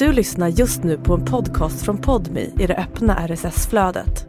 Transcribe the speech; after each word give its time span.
Du 0.00 0.12
lyssnar 0.12 0.48
just 0.48 0.82
nu 0.82 0.98
på 0.98 1.14
en 1.14 1.24
podcast 1.24 1.82
från 1.82 1.98
Podmi 1.98 2.52
i 2.58 2.66
det 2.66 2.76
öppna 2.76 3.28
RSS-flödet. 3.28 4.26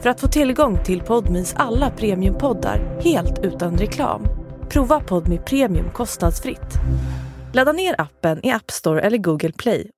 För 0.00 0.10
att 0.10 0.20
få 0.20 0.28
tillgång 0.28 0.84
till 0.84 1.00
Podmis 1.00 1.54
alla 1.56 1.90
premiumpoddar 1.90 3.00
helt 3.04 3.38
utan 3.38 3.78
reklam, 3.78 4.22
prova 4.68 5.00
Podmi 5.00 5.38
Premium 5.38 5.90
kostnadsfritt. 5.90 6.74
Ladda 7.52 7.72
ner 7.72 8.00
appen 8.00 8.46
i 8.46 8.50
App 8.50 8.70
Store 8.70 9.00
eller 9.00 9.18
Google 9.18 9.52
Play. 9.52 9.90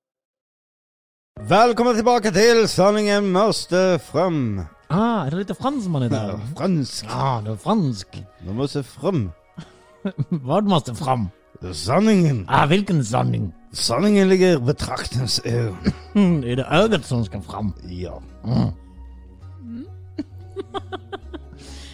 Välkomna 1.41 1.93
tillbaka 1.93 2.31
till 2.31 2.67
Sanningen 2.67 3.31
måste 3.31 3.99
fram. 4.11 4.65
Ah, 4.87 5.25
är 5.25 5.31
det 5.31 5.37
lite 5.37 5.55
fransman 5.55 6.03
idag? 6.03 6.39
Fransk. 6.57 7.05
Ja, 7.09 7.41
det 7.45 7.51
är 7.51 7.55
fransk. 7.55 8.07
De 8.45 8.55
måste 8.55 8.83
fram. 8.83 9.31
Vad 10.29 10.63
måste 10.63 10.95
fram? 10.95 11.29
Sanningen. 11.73 12.45
Ah, 12.49 12.65
vilken 12.65 13.05
sanning? 13.05 13.53
Sanningen 13.71 14.29
ligger 14.29 14.53
i 14.55 14.59
betraktens 14.59 15.41
ögon. 15.45 15.77
Mm, 16.15 16.43
är 16.43 16.55
det 16.55 16.63
ögat 16.65 17.05
som 17.05 17.25
ska 17.25 17.41
fram? 17.41 17.73
Ja. 17.89 18.21
Mm. 18.43 18.67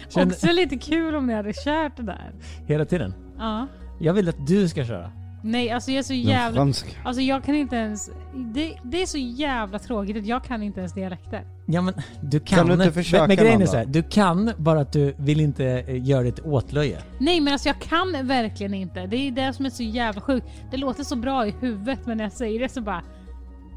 Känner, 0.08 0.32
Också 0.32 0.46
lite 0.52 0.76
kul 0.76 1.14
om 1.14 1.26
ni 1.26 1.34
hade 1.34 1.52
kört 1.52 1.96
det 1.96 2.02
där. 2.02 2.32
hela 2.66 2.84
tiden. 2.84 3.14
Ja. 3.38 3.66
Jag 4.00 4.12
vill 4.14 4.28
att 4.28 4.46
du 4.46 4.68
ska 4.68 4.84
köra. 4.84 5.12
Nej, 5.42 5.70
alltså 5.70 5.90
jag 5.90 5.98
är 5.98 6.02
så 6.02 6.14
jävla... 6.14 6.56
fransk. 6.56 6.98
Alltså 7.04 7.22
jag 7.22 7.44
kan 7.44 7.54
inte 7.54 7.76
ens... 7.76 8.10
Det, 8.34 8.76
det 8.82 9.02
är 9.02 9.06
så 9.06 9.18
jävla 9.18 9.78
tråkigt 9.78 10.16
att 10.16 10.26
jag 10.26 10.44
kan 10.44 10.62
inte 10.62 10.80
ens 10.80 10.92
dialekter. 10.92 11.46
Ja 11.66 11.80
men 11.82 11.94
du 12.20 12.40
kan. 12.40 12.58
Kan 12.58 12.66
du 12.66 12.72
inte 12.72 12.92
försöka, 12.92 13.22
men, 13.22 13.28
men 13.28 13.36
grejen 13.36 13.62
är 13.62 13.66
så 13.66 13.76
här, 13.76 13.84
du 13.84 14.02
kan 14.02 14.52
bara 14.56 14.80
att 14.80 14.92
du 14.92 15.14
vill 15.18 15.40
inte 15.40 15.64
eh, 15.66 16.06
göra 16.06 16.22
det 16.22 16.32
till 16.32 16.44
åtlöje. 16.44 16.98
Nej 17.18 17.40
men 17.40 17.52
alltså 17.52 17.68
jag 17.68 17.80
kan 17.80 18.26
verkligen 18.26 18.74
inte. 18.74 19.06
Det 19.06 19.16
är 19.16 19.30
det 19.30 19.52
som 19.52 19.66
är 19.66 19.70
så 19.70 19.82
jävla 19.82 20.20
sjukt. 20.20 20.46
Det 20.70 20.76
låter 20.76 21.04
så 21.04 21.16
bra 21.16 21.46
i 21.46 21.54
huvudet 21.60 21.98
men 22.06 22.16
när 22.16 22.24
jag 22.24 22.32
säger 22.32 22.60
det 22.60 22.68
så 22.68 22.80
bara... 22.80 23.02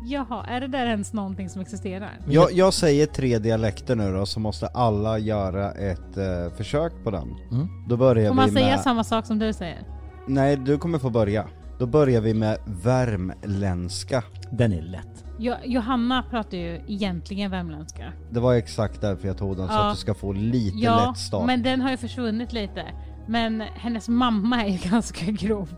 Jaha, 0.03 0.45
är 0.45 0.61
det 0.61 0.67
där 0.67 0.85
ens 0.85 1.13
någonting 1.13 1.49
som 1.49 1.61
existerar? 1.61 2.19
Jag, 2.29 2.51
jag 2.51 2.73
säger 2.73 3.05
tre 3.05 3.39
dialekter 3.39 3.95
nu 3.95 4.13
då, 4.13 4.25
så 4.25 4.39
måste 4.39 4.67
alla 4.67 5.17
göra 5.17 5.71
ett 5.71 6.17
eh, 6.17 6.57
försök 6.57 6.93
på 7.03 7.11
den. 7.11 7.35
Mm. 7.51 7.67
Då 7.89 7.97
börjar 7.97 8.27
Får 8.27 8.35
man 8.35 8.45
vi 8.45 8.55
säga 8.55 8.67
med... 8.67 8.79
samma 8.79 9.03
sak 9.03 9.25
som 9.25 9.39
du 9.39 9.53
säger? 9.53 10.00
Nej, 10.27 10.57
du 10.57 10.77
kommer 10.77 10.99
få 10.99 11.09
börja. 11.09 11.47
Då 11.79 11.85
börjar 11.87 12.21
vi 12.21 12.33
med 12.33 12.57
värmländska. 12.65 14.23
Den 14.51 14.73
är 14.73 14.81
lätt. 14.81 15.25
Jo, 15.39 15.53
Johanna 15.65 16.23
pratar 16.29 16.57
ju 16.57 16.81
egentligen 16.87 17.51
värmländska. 17.51 18.13
Det 18.31 18.39
var 18.39 18.53
exakt 18.53 19.01
därför 19.01 19.27
jag 19.27 19.37
tog 19.37 19.57
den, 19.57 19.67
så 19.67 19.73
Ja. 19.73 19.79
att 19.87 19.95
du 19.95 19.99
ska 19.99 20.13
få 20.13 20.33
lite 20.33 20.77
Ja, 20.77 21.07
lätt 21.09 21.17
start. 21.17 21.45
men 21.45 21.63
den 21.63 21.81
har 21.81 21.91
ju 21.91 21.97
försvunnit 21.97 22.53
lite. 22.53 22.85
Men 23.27 23.61
hennes 23.61 24.09
mamma 24.09 24.63
är 24.65 24.69
ju 24.69 24.77
ganska 24.89 25.25
grov. 25.25 25.73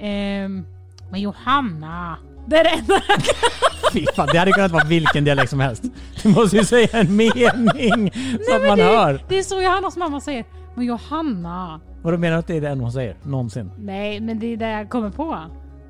Ehm, 0.00 0.66
men 1.10 1.20
Johanna! 1.20 2.16
Det 2.46 2.56
är 2.56 2.64
det 2.64 2.70
enda 2.70 2.94
jag 3.08 3.16
kan. 3.16 3.34
Fy 3.92 4.06
fan, 4.16 4.28
det 4.32 4.38
hade 4.38 4.52
kunnat 4.52 4.72
vara 4.72 4.84
vilken 4.84 5.24
dialekt 5.24 5.50
som 5.50 5.60
helst. 5.60 5.82
Du 6.22 6.28
måste 6.28 6.56
ju 6.56 6.64
säga 6.64 6.88
en 6.92 7.16
mening 7.16 8.12
så 8.48 8.56
att 8.56 8.66
man 8.68 8.78
det, 8.78 8.84
hör. 8.84 9.24
det 9.28 9.38
är 9.38 9.42
så 9.42 9.60
Johannas 9.62 9.96
mamma 9.96 10.20
säger. 10.20 10.44
Men 10.74 10.84
Johanna! 10.84 11.80
Vad 12.02 12.12
du 12.14 12.18
menar 12.18 12.36
att 12.38 12.46
det 12.46 12.56
är 12.56 12.60
det 12.60 12.68
enda 12.68 12.84
hon 12.84 12.92
säger? 12.92 13.16
Någonsin? 13.22 13.70
Nej, 13.78 14.20
men 14.20 14.38
det 14.38 14.46
är 14.46 14.56
det 14.56 14.70
jag 14.70 14.90
kommer 14.90 15.10
på. 15.10 15.38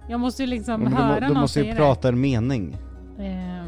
Jag 0.09 0.21
måste 0.21 0.43
ju 0.43 0.47
liksom 0.47 0.81
Men 0.81 0.91
du, 0.93 0.97
höra 0.99 1.15
må- 1.15 1.21
du 1.21 1.27
någon 1.33 1.41
måste 1.41 1.59
ju 1.61 1.65
säga 1.65 1.77
prata 1.77 2.09
en 2.09 2.21
mening. 2.21 2.77
det. 3.17 3.25
Ehm, 3.27 3.67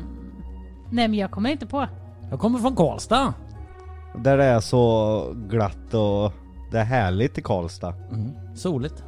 nej, 0.90 1.08
men 1.08 1.14
jag 1.18 1.30
kommer 1.30 1.50
inte 1.50 1.66
på. 1.66 1.86
Jag 2.30 2.40
kommer 2.40 2.58
från 2.58 2.76
Karlstad. 2.76 3.34
Där 4.18 4.36
det 4.38 4.44
är 4.44 4.60
så 4.60 5.34
glatt 5.48 5.94
och 5.94 6.32
det 6.72 6.78
är 6.78 6.84
härligt 6.84 7.38
i 7.38 7.42
Karlstad. 7.42 7.94
Mm. 8.12 8.30
Soligt. 8.54 9.04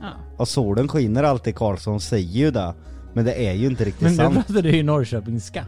Ja. 0.00 0.08
Och 0.36 0.48
solen 0.48 0.88
skiner 0.88 1.22
alltid 1.22 1.54
i 1.54 1.56
Karlstad, 1.56 1.90
hon 1.90 2.00
säger 2.00 2.32
ju 2.44 2.50
det. 2.50 2.74
Men 3.12 3.24
det 3.24 3.46
är 3.48 3.52
ju 3.52 3.66
inte 3.66 3.84
riktigt 3.84 4.02
Men 4.02 4.10
nu 4.12 4.16
sant. 4.16 4.34
pratar 4.46 4.62
du 4.62 4.76
ju 4.76 4.82
norrköpingska. 4.82 5.64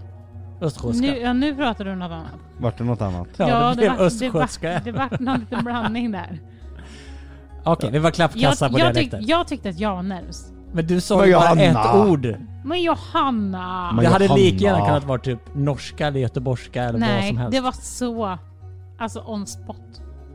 Östgötska. 0.60 1.06
Nu, 1.06 1.18
ja, 1.18 1.32
nu 1.32 1.54
pratar 1.54 1.84
du 1.84 1.94
något 1.94 2.10
annat. 2.12 2.26
Vart 2.58 2.78
det 2.78 2.84
något 2.84 3.02
annat? 3.02 3.28
Ja, 3.36 3.70
det 3.70 3.76
blev 3.76 3.88
vart- 3.90 3.98
det 3.98 4.04
östgötska. 4.04 4.72
vart- 4.72 4.84
Det 4.84 4.92
vart 4.92 5.20
någon 5.20 5.40
liten 5.40 5.64
blandning 5.64 6.10
där. 6.12 6.38
Okej, 7.64 7.90
vi 7.90 7.98
var 7.98 8.10
klappkassa 8.10 8.64
Jag, 8.64 8.72
på 8.72 8.78
jag, 8.78 8.94
tyck, 8.94 9.10
dialekter. 9.10 9.30
jag 9.32 9.48
tyckte 9.48 9.68
att 9.68 9.80
jag 9.80 9.94
var 9.96 10.02
närmst. 10.02 10.52
Men 10.72 10.86
du 10.86 11.00
sa 11.00 11.26
ju 11.26 11.32
bara 11.34 11.42
Johanna! 11.54 11.80
ett 11.80 11.94
ord. 12.08 12.34
Men 12.64 12.82
Johanna! 12.82 13.92
Men 13.92 14.04
det 14.04 14.10
hade 14.10 14.24
Johanna. 14.24 14.42
lika 14.42 14.64
gärna 14.64 14.86
kunnat 14.86 15.04
vara 15.04 15.18
typ 15.18 15.38
norska 15.54 16.06
eller 16.06 16.20
göteborgska 16.20 16.82
eller 16.82 16.92
vad 16.92 17.00
Nej, 17.00 17.28
som 17.28 17.38
helst. 17.38 17.52
det 17.52 17.60
var 17.60 17.72
så... 17.72 18.38
Alltså 18.98 19.20
on 19.26 19.46
spot. 19.46 19.76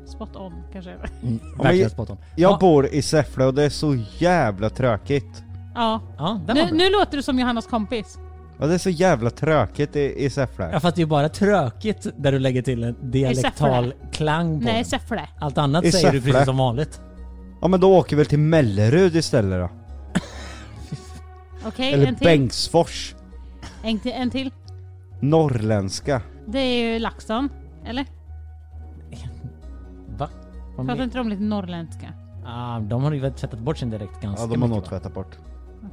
Spot 0.05 0.35
on 0.35 0.53
kanske. 0.73 0.91
Mm, 0.91 1.39
verkligen 1.57 1.77
jag- 1.81 1.91
spot 1.91 2.09
on. 2.09 2.17
Jag 2.35 2.51
Ja, 2.51 2.57
bor 2.57 2.87
i 2.87 3.01
Säffle 3.01 3.45
och 3.45 3.53
det 3.53 3.63
är 3.63 3.69
så 3.69 3.97
jävla 4.17 4.69
tråkigt. 4.69 5.43
Ja. 5.75 6.01
ja, 6.17 6.39
Nu, 6.47 6.71
nu 6.71 6.89
låter 6.89 7.17
du 7.17 7.23
som 7.23 7.39
Johannas 7.39 7.67
kompis. 7.67 8.17
Ja 8.59 8.67
det 8.67 8.73
är 8.73 8.77
så 8.77 8.89
jävla 8.89 9.29
tråkigt 9.29 9.95
i, 9.95 10.25
i 10.25 10.29
Säffle. 10.29 10.69
Ja 10.73 10.79
fast 10.79 10.95
det 10.95 10.99
är 10.99 11.03
ju 11.03 11.09
bara 11.09 11.29
tråkigt 11.29 12.07
där 12.17 12.31
du 12.31 12.39
lägger 12.39 12.61
till 12.61 12.83
en 12.83 13.11
dialektal 13.11 13.93
klang 14.11 14.59
på 14.59 14.65
Nej. 14.65 14.83
Säffle. 14.83 15.21
Allt 15.39 15.57
annat 15.57 15.83
I 15.85 15.91
säger 15.91 16.11
du 16.11 16.17
Säffle. 16.17 16.31
precis 16.31 16.45
som 16.45 16.57
vanligt. 16.57 17.01
Ja 17.65 17.69
men 17.69 17.79
då 17.79 17.97
åker 17.97 18.15
vi 18.15 18.19
väl 18.19 18.25
till 18.25 18.39
Mellerud 18.39 19.15
istället 19.15 19.59
då. 19.59 19.69
Okej, 21.67 21.93
Eller 21.93 22.07
en 22.07 22.15
till. 22.15 22.25
Bengtsfors. 22.25 23.15
En 23.83 23.99
till. 23.99 24.11
En 24.11 24.29
till. 24.29 24.51
Norrländska. 25.19 26.21
Det 26.47 26.59
är 26.59 26.93
ju 26.93 26.99
LaxTon. 26.99 27.49
Eller? 27.85 28.05
Va? 30.17 30.29
Vad 30.67 30.75
Pratar 30.75 30.95
men- 30.95 31.01
inte 31.01 31.17
de 31.17 31.29
lite 31.29 31.41
norrländska? 31.41 32.13
Ah, 32.45 32.79
de 32.79 33.03
har 33.03 33.11
ju 33.11 33.19
väl 33.19 33.33
tvättat 33.33 33.59
bort 33.59 33.77
sin 33.77 33.89
dialekt 33.89 34.21
ganska 34.21 34.41
Ja 34.43 34.47
de 34.47 34.61
har 34.61 34.67
mycket, 34.67 34.69
nog 34.69 34.83
va? 34.83 34.89
tvättat 34.89 35.13
bort. 35.13 35.37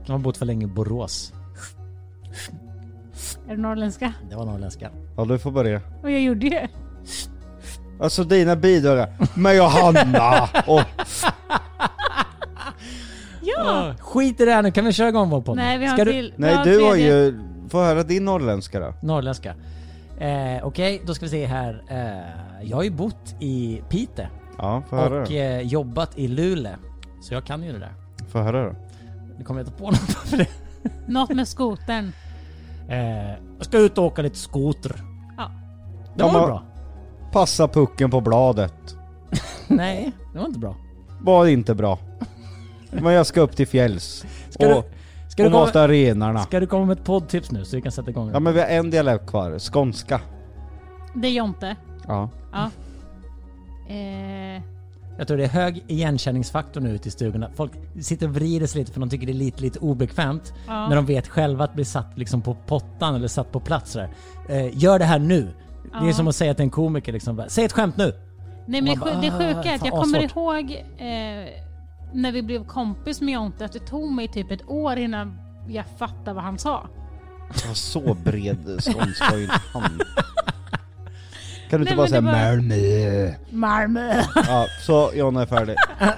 De 0.07 0.13
har 0.13 0.19
bott 0.19 0.37
för 0.37 0.47
länge 0.47 0.65
i 0.65 0.69
Borås. 0.69 1.33
Är 3.49 3.57
det 3.57 3.63
norrländska? 3.63 4.15
Det 4.31 4.37
var 4.37 4.47
norrländska. 4.47 4.91
Ja 5.17 5.25
du 5.25 5.39
får 5.39 5.51
börja. 5.51 5.81
Och 6.03 6.11
jag 6.11 6.21
gjorde 6.21 6.47
ju. 6.47 6.69
Alltså 8.03 8.25
dina 8.25 8.57
bidrag. 8.57 9.07
Men 9.35 9.57
Johanna! 9.57 10.49
Och 10.67 10.81
Ja! 13.43 13.95
Skit 14.01 14.41
i 14.41 14.45
det 14.45 14.53
här 14.53 14.63
nu, 14.63 14.71
kan 14.71 14.85
vi 14.85 14.93
köra 14.93 15.09
igång 15.09 15.31
vår 15.31 15.41
podd? 15.43 15.57
Nej, 15.57 15.79
vi 15.79 15.87
har 15.87 15.93
Ska 15.97 16.03
en 16.03 16.07
du... 16.07 16.13
till. 16.13 16.33
vi 16.37 16.43
nej 16.43 16.55
en 16.55 16.65
du 16.65 16.83
har 16.85 16.91
tredje. 16.93 17.15
ju... 17.17 17.41
Få 17.69 17.83
höra 17.83 18.03
din 18.03 18.25
norrländska 18.25 18.81
då. 18.81 18.95
Norrländska. 19.03 19.55
Eh, 20.19 20.65
Okej, 20.67 21.03
då 21.07 21.15
ska 21.15 21.25
vi 21.25 21.31
se 21.31 21.47
här. 21.47 21.83
Eh, 21.89 22.67
jag 22.69 22.77
har 22.77 22.85
ju 22.85 22.91
bott 22.91 23.35
i 23.41 23.83
Pite 23.89 24.29
Ja, 24.59 24.83
få 24.91 24.97
höra 24.97 25.23
och 25.23 25.29
då. 25.29 25.35
eh, 25.35 25.61
jobbat 25.61 26.19
i 26.19 26.29
Luleå. 26.29 26.73
Så 27.23 27.35
jag 27.35 27.45
kan 27.45 27.63
ju 27.63 27.73
det 27.73 27.79
där. 27.79 27.93
Få 28.33 28.39
höra 28.39 28.65
då. 28.65 28.75
Nu 29.39 29.45
kommer 29.45 29.61
jag 29.61 29.67
inte 29.69 29.79
på 29.79 29.85
något 29.91 29.99
för 30.29 30.37
det. 30.37 30.47
Något 31.07 31.31
med 31.35 31.49
skotern. 31.49 32.13
Eh, 32.89 33.29
jag 33.59 33.67
ska 33.67 33.79
ut 33.79 33.99
och 33.99 34.05
åka 34.05 34.23
lite 34.23 34.39
skoter. 34.39 34.93
Ja. 35.37 35.51
Det 36.17 36.23
var 36.23 36.31
Ja, 36.31 36.39
men- 36.39 36.47
bra. 36.47 36.63
Passa 37.33 37.69
pucken 37.69 38.11
på 38.11 38.21
bladet. 38.21 38.97
Nej, 39.69 40.13
det 40.33 40.39
var 40.39 40.47
inte 40.47 40.59
bra. 40.59 40.77
Var 41.21 41.47
inte 41.47 41.75
bra. 41.75 41.99
Men 42.91 43.13
jag 43.13 43.27
ska 43.27 43.41
upp 43.41 43.57
till 43.57 43.67
fjälls. 43.67 44.25
Ska 44.51 44.69
du, 44.69 44.75
och 44.75 44.85
ska, 45.29 45.43
du 45.43 45.47
och 45.47 45.53
mata 45.53 45.73
komma, 45.73 45.89
renarna. 45.89 46.43
ska 46.43 46.61
du 46.61 46.67
komma 46.67 46.85
med 46.87 46.99
ett 46.99 47.05
poddtips 47.05 47.51
nu 47.51 47.65
så 47.65 47.77
vi 47.77 47.83
kan 47.83 47.93
sätta 47.93 48.11
igång? 48.11 48.31
Ja 48.33 48.41
men 48.41 48.55
vi 48.55 48.61
har 48.61 48.67
en 48.69 48.91
dialekt 48.91 49.27
kvar. 49.27 49.59
Skånska. 49.59 50.21
Det 51.15 51.29
är 51.29 51.33
Jonte. 51.33 51.77
Ja. 52.09 52.29
Ja. 52.53 52.71
Eh, 53.89 54.63
Jag 55.19 55.27
tror 55.29 55.37
det 55.37 55.45
är 55.45 55.49
hög 55.49 55.85
igenkänningsfaktor 55.89 56.81
nu 56.81 56.91
ute 56.91 57.09
i 57.09 57.11
stugorna. 57.11 57.51
Folk 57.55 57.73
sitter 58.01 58.27
och 58.29 58.35
vrider 58.35 58.67
sig 58.67 58.79
lite 58.81 58.93
för 58.93 59.01
de 59.01 59.11
tycker 59.11 59.27
det 59.27 59.33
är 59.33 59.35
lite, 59.35 59.63
lite 59.63 59.79
obekvämt. 59.79 60.53
ja. 60.67 60.89
När 60.89 60.97
de 60.97 61.07
vet 61.07 61.29
själva 61.29 61.65
att 61.65 61.75
bli 61.75 61.85
satt 61.85 62.19
liksom 62.19 62.43
på 62.43 62.55
pottan 62.67 63.15
eller 63.15 63.29
satt 63.29 63.53
på 63.53 63.61
plats 63.61 63.93
sådär. 63.93 64.11
Eh, 64.49 64.79
gör 64.79 64.99
det 64.99 65.05
här 65.05 65.19
nu. 65.19 65.49
Det 66.01 66.09
är 66.09 66.13
som 66.13 66.29
att 66.29 66.37
säga 66.37 66.55
till 66.55 66.63
en 66.63 66.71
komiker 66.71 67.13
liksom, 67.13 67.45
säg 67.49 67.65
ett 67.65 67.73
skämt 67.73 67.97
nu! 67.97 68.13
Nej 68.67 68.83
men 68.83 68.95
det, 68.95 69.01
bara, 69.01 69.15
sju- 69.15 69.21
det 69.21 69.29
"Ah, 69.29 69.39
sjuka 69.39 69.71
är 69.71 69.75
att 69.75 69.85
jag 69.85 69.95
kommer 69.95 70.19
asvårt." 70.25 70.37
ihåg 70.37 70.71
eh, 70.99 71.49
när 72.13 72.33
vi 72.33 72.43
blev 72.43 72.67
kompis 72.67 73.21
med 73.21 73.35
Jonte 73.35 73.65
att 73.65 73.73
det 73.73 73.79
tog 73.87 74.13
mig 74.13 74.29
typ 74.29 74.51
ett 74.51 74.69
år 74.69 74.97
innan 74.97 75.39
jag 75.69 75.85
fattade 75.99 76.33
vad 76.33 76.45
han 76.45 76.59
sa. 76.59 76.89
Så 77.75 78.15
bred 78.25 78.67
skånska 78.67 79.25
har 79.25 79.37
ju 79.37 79.43
inte 79.43 79.61
han. 79.73 79.83
Kan 81.71 81.81
du 81.81 81.85
inte 81.85 81.85
Nej, 81.85 81.97
bara 81.97 82.09
säga 82.09 82.21
var- 82.21 82.33
Malmö? 82.33 83.35
Malmö. 83.51 84.23
Ja, 84.35 84.67
så 84.87 85.11
Jonna 85.15 85.43
är 85.43 85.47
färdig. 85.47 85.77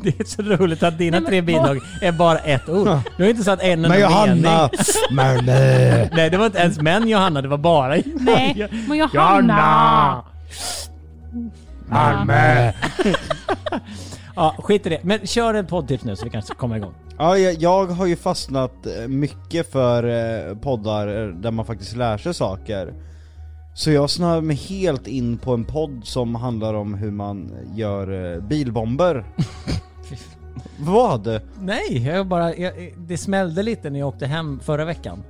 Det 0.02 0.20
är 0.20 0.24
så 0.24 0.42
roligt 0.42 0.82
att 0.82 0.98
dina 0.98 1.20
men 1.20 1.28
tre 1.28 1.40
bidrag 1.40 1.80
är 2.02 2.12
bara 2.12 2.38
ett 2.38 2.68
ord. 2.68 2.88
Du 3.16 3.22
har 3.22 3.30
inte 3.30 3.44
satt 3.44 3.62
en 3.62 3.70
enda 3.72 3.88
Men 3.88 4.00
Johanna! 4.00 4.70
Malmö! 5.10 6.08
Nej 6.12 6.30
det 6.30 6.36
var 6.36 6.46
inte 6.46 6.58
ens 6.58 6.80
men 6.80 7.08
Johanna, 7.08 7.42
det 7.42 7.48
var 7.48 7.58
bara 7.58 7.94
Nej, 8.14 8.68
men 8.88 8.98
Johanna! 9.14 10.24
Malmö! 11.88 12.72
Ja, 14.36 14.54
skit 14.58 14.86
i 14.86 14.88
det. 14.88 15.00
Men 15.02 15.26
kör 15.26 15.54
en 15.54 15.66
poddtips 15.66 16.04
nu 16.04 16.16
så 16.16 16.24
vi 16.24 16.30
kan 16.30 16.42
komma 16.42 16.76
igång. 16.76 16.94
Ja, 17.18 17.38
jag, 17.38 17.54
jag 17.54 17.86
har 17.86 18.06
ju 18.06 18.16
fastnat 18.16 18.86
eh, 18.86 19.08
mycket 19.08 19.72
för 19.72 20.04
eh, 20.04 20.56
poddar 20.56 21.08
eh, 21.08 21.28
där 21.28 21.50
man 21.50 21.66
faktiskt 21.66 21.96
lär 21.96 22.18
sig 22.18 22.34
saker. 22.34 22.94
Så 23.74 23.90
jag 23.90 24.10
snöade 24.10 24.42
mig 24.42 24.56
helt 24.56 25.06
in 25.06 25.38
på 25.38 25.54
en 25.54 25.64
podd 25.64 26.00
som 26.04 26.34
handlar 26.34 26.74
om 26.74 26.94
hur 26.94 27.10
man 27.10 27.52
gör 27.74 28.40
bilbomber. 28.40 29.24
Vad? 30.78 31.40
Nej, 31.60 32.06
jag 32.06 32.26
bara, 32.26 32.56
jag, 32.56 32.72
det 32.96 33.18
smällde 33.18 33.62
lite 33.62 33.90
när 33.90 33.98
jag 33.98 34.08
åkte 34.08 34.26
hem 34.26 34.60
förra 34.60 34.84
veckan. 34.84 35.22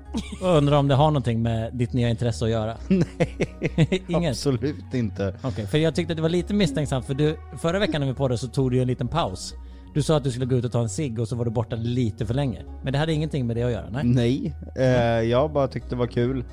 Och 0.43 0.57
undrar 0.57 0.77
om 0.77 0.89
det 0.89 0.95
har 0.95 1.11
någonting 1.11 1.43
med 1.43 1.75
ditt 1.75 1.93
nya 1.93 2.09
intresse 2.09 2.45
att 2.45 2.51
göra? 2.51 2.77
Nej, 2.89 4.03
Inget? 4.09 4.31
absolut 4.31 4.95
inte. 4.95 5.35
Okej, 5.43 5.67
för 5.67 5.79
jag 5.79 5.95
tyckte 5.95 6.13
att 6.13 6.17
det 6.17 6.23
var 6.23 6.29
lite 6.29 6.55
misstänksamt 6.55 7.07
för 7.07 7.15
du, 7.15 7.37
förra 7.59 7.79
veckan 7.79 8.01
när 8.01 8.09
vi 8.09 8.15
poddade 8.15 8.39
så 8.39 8.49
tog 8.49 8.71
du 8.71 8.81
en 8.81 8.87
liten 8.87 9.09
paus. 9.09 9.55
Du 9.95 10.03
sa 10.03 10.17
att 10.17 10.25
du 10.25 10.31
skulle 10.31 10.47
gå 10.47 10.57
ut 10.57 10.65
och 10.65 10.73
ta 10.73 10.81
en 10.81 10.89
cigg 10.89 11.19
och 11.19 11.29
så 11.29 11.37
var 11.37 11.45
du 11.45 11.51
borta 11.51 11.77
lite 11.77 12.27
för 12.27 12.35
länge. 12.35 12.63
Men 12.83 12.93
det 12.93 12.99
hade 12.99 13.13
ingenting 13.13 13.47
med 13.47 13.57
det 13.57 13.63
att 13.63 13.73
göra, 13.73 13.91
nej? 13.91 14.05
Nej, 14.05 14.55
eh, 14.77 14.87
jag 15.31 15.53
bara 15.53 15.69
tyckte 15.69 15.91
det 15.91 15.97
var 15.97 16.07
kul. 16.07 16.45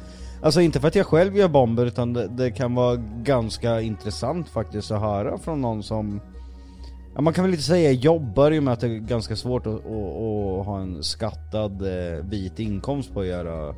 Alltså 0.42 0.62
inte 0.62 0.80
för 0.80 0.88
att 0.88 0.96
jag 0.96 1.06
själv 1.06 1.38
gör 1.38 1.48
bomber 1.48 1.86
utan 1.86 2.14
det, 2.14 2.28
det 2.28 2.52
kan 2.52 2.76
vara 2.76 2.96
ganska 3.24 3.82
intressant 3.82 4.50
faktiskt 4.50 4.92
att 4.92 5.02
höra 5.02 5.38
från 5.38 5.62
någon 5.62 5.84
som 5.84 6.22
Ja, 7.18 7.22
man 7.22 7.34
kan 7.34 7.44
väl 7.44 7.54
inte 7.54 7.64
säga 7.64 7.92
jobbar 7.92 8.58
och 8.58 8.64
med 8.64 8.74
att 8.74 8.80
det 8.80 8.88
är 8.88 9.00
ganska 9.00 9.36
svårt 9.36 9.68
att, 9.68 9.74
att, 9.74 9.86
att 9.86 10.66
ha 10.66 10.80
en 10.82 11.04
skattad 11.04 11.82
eh, 11.82 12.24
vit 12.24 12.60
inkomst 12.60 13.14
på 13.14 13.20
att 13.20 13.28
göra 13.28 13.76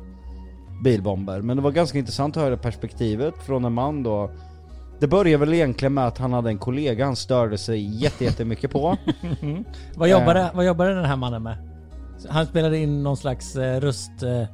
bilbomber. 0.84 1.40
Men 1.40 1.56
det 1.56 1.62
var 1.62 1.70
ganska 1.70 1.98
intressant 1.98 2.36
att 2.36 2.42
höra 2.42 2.56
perspektivet 2.56 3.34
från 3.46 3.64
en 3.64 3.72
man 3.72 4.02
då. 4.02 4.30
Det 4.98 5.06
började 5.06 5.44
väl 5.44 5.54
egentligen 5.54 5.94
med 5.94 6.06
att 6.06 6.18
han 6.18 6.32
hade 6.32 6.50
en 6.50 6.58
kollega 6.58 7.04
han 7.04 7.16
störde 7.16 7.58
sig 7.58 8.02
jätte, 8.02 8.24
jättemycket 8.24 8.70
på. 8.70 8.96
Vad 9.94 10.08
jobbade, 10.08 10.50
vad 10.54 10.66
jobbade 10.66 10.94
den 10.94 11.04
här 11.04 11.16
mannen 11.16 11.42
med? 11.42 11.56
Han 12.28 12.46
spelade 12.46 12.78
in 12.78 13.02
någon 13.02 13.16
slags 13.16 13.56
eh, 13.56 13.80
röst... 13.80 14.22
Eh, 14.22 14.44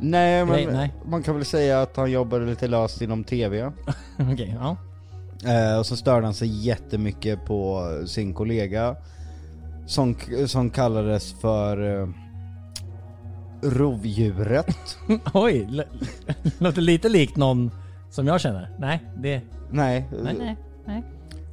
Nej 0.00 0.44
men 0.44 0.72
Nej, 0.72 0.94
man 1.04 1.22
kan 1.22 1.34
väl 1.34 1.44
säga 1.44 1.82
att 1.82 1.96
han 1.96 2.10
jobbade 2.10 2.46
lite 2.46 2.68
löst 2.68 3.02
inom 3.02 3.24
TV. 3.24 3.72
Okej, 4.32 4.56
ja. 4.60 4.76
Eh, 5.46 5.78
och 5.78 5.86
så 5.86 5.96
störde 5.96 6.26
han 6.26 6.34
sig 6.34 6.48
jättemycket 6.66 7.44
på 7.44 7.86
sin 8.06 8.34
kollega 8.34 8.96
som, 9.86 10.16
som 10.46 10.70
kallades 10.70 11.32
för 11.40 12.00
eh, 12.02 12.08
rovdjuret. 13.62 14.98
Oj, 15.34 15.66
l- 15.70 15.84
låter 16.58 16.80
lite 16.82 17.08
likt 17.08 17.36
någon 17.36 17.70
som 18.10 18.26
jag 18.26 18.40
känner. 18.40 18.70
Nej, 18.78 19.02
det... 19.16 19.40
Nej. 19.70 20.08
Nej, 20.24 20.56
nej. 20.86 21.04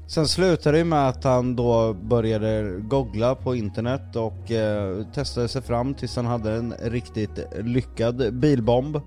Sen 0.07 0.28
slutade 0.28 0.78
det 0.78 0.83
med 0.83 1.07
att 1.10 1.24
han 1.24 1.56
då 1.56 1.94
började 1.94 2.80
googla 2.80 3.36
på 3.36 3.56
internet 3.56 4.16
och 4.16 4.51
eh, 4.51 5.04
testade 5.13 5.48
sig 5.48 5.62
fram 5.62 5.94
tills 5.94 6.16
han 6.16 6.25
hade 6.25 6.51
en 6.51 6.74
riktigt 6.83 7.40
lyckad 7.63 8.33
bilbomb. 8.33 9.01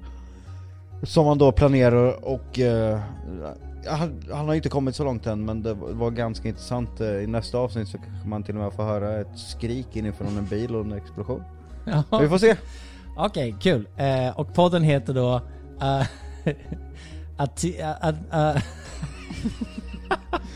Som 1.02 1.26
han 1.26 1.38
då 1.38 1.52
planerar 1.52 2.24
och 2.24 2.58
eh, 2.58 3.00
han, 3.86 4.22
han 4.32 4.48
har 4.48 4.54
inte 4.54 4.68
kommit 4.68 4.96
så 4.96 5.04
långt 5.04 5.26
än 5.26 5.44
men 5.44 5.62
det 5.62 5.74
var 5.74 6.10
ganska 6.10 6.48
intressant. 6.48 7.00
Eh, 7.00 7.08
I 7.08 7.26
nästa 7.26 7.58
avsnitt 7.58 7.88
så 7.88 7.98
kanske 7.98 8.28
man 8.28 8.42
till 8.42 8.56
och 8.56 8.62
med 8.62 8.72
får 8.72 8.82
höra 8.82 9.20
ett 9.20 9.38
skrik 9.38 9.96
inifrån 9.96 10.38
en 10.38 10.46
bil 10.46 10.76
och 10.76 10.84
en 10.84 10.92
explosion. 10.92 11.42
Vi 12.20 12.28
får 12.28 12.38
se. 12.38 12.56
Okej, 13.16 13.56
kul. 13.60 13.88
Eh, 13.96 14.40
och 14.40 14.54
podden 14.54 14.82
heter 14.82 15.14
då... 15.14 15.40
Uh, 15.82 16.06
att 17.36 17.64
uh, 17.64 18.62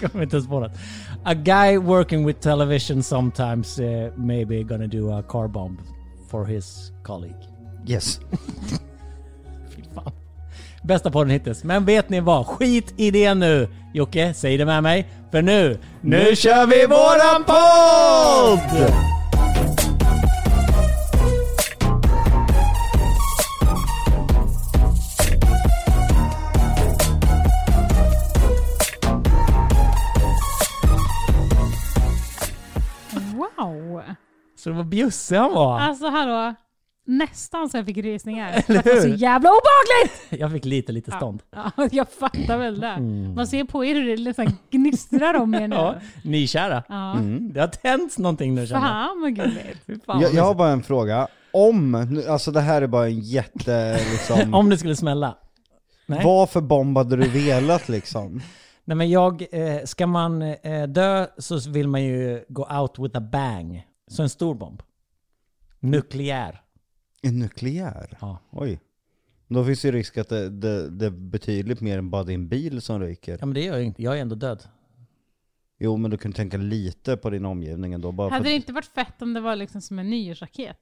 kommer 0.00 0.22
inte 0.22 0.36
ens 0.36 0.48
på 0.48 0.60
något. 0.60 0.72
A 1.24 1.34
guy 1.34 1.78
working 1.78 2.26
with 2.26 2.40
television 2.40 3.02
sometimes 3.02 3.78
uh, 3.78 4.12
maybe 4.16 4.62
gonna 4.62 4.86
do 4.86 5.10
a 5.12 5.22
car 5.22 5.48
bomb 5.48 5.78
for 6.28 6.44
his 6.44 6.92
colleague. 7.02 7.48
Yes. 7.86 8.20
Bästa 10.84 11.10
podden 11.10 11.30
hittills. 11.30 11.64
Men 11.64 11.84
vet 11.84 12.08
ni 12.08 12.20
vad? 12.20 12.46
Skit 12.46 12.94
i 12.96 13.10
det 13.10 13.34
nu! 13.34 13.68
Jocke, 13.92 14.34
säg 14.34 14.56
det 14.58 14.64
med 14.64 14.82
mig. 14.82 15.08
För 15.30 15.42
nu, 15.42 15.78
nu 16.00 16.36
kör 16.36 16.66
vi 16.66 16.86
våran 16.86 17.44
podd! 17.44 18.90
Wow! 33.34 34.02
Så 34.56 34.70
det 34.70 34.76
var 34.76 34.84
bjussig 34.84 35.36
han 35.36 35.54
var. 35.54 35.78
Alltså 35.78 36.08
hallå, 36.08 36.54
nästan 37.04 37.68
så 37.68 37.76
jag 37.76 37.86
fick 37.86 37.96
rysningar. 37.96 38.52
Det 38.66 38.86
var 38.86 39.00
så 39.00 39.08
jävla 39.08 39.50
obehagligt! 39.50 40.22
Jag 40.42 40.52
fick 40.52 40.64
lite, 40.64 40.92
lite 40.92 41.10
stånd. 41.10 41.42
Ja, 41.50 41.72
jag 41.92 42.08
fattar 42.12 42.58
väl 42.58 42.80
det. 42.80 43.00
Man 43.36 43.46
ser 43.46 43.64
på 43.64 43.84
er 43.84 43.94
hur 43.94 44.06
det 44.06 44.16
liksom 44.16 44.46
gnistrar 44.70 45.34
om 45.34 45.54
er 45.54 45.68
nu. 45.68 45.76
Ja, 45.76 45.94
nykära. 46.22 46.82
Ja. 46.88 47.12
Mm, 47.12 47.52
det 47.52 47.60
har 47.60 47.68
tänts 47.68 48.18
någonting 48.18 48.54
nu 48.54 48.66
känner 48.66 48.80
jag. 48.80 48.90
Fan 48.90 49.20
vad 49.20 49.34
gulligt. 49.34 50.04
Fan, 50.06 50.20
Jag, 50.20 50.34
jag 50.34 50.44
har 50.44 50.54
bara 50.54 50.70
en 50.70 50.82
fråga. 50.82 51.28
Om, 51.52 51.94
alltså 52.28 52.50
det 52.50 52.60
här 52.60 52.82
är 52.82 52.86
bara 52.86 53.06
en 53.06 53.20
jätte 53.20 53.98
liksom... 54.12 54.54
Om 54.54 54.70
det 54.70 54.78
skulle 54.78 54.96
smälla. 54.96 55.36
Nej. 56.06 56.24
Vad 56.24 56.50
för 56.50 56.60
bomb 56.60 56.96
hade 56.98 57.16
du 57.16 57.28
velat 57.28 57.88
liksom? 57.88 58.40
Nej 58.84 58.96
men 58.96 59.10
jag, 59.10 59.42
eh, 59.52 59.84
ska 59.84 60.06
man 60.06 60.42
eh, 60.42 60.82
dö 60.88 61.26
så 61.38 61.70
vill 61.70 61.88
man 61.88 62.02
ju 62.04 62.44
gå 62.48 62.68
out 62.80 62.98
with 62.98 63.16
a 63.18 63.20
bang. 63.20 63.86
Så 64.08 64.22
en 64.22 64.28
stor 64.28 64.54
bomb. 64.54 64.82
Nukleär. 65.80 66.60
En 67.24 67.38
nukleär? 67.38 68.16
Ja. 68.20 68.38
Oj. 68.50 68.80
Då 69.48 69.64
finns 69.64 69.84
ju 69.84 69.92
risk 69.92 70.18
att 70.18 70.28
det, 70.28 70.48
det, 70.50 70.90
det 70.90 71.06
är 71.06 71.10
betydligt 71.10 71.80
mer 71.80 71.98
än 71.98 72.10
bara 72.10 72.22
din 72.24 72.48
bil 72.48 72.82
som 72.82 73.00
ryker. 73.00 73.36
Ja 73.40 73.46
men 73.46 73.54
det 73.54 73.60
gör 73.64 73.74
jag 73.74 73.84
inte, 73.84 74.02
jag 74.02 74.16
är 74.16 74.20
ändå 74.22 74.34
död. 74.34 74.62
Jo 75.78 75.96
men 75.96 76.10
du 76.10 76.18
kan 76.18 76.32
tänka 76.32 76.56
lite 76.56 77.16
på 77.16 77.30
din 77.30 77.44
omgivning 77.44 77.92
ändå 77.92 78.12
bara 78.12 78.28
för 78.28 78.32
Hade 78.32 78.40
att- 78.40 78.44
det 78.50 78.56
inte 78.56 78.72
varit 78.72 78.84
fett 78.94 79.22
om 79.22 79.34
det 79.34 79.40
var 79.40 79.56
liksom 79.56 79.80
som 79.80 79.98
en 79.98 80.10
nyårsraket? 80.10 80.76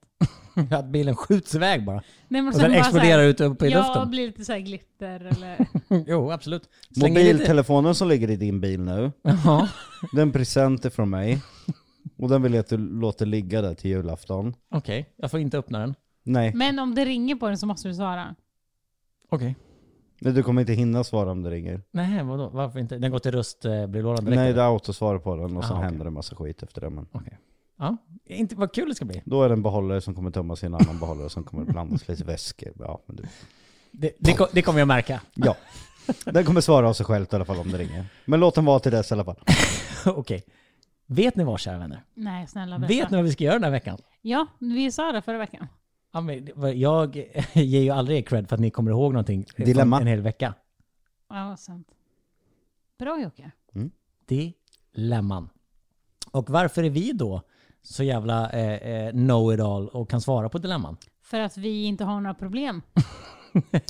Att 0.70 0.86
bilen 0.86 1.16
skjuts 1.16 1.54
iväg 1.54 1.84
bara. 1.84 1.96
Nej, 2.28 2.42
men 2.42 2.48
Och 2.48 2.54
sen 2.54 2.62
den 2.62 2.70
bara 2.72 2.78
exploderar 2.80 3.22
ut 3.22 3.40
upp 3.40 3.62
i 3.62 3.68
ja, 3.68 3.78
luften. 3.86 4.10
blir 4.10 4.26
lite 4.26 4.44
så 4.44 4.52
här 4.52 4.58
glitter 4.60 5.20
eller... 5.20 5.66
jo 6.06 6.30
absolut. 6.30 6.68
Lite... 6.88 7.08
Mobiltelefonen 7.08 7.94
som 7.94 8.08
ligger 8.08 8.30
i 8.30 8.36
din 8.36 8.60
bil 8.60 8.80
nu, 8.80 9.12
Ja. 9.22 9.68
det 10.12 10.18
är 10.18 10.22
en 10.22 10.32
present 10.32 10.94
från 10.94 11.10
mig. 11.10 11.42
Och 12.18 12.28
den 12.28 12.42
vill 12.42 12.52
jag 12.54 12.60
att 12.60 12.68
du 12.68 12.76
låter 12.76 13.26
ligga 13.26 13.62
där 13.62 13.74
till 13.74 13.90
julafton. 13.90 14.54
Okej, 14.70 15.08
jag 15.16 15.30
får 15.30 15.40
inte 15.40 15.58
öppna 15.58 15.78
den. 15.78 15.94
Nej, 16.22 16.54
Men 16.54 16.78
om 16.78 16.94
det 16.94 17.04
ringer 17.04 17.34
på 17.36 17.48
den 17.48 17.58
så 17.58 17.66
måste 17.66 17.88
du 17.88 17.94
svara. 17.94 18.34
Okej. 19.28 19.56
Nej, 20.20 20.32
du 20.32 20.42
kommer 20.42 20.60
inte 20.60 20.72
hinna 20.72 21.04
svara 21.04 21.30
om 21.30 21.42
det 21.42 21.50
ringer. 21.50 21.82
Nej 21.90 22.22
vadå, 22.24 22.48
varför 22.48 22.78
inte? 22.78 22.98
Den 22.98 23.10
går 23.10 23.18
till 23.18 23.32
röstbrevlådan 23.32 24.24
direkt? 24.24 24.36
Nej, 24.36 24.46
eller? 24.46 24.56
det 24.56 24.62
är 24.62 24.66
autosvar 24.72 25.18
på 25.18 25.36
den 25.36 25.56
och 25.56 25.64
sen 25.64 25.72
Ah, 25.72 25.76
okej. 25.78 25.84
händer 25.88 26.04
det 26.04 26.10
massa 26.10 26.36
skit 26.36 26.62
efter 26.62 26.80
det. 26.80 26.90
Men 26.90 27.06
Okej. 27.12 27.38
Ja, 27.78 27.96
inte, 28.26 28.54
vad 28.54 28.72
kul 28.74 28.88
det 28.88 28.94
ska 28.94 29.04
bli. 29.04 29.22
då 29.24 29.42
är 29.42 29.48
det 29.48 29.52
en 29.52 29.62
behållare 29.62 30.00
som 30.00 30.14
kommer 30.14 30.30
tömmas 30.30 30.62
i 30.62 30.66
en 30.66 30.74
annan 30.74 30.98
behållare 30.98 31.30
som 31.30 31.44
kommer 31.44 31.64
blandas 31.64 32.08
lite 32.08 32.24
väskor. 32.24 32.72
Ja, 32.78 33.02
men 33.06 33.16
du. 33.16 33.22
Det, 33.90 34.12
det, 34.18 34.32
ko- 34.34 34.46
det 34.52 34.62
kommer 34.62 34.78
jag 34.78 34.88
märka. 34.88 35.20
ja. 35.34 35.56
Den 36.24 36.44
kommer 36.44 36.60
svara 36.60 36.88
av 36.88 36.92
sig 36.92 37.06
själv 37.06 37.26
i 37.32 37.34
alla 37.36 37.44
fall 37.44 37.58
om 37.58 37.70
det 37.70 37.78
ringer. 37.78 38.04
Men 38.24 38.40
låt 38.40 38.54
den 38.54 38.64
vara 38.64 38.78
till 38.78 38.92
dess 38.92 39.10
i 39.10 39.14
alla 39.14 39.24
fall. 39.24 39.36
Okej. 40.06 40.44
Vet 41.06 41.36
ni 41.36 41.44
vad 41.44 41.60
kära 41.60 41.78
vänner? 41.78 42.04
Nej, 42.14 42.46
snälla 42.46 42.78
berätta. 42.78 42.94
Vet 42.94 43.10
ni 43.10 43.16
vad 43.16 43.24
vi 43.24 43.32
ska 43.32 43.44
göra 43.44 43.54
den 43.54 43.64
här 43.64 43.70
veckan? 43.70 43.98
Ja, 44.22 44.46
vi 44.58 44.92
sa 44.92 45.12
det 45.12 45.22
förra 45.22 45.38
veckan. 45.38 45.66
Ja, 46.12 46.20
men 46.20 46.48
jag 46.80 47.16
ger 47.52 47.80
ju 47.80 47.90
aldrig 47.90 48.18
er 48.18 48.22
cred 48.22 48.48
för 48.48 48.56
att 48.56 48.60
ni 48.60 48.70
kommer 48.70 48.90
ihåg 48.90 49.12
någonting 49.12 49.46
Dilemma. 49.56 50.00
en 50.00 50.06
hel 50.06 50.20
vecka. 50.20 50.54
Ja, 51.28 51.56
sant. 51.56 51.88
Bra 52.98 53.20
Jocke. 53.22 53.50
Dilemman. 54.28 55.48
Och 56.30 56.50
varför 56.50 56.82
är 56.82 56.90
vi 56.90 57.12
då 57.12 57.42
så 57.82 58.02
jävla 58.04 58.50
eh, 58.50 58.90
eh, 58.90 59.10
know-it-all 59.12 59.88
och 59.88 60.10
kan 60.10 60.20
svara 60.20 60.48
på 60.48 60.58
dilemman? 60.58 60.96
För 61.22 61.40
att 61.40 61.56
vi 61.56 61.84
inte 61.84 62.04
har 62.04 62.20
några 62.20 62.34
problem. 62.34 62.82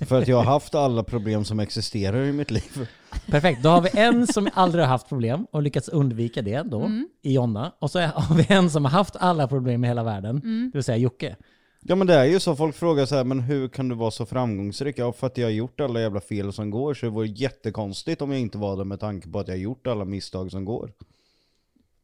För 0.07 0.19
att 0.23 0.29
jag 0.29 0.37
har 0.37 0.45
haft 0.45 0.75
alla 0.75 1.05
problem 1.05 1.45
som 1.45 1.61
existerar 1.61 2.25
i 2.25 2.33
mitt 2.33 2.51
liv. 2.51 2.89
Perfekt, 3.27 3.63
då 3.63 3.69
har 3.69 3.81
vi 3.81 3.91
en 3.93 4.27
som 4.27 4.49
aldrig 4.55 4.85
har 4.85 4.89
haft 4.89 5.09
problem 5.09 5.47
och 5.51 5.63
lyckats 5.63 5.89
undvika 5.89 6.43
det 6.43 6.63
då, 6.63 6.91
i 7.23 7.33
Jonna. 7.33 7.73
Och 7.79 7.91
så 7.91 8.01
har 8.01 8.35
vi 8.35 8.47
en 8.49 8.71
som 8.71 8.85
har 8.85 8.93
haft 8.93 9.17
alla 9.17 9.49
problem 9.49 9.85
i 9.85 9.89
hela 9.89 10.03
världen, 10.03 10.41
det 10.73 10.79
vill 10.79 10.85
säga 10.85 10.97
Jocke. 10.99 11.37
Ja 11.85 11.95
men 11.95 12.07
det 12.07 12.15
är 12.15 12.25
ju 12.25 12.41
så, 12.41 12.57
folk 12.57 12.77
frågar 12.77 13.07
så 13.07 13.15
här, 13.15 13.25
men 13.25 13.41
hur 13.41 13.69
kan 13.69 13.89
du 13.89 13.95
vara 13.95 14.11
så 14.11 14.27
framgångsrik? 14.27 14.99
Ja 14.99 15.13
för 15.13 15.27
att 15.27 15.39
jag 15.39 15.47
har 15.47 15.53
gjort 15.53 15.81
alla 15.81 16.01
jävla 16.01 16.21
fel 16.21 16.53
som 16.53 16.71
går, 16.71 16.95
så 16.95 17.07
det 17.07 17.11
vore 17.11 17.27
jättekonstigt 17.27 18.23
om 18.23 18.31
jag 18.33 18.41
inte 18.41 18.59
var 18.59 18.77
det 18.77 18.85
med 18.85 19.01
tanke 19.01 19.29
på 19.29 19.39
att 19.39 19.49
jag 19.49 19.55
har 19.55 19.61
gjort 19.61 19.87
alla 19.87 20.05
misstag 20.05 20.51
som 20.51 20.65
går. 20.65 20.93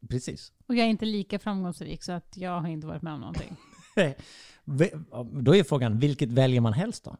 Precis. 0.09 0.51
Och 0.67 0.75
jag 0.75 0.85
är 0.85 0.89
inte 0.89 1.05
lika 1.05 1.39
framgångsrik 1.39 2.03
så 2.03 2.11
att 2.11 2.37
jag 2.37 2.61
har 2.61 2.67
inte 2.67 2.87
varit 2.87 3.01
med 3.01 3.13
om 3.13 3.19
någonting. 3.19 3.55
Då 5.43 5.55
är 5.55 5.63
frågan, 5.63 5.99
vilket 5.99 6.31
väljer 6.31 6.61
man 6.61 6.73
helst 6.73 7.03
då? 7.03 7.17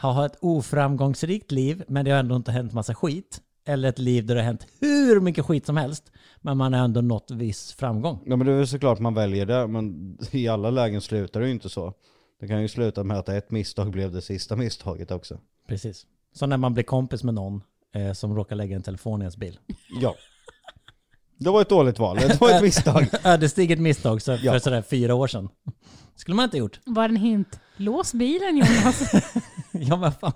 Ha 0.00 0.26
ett 0.26 0.36
oframgångsrikt 0.40 1.52
liv, 1.52 1.84
men 1.88 2.04
det 2.04 2.10
har 2.10 2.18
ändå 2.18 2.36
inte 2.36 2.52
hänt 2.52 2.72
massa 2.72 2.94
skit. 2.94 3.42
Eller 3.66 3.88
ett 3.88 3.98
liv 3.98 4.26
där 4.26 4.34
det 4.34 4.40
har 4.40 4.46
hänt 4.46 4.66
hur 4.80 5.20
mycket 5.20 5.44
skit 5.44 5.66
som 5.66 5.76
helst, 5.76 6.12
men 6.40 6.56
man 6.56 6.72
har 6.72 6.84
ändå 6.84 7.00
nått 7.00 7.30
viss 7.30 7.72
framgång. 7.72 8.22
Ja 8.26 8.36
men 8.36 8.46
det 8.46 8.52
är 8.52 8.56
väl 8.56 8.66
såklart 8.68 8.98
man 8.98 9.14
väljer 9.14 9.46
det, 9.46 9.66
men 9.66 10.18
i 10.30 10.48
alla 10.48 10.70
lägen 10.70 11.00
slutar 11.00 11.40
det 11.40 11.46
ju 11.46 11.52
inte 11.52 11.68
så. 11.68 11.94
Det 12.40 12.48
kan 12.48 12.62
ju 12.62 12.68
sluta 12.68 13.04
med 13.04 13.18
att 13.18 13.28
ett 13.28 13.50
misstag 13.50 13.90
blev 13.90 14.12
det 14.12 14.22
sista 14.22 14.56
misstaget 14.56 15.10
också. 15.10 15.38
Precis. 15.68 16.06
Så 16.32 16.46
när 16.46 16.56
man 16.56 16.74
blir 16.74 16.84
kompis 16.84 17.22
med 17.24 17.34
någon 17.34 17.62
eh, 17.94 18.12
som 18.12 18.36
råkar 18.36 18.56
lägga 18.56 18.76
en 18.76 18.82
telefon 18.82 19.20
i 19.20 19.24
ens 19.24 19.36
bil. 19.36 19.58
Ja. 20.00 20.14
Det 21.38 21.50
var 21.50 21.60
ett 21.60 21.68
dåligt 21.68 21.98
val, 21.98 22.16
det 22.16 22.40
var 22.40 22.50
ett 22.50 22.62
misstag. 22.62 23.06
Ödesdigert 23.24 23.78
misstag 23.78 24.22
så 24.22 24.36
för 24.36 24.44
Ja. 24.46 24.60
sådär 24.60 24.82
fyra 24.82 25.14
år 25.14 25.26
sedan. 25.26 25.48
Skulle 26.16 26.34
man 26.34 26.44
inte 26.44 26.58
gjort. 26.58 26.80
Var 26.86 27.08
det 27.08 27.12
en 27.12 27.16
hint? 27.16 27.60
Lås 27.76 28.12
bilen 28.14 28.56
Jonas. 28.56 29.12
Ja 29.72 29.96
men 29.96 30.12
fan. 30.12 30.32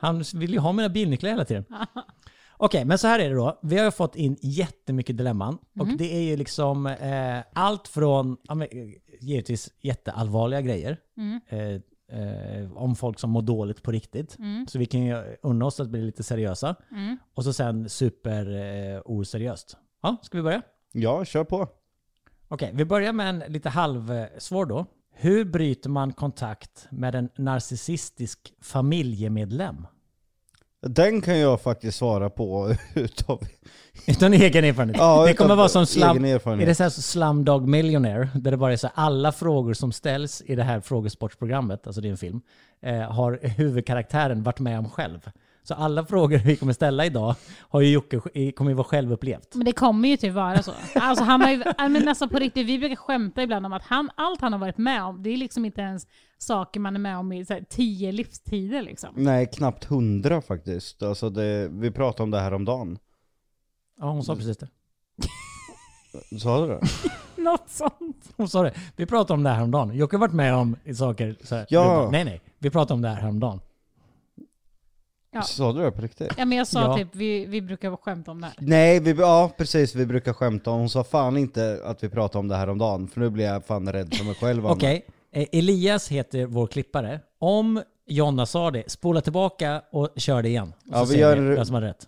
Han 0.00 0.24
vill 0.34 0.52
ju 0.52 0.58
ha 0.58 0.72
mina 0.72 0.88
bilnycklar 0.88 1.30
hela 1.30 1.44
tiden. 1.44 1.64
Okej, 2.58 2.84
men 2.84 2.98
så 2.98 3.06
här 3.06 3.18
är 3.18 3.28
det 3.28 3.34
då. 3.34 3.58
Vi 3.62 3.78
har 3.78 3.84
ju 3.84 3.90
fått 3.90 4.16
in 4.16 4.36
jättemycket 4.40 5.16
dilemman. 5.16 5.58
Och 5.80 5.88
det 5.98 6.16
är 6.16 6.20
ju 6.20 6.36
liksom 6.36 6.86
eh, 6.86 7.38
allt 7.52 7.88
från, 7.88 8.36
ja, 8.48 8.54
men, 8.54 8.68
eh, 8.70 8.88
givetvis 9.20 9.70
jätteallvarliga 9.80 10.60
grejer. 10.60 10.98
Mm. 11.16 11.40
Eh, 11.48 11.80
eh, 12.20 12.72
om 12.72 12.96
folk 12.96 13.18
som 13.18 13.30
mår 13.30 13.42
dåligt 13.42 13.82
på 13.82 13.90
riktigt. 13.90 14.38
Mm. 14.38 14.66
Så 14.66 14.78
vi 14.78 14.86
kan 14.86 15.02
ju 15.02 15.36
unna 15.42 15.66
oss 15.66 15.80
att 15.80 15.88
bli 15.88 16.02
lite 16.02 16.22
seriösa. 16.22 16.76
Mm. 16.90 17.16
Och 17.34 17.44
så 17.44 17.52
sen 17.52 17.88
super 17.88 18.56
eh, 18.94 19.02
oseriöst. 19.04 19.76
Ja, 20.02 20.16
ska 20.22 20.38
vi 20.38 20.42
börja? 20.42 20.62
Ja, 20.92 21.24
kör 21.24 21.44
på. 21.44 21.68
Okej, 22.48 22.70
vi 22.74 22.84
börjar 22.84 23.12
med 23.12 23.28
en 23.28 23.52
lite 23.52 23.68
halvsvår 23.68 24.66
då. 24.66 24.86
Hur 25.12 25.44
bryter 25.44 25.90
man 25.90 26.12
kontakt 26.12 26.86
med 26.90 27.14
en 27.14 27.28
narcissistisk 27.36 28.54
familjemedlem? 28.60 29.86
Den 30.82 31.20
kan 31.20 31.38
jag 31.38 31.60
faktiskt 31.60 31.98
svara 31.98 32.30
på 32.30 32.74
utav... 32.94 33.42
Utan 34.06 34.32
egen 34.32 34.64
erfarenhet. 34.64 34.96
Ja, 34.96 35.24
det 35.26 35.34
kommer 35.34 35.56
vara 35.56 35.68
som 35.68 35.86
slam, 35.86 36.24
är 36.24 36.66
det 36.66 36.74
så 36.74 36.82
här 36.82 36.90
Slumdog 36.90 37.68
Millionaire, 37.68 38.28
där 38.34 38.50
det 38.50 38.56
bara 38.56 38.72
är 38.72 38.76
så 38.76 38.86
här, 38.86 38.94
alla 38.96 39.32
frågor 39.32 39.74
som 39.74 39.92
ställs 39.92 40.42
i 40.46 40.54
det 40.54 40.62
här 40.62 40.80
frågesportsprogrammet, 40.80 41.86
alltså 41.86 42.00
det 42.00 42.08
är 42.08 42.10
en 42.10 42.16
film, 42.16 42.40
eh, 42.82 43.00
har 43.00 43.38
huvudkaraktären 43.42 44.42
varit 44.42 44.58
med 44.58 44.78
om 44.78 44.90
själv. 44.90 45.30
Så 45.66 45.74
alla 45.74 46.06
frågor 46.06 46.38
vi 46.38 46.56
kommer 46.56 46.72
ställa 46.72 47.06
idag 47.06 47.34
har 47.58 47.80
ju 47.80 47.90
Jocke, 47.90 48.20
kommer 48.52 48.70
ju 48.70 48.74
vara 48.74 48.84
självupplevt. 48.84 49.54
Men 49.54 49.64
det 49.64 49.72
kommer 49.72 50.08
ju 50.08 50.16
typ 50.16 50.34
vara 50.34 50.62
så. 50.62 50.72
Alltså 50.94 51.24
han 51.24 51.40
har 51.40 51.50
ju, 51.50 51.64
men 51.78 52.04
nästan 52.04 52.28
på 52.28 52.38
riktigt, 52.38 52.66
vi 52.66 52.78
brukar 52.78 52.96
skämta 52.96 53.42
ibland 53.42 53.66
om 53.66 53.72
att 53.72 53.82
han, 53.82 54.10
allt 54.14 54.40
han 54.40 54.52
har 54.52 54.60
varit 54.60 54.78
med 54.78 55.02
om, 55.04 55.22
det 55.22 55.30
är 55.30 55.36
liksom 55.36 55.64
inte 55.64 55.80
ens 55.80 56.06
saker 56.38 56.80
man 56.80 56.94
är 56.94 57.00
med 57.00 57.18
om 57.18 57.32
i 57.32 57.44
så 57.44 57.52
här, 57.52 57.64
tio 57.68 58.12
livstider 58.12 58.82
liksom. 58.82 59.10
Nej, 59.16 59.46
knappt 59.46 59.84
hundra 59.84 60.42
faktiskt. 60.42 61.02
Alltså 61.02 61.30
det, 61.30 61.68
vi 61.68 61.90
pratade 61.90 62.22
om 62.22 62.30
det 62.30 62.40
här 62.40 62.54
om 62.54 62.64
dagen. 62.64 62.98
Ja, 64.00 64.10
hon 64.10 64.24
sa 64.24 64.36
precis 64.36 64.56
det. 64.56 64.68
Sa 66.40 66.60
du 66.60 66.66
det? 66.66 66.80
Något 67.42 67.68
sånt. 67.70 68.32
Hon 68.36 68.48
sa 68.48 68.62
det. 68.62 68.74
Vi 68.96 69.06
pratade 69.06 69.34
om 69.34 69.42
det 69.42 69.48
här 69.48 69.56
häromdagen. 69.56 69.96
Jocke 69.96 70.16
har 70.16 70.20
varit 70.20 70.32
med 70.32 70.54
om 70.54 70.76
saker 70.94 71.36
så 71.44 71.54
här. 71.54 71.66
Ja. 71.68 71.84
Bara, 71.84 72.10
nej, 72.10 72.24
nej. 72.24 72.40
Vi 72.58 72.70
pratade 72.70 72.94
om 72.94 73.02
det 73.02 73.08
här 73.08 73.20
häromdagen. 73.20 73.60
Ja. 75.36 75.42
Sa 75.42 75.72
du 75.72 75.82
det 75.82 75.90
på 75.90 76.02
riktigt? 76.02 76.32
Ja 76.36 76.44
men 76.44 76.58
jag 76.58 76.66
sa 76.66 76.80
Ja. 76.80 76.96
typ, 76.96 77.08
vi, 77.12 77.46
vi 77.46 77.62
brukar 77.62 77.96
skämta 77.96 78.30
om 78.30 78.40
det 78.40 78.46
här. 78.46 78.54
Nej, 78.58 79.00
vi, 79.00 79.10
ja 79.12 79.50
precis, 79.56 79.94
vi 79.94 80.06
brukar 80.06 80.32
skämta 80.32 80.70
om. 80.70 80.78
Hon 80.78 80.90
sa 80.90 81.04
fan 81.04 81.36
inte 81.36 81.80
att 81.84 82.02
vi 82.04 82.08
pratade 82.08 82.38
om 82.38 82.48
det 82.48 82.56
här 82.56 82.68
om 82.68 82.78
dagen 82.78 83.08
för 83.08 83.20
nu 83.20 83.30
blir 83.30 83.44
jag 83.44 83.64
fan 83.64 83.92
rädd 83.92 84.14
för 84.14 84.24
mig 84.24 84.34
själv. 84.34 84.66
Anna. 84.66 84.74
Okej, 84.74 85.06
eh, 85.32 85.46
Elias 85.52 86.08
heter 86.08 86.46
vår 86.46 86.66
klippare. 86.66 87.20
Om 87.38 87.82
Jonna 88.08 88.46
sa 88.46 88.70
det, 88.70 88.90
spola 88.90 89.20
tillbaka 89.20 89.82
och 89.92 90.08
kör 90.16 90.42
det 90.42 90.48
igen. 90.48 90.72
Och 90.78 90.84
Ja, 90.92 90.98
så 90.98 91.04
vi 91.04 91.12
ser 91.12 91.20
gör- 91.20 91.36
vi 91.36 91.54
vem 91.56 91.64
som 91.64 91.74
har 91.74 91.82
rätt. 91.82 92.06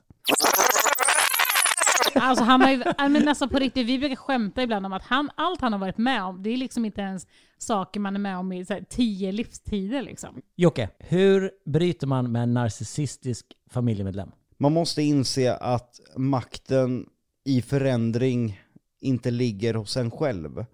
Alltså 2.20 2.44
han 2.44 2.60
har 2.60 2.70
ju, 2.70 2.82
men 3.08 3.24
nästan 3.24 3.48
på 3.48 3.58
riktigt, 3.58 3.86
vi 3.86 3.98
brukar 3.98 4.16
skämta 4.16 4.62
ibland 4.62 4.86
om 4.86 4.92
att 4.92 5.04
han, 5.04 5.30
allt 5.34 5.60
han 5.60 5.72
har 5.72 5.80
varit 5.80 5.98
med 5.98 6.24
om, 6.24 6.42
det 6.42 6.50
är 6.50 6.56
liksom 6.56 6.84
inte 6.84 7.00
ens 7.00 7.26
saker 7.58 8.00
man 8.00 8.14
är 8.14 8.20
med 8.20 8.38
om 8.38 8.52
i 8.52 8.64
så 8.64 8.74
här, 8.74 8.84
tio 8.88 9.32
livstider 9.32 10.02
liksom. 10.02 10.42
Jocke, 10.56 10.88
hur 10.98 11.50
bryter 11.64 12.06
man 12.06 12.32
med 12.32 12.42
en 12.42 12.54
narcissistisk 12.54 13.46
familjemedlem? 13.70 14.30
Man 14.56 14.72
måste 14.72 15.02
inse 15.02 15.56
att 15.56 16.00
makten 16.16 17.06
i 17.44 17.62
förändring 17.62 18.60
inte 19.00 19.30
ligger 19.30 19.74
hos 19.74 19.96
en 19.96 20.10
själv. 20.10 20.64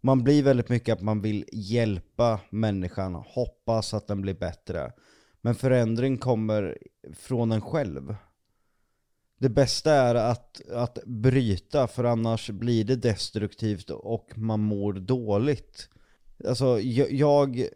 Man 0.00 0.24
blir 0.24 0.42
väldigt 0.42 0.68
mycket 0.68 0.92
att 0.92 1.02
man 1.02 1.20
vill 1.20 1.44
hjälpa 1.52 2.40
människan, 2.50 3.14
hoppas 3.14 3.94
att 3.94 4.06
den 4.06 4.22
blir 4.22 4.34
bättre. 4.34 4.92
Men 5.40 5.54
förändring 5.54 6.18
kommer 6.18 6.78
från 7.16 7.52
en 7.52 7.60
själv. 7.60 8.14
Det 9.38 9.48
bästa 9.48 9.92
är 9.92 10.14
att, 10.14 10.70
att 10.70 10.98
bryta, 11.06 11.86
för 11.86 12.04
annars 12.04 12.50
blir 12.50 12.84
det 12.84 12.96
destruktivt 12.96 13.90
och 13.90 14.38
man 14.38 14.60
mår 14.60 14.92
dåligt. 14.92 15.88
Alltså, 16.48 16.80
jag, 16.80 17.12
jag 17.12 17.68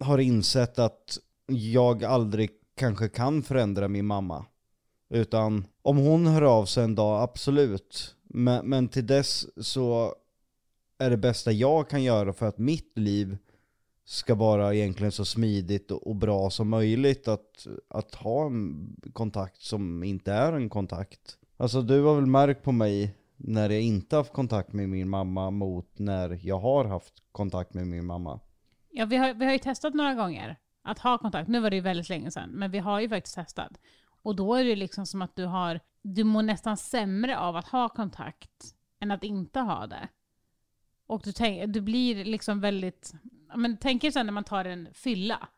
har 0.00 0.18
insett 0.18 0.78
att 0.78 1.18
jag 1.46 2.04
aldrig 2.04 2.50
kanske 2.74 3.08
kan 3.08 3.42
förändra 3.42 3.88
min 3.88 4.06
mamma. 4.06 4.46
Utan 5.10 5.66
om 5.82 5.96
hon 5.96 6.26
hör 6.26 6.42
av 6.42 6.64
sig 6.64 6.84
en 6.84 6.94
dag, 6.94 7.22
absolut. 7.22 8.14
Men, 8.22 8.68
men 8.68 8.88
till 8.88 9.06
dess 9.06 9.46
så 9.66 10.14
är 10.98 11.10
det 11.10 11.16
bästa 11.16 11.52
jag 11.52 11.90
kan 11.90 12.02
göra 12.02 12.32
för 12.32 12.46
att 12.46 12.58
mitt 12.58 12.98
liv 12.98 13.38
ska 14.08 14.34
vara 14.34 14.74
egentligen 14.74 15.12
så 15.12 15.24
smidigt 15.24 15.90
och, 15.90 16.16
bra 16.16 16.50
som 16.50 16.68
möjligt 16.68 17.28
att, 17.28 17.66
att 17.88 18.14
ha 18.14 18.46
en 18.46 18.96
kontakt 19.12 19.62
som 19.62 20.04
inte 20.04 20.32
är 20.32 20.52
en 20.52 20.68
kontakt. 20.68 21.38
Alltså 21.56 21.82
du 21.82 22.02
har 22.02 22.14
väl 22.14 22.26
märkt 22.26 22.62
på 22.62 22.72
mig 22.72 23.14
när 23.36 23.70
jag 23.70 23.82
inte 23.82 24.16
haft 24.16 24.32
kontakt 24.32 24.72
med 24.72 24.88
min 24.88 25.08
mamma 25.08 25.50
mot 25.50 25.98
när 25.98 26.38
jag 26.42 26.58
har 26.58 26.84
haft 26.84 27.14
kontakt 27.32 27.74
med 27.74 27.86
min 27.86 28.06
mamma. 28.06 28.40
Ja, 28.90 29.06
vi 29.06 29.16
har, 29.16 29.34
vi 29.34 29.44
har 29.44 29.52
ju 29.52 29.58
testat 29.58 29.94
några 29.94 30.14
gånger 30.14 30.56
att 30.82 30.98
ha 30.98 31.18
kontakt. 31.18 31.48
Nu 31.48 31.60
var 31.60 31.70
det 31.70 31.76
ju 31.76 31.82
väldigt 31.82 32.08
länge 32.08 32.30
sedan, 32.30 32.50
men 32.50 32.70
vi 32.70 32.78
har 32.78 33.00
ju 33.00 33.08
faktiskt 33.08 33.34
testat. 33.34 33.72
Och 34.22 34.36
då 34.36 34.54
är 34.54 34.64
det 34.64 34.76
liksom 34.76 35.06
som 35.06 35.22
att 35.22 35.36
du 35.36 35.44
har, 35.44 35.80
du 36.02 36.24
mår 36.24 36.42
nästan 36.42 36.76
sämre 36.76 37.38
av 37.38 37.56
att 37.56 37.68
ha 37.68 37.88
kontakt 37.88 38.74
än 39.00 39.10
att 39.10 39.24
inte 39.24 39.60
ha 39.60 39.86
det. 39.86 40.08
Och 41.06 41.20
du, 41.24 41.32
tänk, 41.32 41.74
du 41.74 41.80
blir 41.80 42.24
liksom 42.24 42.60
väldigt, 42.60 43.12
men 43.54 43.76
tänk 43.76 44.04
er 44.04 44.10
sen 44.10 44.26
när 44.26 44.32
man 44.32 44.44
tar 44.44 44.64
en 44.64 44.88
fylla. 44.92 45.48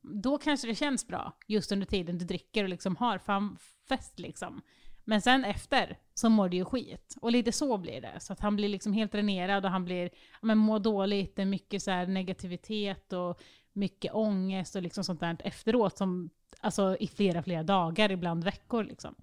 Då 0.00 0.38
kanske 0.38 0.66
det 0.66 0.74
känns 0.74 1.06
bra 1.06 1.32
just 1.46 1.72
under 1.72 1.86
tiden 1.86 2.18
du 2.18 2.24
dricker 2.24 2.62
och 2.64 2.70
liksom 2.70 2.96
har 2.96 3.18
fan 3.18 3.56
fest 3.88 4.18
liksom. 4.18 4.62
Men 5.04 5.22
sen 5.22 5.44
efter 5.44 5.98
så 6.14 6.28
mår 6.28 6.48
du 6.48 6.56
ju 6.56 6.64
skit. 6.64 7.16
Och 7.20 7.32
lite 7.32 7.52
så 7.52 7.78
blir 7.78 8.00
det. 8.00 8.20
Så 8.20 8.32
att 8.32 8.40
han 8.40 8.56
blir 8.56 8.68
liksom 8.68 8.92
helt 8.92 9.12
dränerad 9.12 9.64
och 9.64 9.70
han 9.70 9.84
blir, 9.84 10.04
ja, 10.12 10.38
men 10.40 10.58
mår 10.58 10.78
dåligt, 10.78 11.36
det 11.36 11.42
är 11.42 11.46
mycket 11.46 11.82
så 11.82 11.90
här 11.90 12.06
negativitet 12.06 13.12
och 13.12 13.40
mycket 13.72 14.14
ångest 14.14 14.76
och 14.76 14.82
liksom 14.82 15.04
sånt 15.04 15.20
där 15.20 15.36
efteråt 15.44 15.98
som, 15.98 16.30
alltså 16.60 16.96
i 17.00 17.06
flera, 17.06 17.42
flera 17.42 17.62
dagar, 17.62 18.12
ibland 18.12 18.44
veckor 18.44 18.84
liksom. 18.84 19.14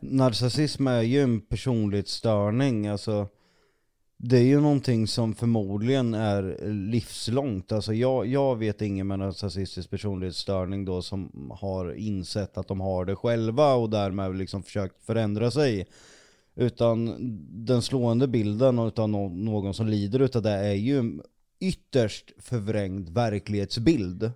Narcissism 0.00 0.86
är 0.86 1.02
ju 1.02 1.22
en 1.22 1.40
personlighetsstörning, 1.40 2.86
alltså 2.86 3.28
det 4.18 4.36
är 4.36 4.42
ju 4.42 4.60
någonting 4.60 5.06
som 5.06 5.34
förmodligen 5.34 6.14
är 6.14 6.72
livslångt. 6.72 7.72
Alltså 7.72 7.94
jag, 7.94 8.26
jag 8.26 8.56
vet 8.56 8.82
ingen 8.82 9.06
med 9.06 9.18
narcissistisk 9.18 9.90
personlighetsstörning 9.90 10.84
då 10.84 11.02
som 11.02 11.50
har 11.60 11.94
insett 11.94 12.58
att 12.58 12.68
de 12.68 12.80
har 12.80 13.04
det 13.04 13.16
själva 13.16 13.74
och 13.74 13.90
därmed 13.90 14.36
liksom 14.36 14.62
försökt 14.62 15.02
förändra 15.02 15.50
sig. 15.50 15.86
Utan 16.54 17.16
den 17.66 17.82
slående 17.82 18.28
bilden 18.28 18.78
av 18.78 19.08
någon 19.08 19.74
som 19.74 19.86
lider 19.86 20.20
utav 20.20 20.42
det 20.42 20.50
är 20.50 20.74
ju 20.74 20.98
en 20.98 21.22
ytterst 21.60 22.32
förvrängd 22.38 23.08
verklighetsbild. 23.08 24.30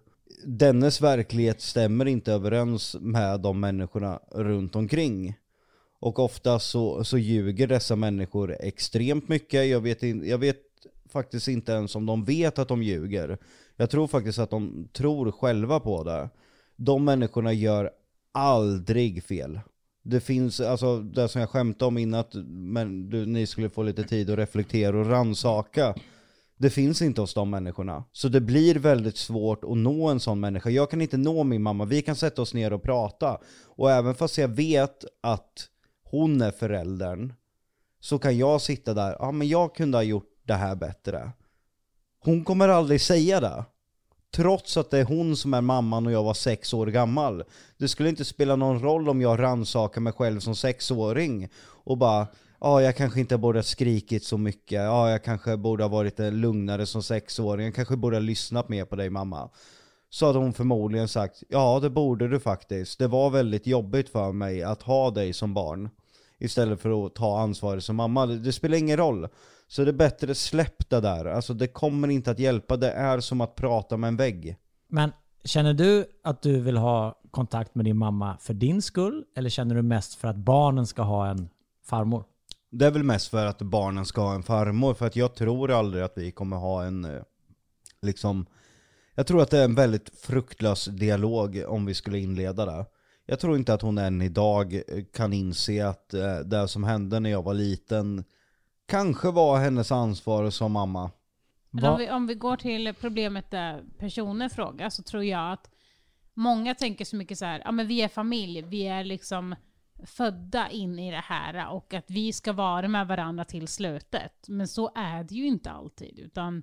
Dennes 0.44 1.00
verklighet 1.00 1.60
stämmer 1.60 2.06
inte 2.06 2.32
överens 2.32 2.96
med 3.00 3.40
de 3.40 3.60
människorna 3.60 4.20
runt 4.30 4.76
omkring. 4.76 5.34
Och 6.00 6.19
ofta 6.19 6.59
så, 6.59 7.04
så 7.04 7.19
ljuger 7.19 7.66
dessa 7.66 7.97
människor 7.97 8.57
extremt 8.61 9.28
mycket. 9.28 9.69
Jag 9.69 9.80
vet, 9.80 10.02
in, 10.02 10.28
jag 10.28 10.38
vet 10.38 10.61
faktiskt 11.12 11.49
inte 11.49 11.73
ens 11.73 11.95
om 11.97 12.07
de 12.07 12.25
vet 12.25 12.59
att 12.59 12.69
de 12.69 12.83
ljuger. 12.83 13.38
Jag 13.76 13.90
tror 13.90 14.07
faktiskt 14.07 14.38
att 14.38 14.50
de 14.50 14.88
tror 14.92 15.33
själva 15.33 15.80
på 15.80 16.04
det. 16.04 16.28
De 16.76 17.04
människorna 17.04 17.52
gör 17.52 17.90
aldrig 18.33 19.25
fel. 19.25 19.61
Det 20.02 20.21
finns, 20.21 20.61
alltså 20.61 21.00
det 21.00 21.28
som 21.28 21.40
jag 21.40 21.50
skämtade 21.50 21.88
om 21.88 21.99
innan, 21.99 22.21
att 22.21 22.35
men, 22.49 23.11
du, 23.11 23.26
ni 23.26 23.47
skulle 23.47 23.71
få 23.71 23.83
lite 23.83 24.04
tid 24.04 24.30
att 24.30 24.38
reflektera 24.38 25.00
och 25.00 25.07
ransaka. 25.07 25.95
Det 26.57 26.71
finns 26.71 27.02
inte 27.02 27.21
hos 27.21 27.35
de 27.35 27.50
människorna. 27.50 28.04
Så 28.12 28.28
det 28.28 28.40
blir 28.40 28.75
väldigt 28.75 29.16
svårt 29.16 29.64
att 29.64 29.76
nå 29.76 30.09
en 30.09 30.21
sån 30.21 30.40
människa. 30.40 30.71
Jag 30.71 30.90
kan 30.90 31.00
inte 31.00 31.16
nå 31.16 31.45
min 31.45 31.62
mamma, 31.62 31.85
vi 31.85 32.02
kan 32.02 32.16
sätta 32.16 32.42
oss 32.42 32.54
ner 32.54 32.73
och 32.73 32.83
prata. 32.83 33.38
Och 33.64 33.90
även 33.90 34.14
fast 34.14 34.38
jag 34.38 34.49
vet 34.49 35.04
att 35.21 35.69
hon 36.11 36.40
är 36.40 36.50
föräldern, 36.50 37.33
så 38.00 38.19
kan 38.19 38.38
jag 38.38 38.61
sitta 38.61 38.95
där, 38.95 39.17
ja 39.19 39.33
men 39.33 39.49
jag 39.49 39.75
kunde 39.75 39.99
ha 39.99 40.02
gjort 40.02 40.33
det 40.43 40.55
här 40.55 40.75
bättre. 40.75 41.31
Hon 42.21 42.45
kommer 42.45 42.69
aldrig 42.69 43.00
säga 43.00 43.40
det. 43.40 43.64
Trots 44.33 44.76
att 44.76 44.90
det 44.90 44.99
är 44.99 45.05
hon 45.05 45.37
som 45.37 45.55
är 45.55 45.61
mamman 45.61 46.07
och 46.07 46.12
jag 46.12 46.23
var 46.23 46.35
sex 46.35 46.75
år 46.75 46.87
gammal. 46.87 47.45
Det 47.79 47.88
skulle 47.88 48.09
inte 48.09 48.25
spela 48.25 48.57
någon 48.57 48.81
roll 48.81 49.09
om 49.09 49.21
jag 49.21 49.38
rannsakar 49.38 50.00
mig 50.00 50.12
själv 50.12 50.40
som 50.40 50.57
sexåring 50.57 51.49
och 51.85 51.99
bara 51.99 52.26
Ja, 52.62 52.83
jag 52.83 52.97
kanske 52.97 53.21
inte 53.21 53.38
borde 53.38 53.59
ha 53.59 53.64
skrikit 53.64 54.25
så 54.25 54.38
mycket. 54.38 54.83
Ja, 54.83 55.11
jag 55.11 55.25
kanske 55.25 55.57
borde 55.57 55.85
ha 55.85 55.88
varit 55.88 56.19
lugnare 56.19 56.87
som 56.87 57.02
sexåring. 57.02 57.64
Jag 57.64 57.75
kanske 57.75 57.97
borde 57.97 58.17
ha 58.17 58.21
lyssnat 58.21 58.69
mer 58.69 58.85
på 58.85 58.97
dig 58.97 59.11
mamma. 59.11 59.50
Så 60.11 60.26
hade 60.26 60.38
hon 60.38 60.52
förmodligen 60.52 61.09
sagt, 61.09 61.43
ja 61.49 61.81
det 61.81 61.90
borde 61.90 62.29
du 62.29 62.40
faktiskt. 62.40 62.99
Det 62.99 63.07
var 63.07 63.31
väldigt 63.31 63.67
jobbigt 63.67 64.09
för 64.09 64.33
mig 64.33 64.62
att 64.62 64.83
ha 64.83 65.11
dig 65.11 65.33
som 65.33 65.55
barn. 65.55 65.88
Istället 66.40 66.80
för 66.80 67.06
att 67.06 67.14
ta 67.14 67.40
ansvaret 67.40 67.85
som 67.85 67.97
mamma. 67.97 68.26
Det, 68.26 68.38
det 68.38 68.52
spelar 68.52 68.78
ingen 68.78 68.97
roll. 68.97 69.28
Så 69.68 69.85
det 69.85 69.90
är 69.90 69.92
bättre 69.92 70.35
släpp 70.35 70.90
det 70.90 71.00
där. 71.00 71.25
Alltså 71.25 71.54
det 71.54 71.66
kommer 71.66 72.09
inte 72.09 72.30
att 72.30 72.38
hjälpa. 72.38 72.76
Det 72.76 72.90
är 72.90 73.20
som 73.20 73.40
att 73.40 73.54
prata 73.56 73.97
med 73.97 74.09
en 74.09 74.16
vägg. 74.16 74.56
Men 74.88 75.12
känner 75.44 75.75
du 75.75 76.06
att 76.25 76.42
du 76.42 76.61
vill 76.61 76.76
ha 76.76 77.20
kontakt 77.30 77.75
med 77.75 77.85
din 77.85 77.97
mamma 77.97 78.37
för 78.40 78.54
din 78.54 78.82
skull? 78.82 79.25
Eller 79.37 79.50
känner 79.50 79.75
du 79.75 79.82
mest 79.82 80.14
för 80.14 80.28
att 80.28 80.37
barnen 80.37 80.87
ska 80.87 81.02
ha 81.02 81.26
en 81.26 81.49
farmor? 81.87 82.25
Det 82.70 82.87
är 82.87 82.90
väl 82.90 83.02
mest 83.02 83.28
för 83.28 83.47
att 83.47 83.62
barnen 83.62 84.06
ska 84.06 84.20
ha 84.20 84.35
en 84.35 84.42
farmor, 84.42 84.94
för 84.94 85.06
att 85.06 85.16
jag 85.16 85.35
tror 85.35 85.70
aldrig 85.70 86.04
att 86.04 86.12
vi 86.16 86.30
kommer 86.30 86.56
ha 86.56 86.85
en, 86.85 87.04
eh, 87.04 87.23
liksom, 88.02 88.47
jag 89.14 89.26
tror 89.26 89.42
att 89.42 89.50
det 89.50 89.59
är 89.59 89.64
en 89.64 89.75
väldigt 89.75 90.18
fruktlös 90.18 90.85
dialog 90.85 91.64
om 91.68 91.87
vi 91.87 91.94
skulle 91.94 92.18
inleda 92.18 92.66
det. 92.66 92.87
Jag 93.30 93.40
tror 93.40 93.56
inte 93.56 93.75
att 93.75 93.82
hon 93.82 93.99
än 93.99 94.22
idag 94.22 94.75
eh, 94.75 95.04
kan 95.12 95.32
inse 95.32 95.88
att 95.88 96.14
eh, 96.14 96.38
det 96.38 96.68
som 96.68 96.84
hände 96.84 97.20
när 97.20 97.30
jag 97.30 97.42
var 97.42 97.54
liten 97.54 98.25
kanske 98.87 99.30
var 99.30 99.58
hennes 99.58 99.92
ansvar 99.92 100.50
som 100.50 100.72
mamma. 100.72 101.10
Men 101.70 101.84
om, 101.84 101.99
vi, 101.99 102.10
om 102.10 102.26
vi 102.26 102.34
går 102.34 102.56
till 102.56 102.94
problemet 103.00 103.50
där 103.50 103.84
personen 103.99 104.50
frågar 104.50 104.90
så 104.90 105.02
tror 105.02 105.25
jag 105.25 105.52
att 105.52 105.70
många 106.34 106.75
tänker 106.75 107.04
så 107.04 107.16
mycket 107.16 107.38
så 107.38 107.44
här, 107.44 107.62
ja 107.64 107.72
men 107.72 107.87
vi 107.87 108.02
är 108.02 108.08
familj, 108.08 108.62
vi 108.62 108.87
är 108.87 109.04
liksom 109.04 109.54
födda 110.04 110.70
in 110.70 110.99
i 110.99 111.10
det 111.10 111.25
här 111.25 111.72
och 111.72 111.94
att 111.94 112.10
vi 112.10 112.32
ska 112.32 112.52
vara 112.52 112.88
med 112.88 113.06
varandra 113.06 113.44
till 113.44 113.68
slutet. 113.68 114.49
Men 114.49 114.68
så 114.68 114.92
är 114.94 115.25
det 115.25 115.34
ju 115.34 115.46
inte 115.46 115.70
alltid, 115.70 116.18
utan 116.18 116.62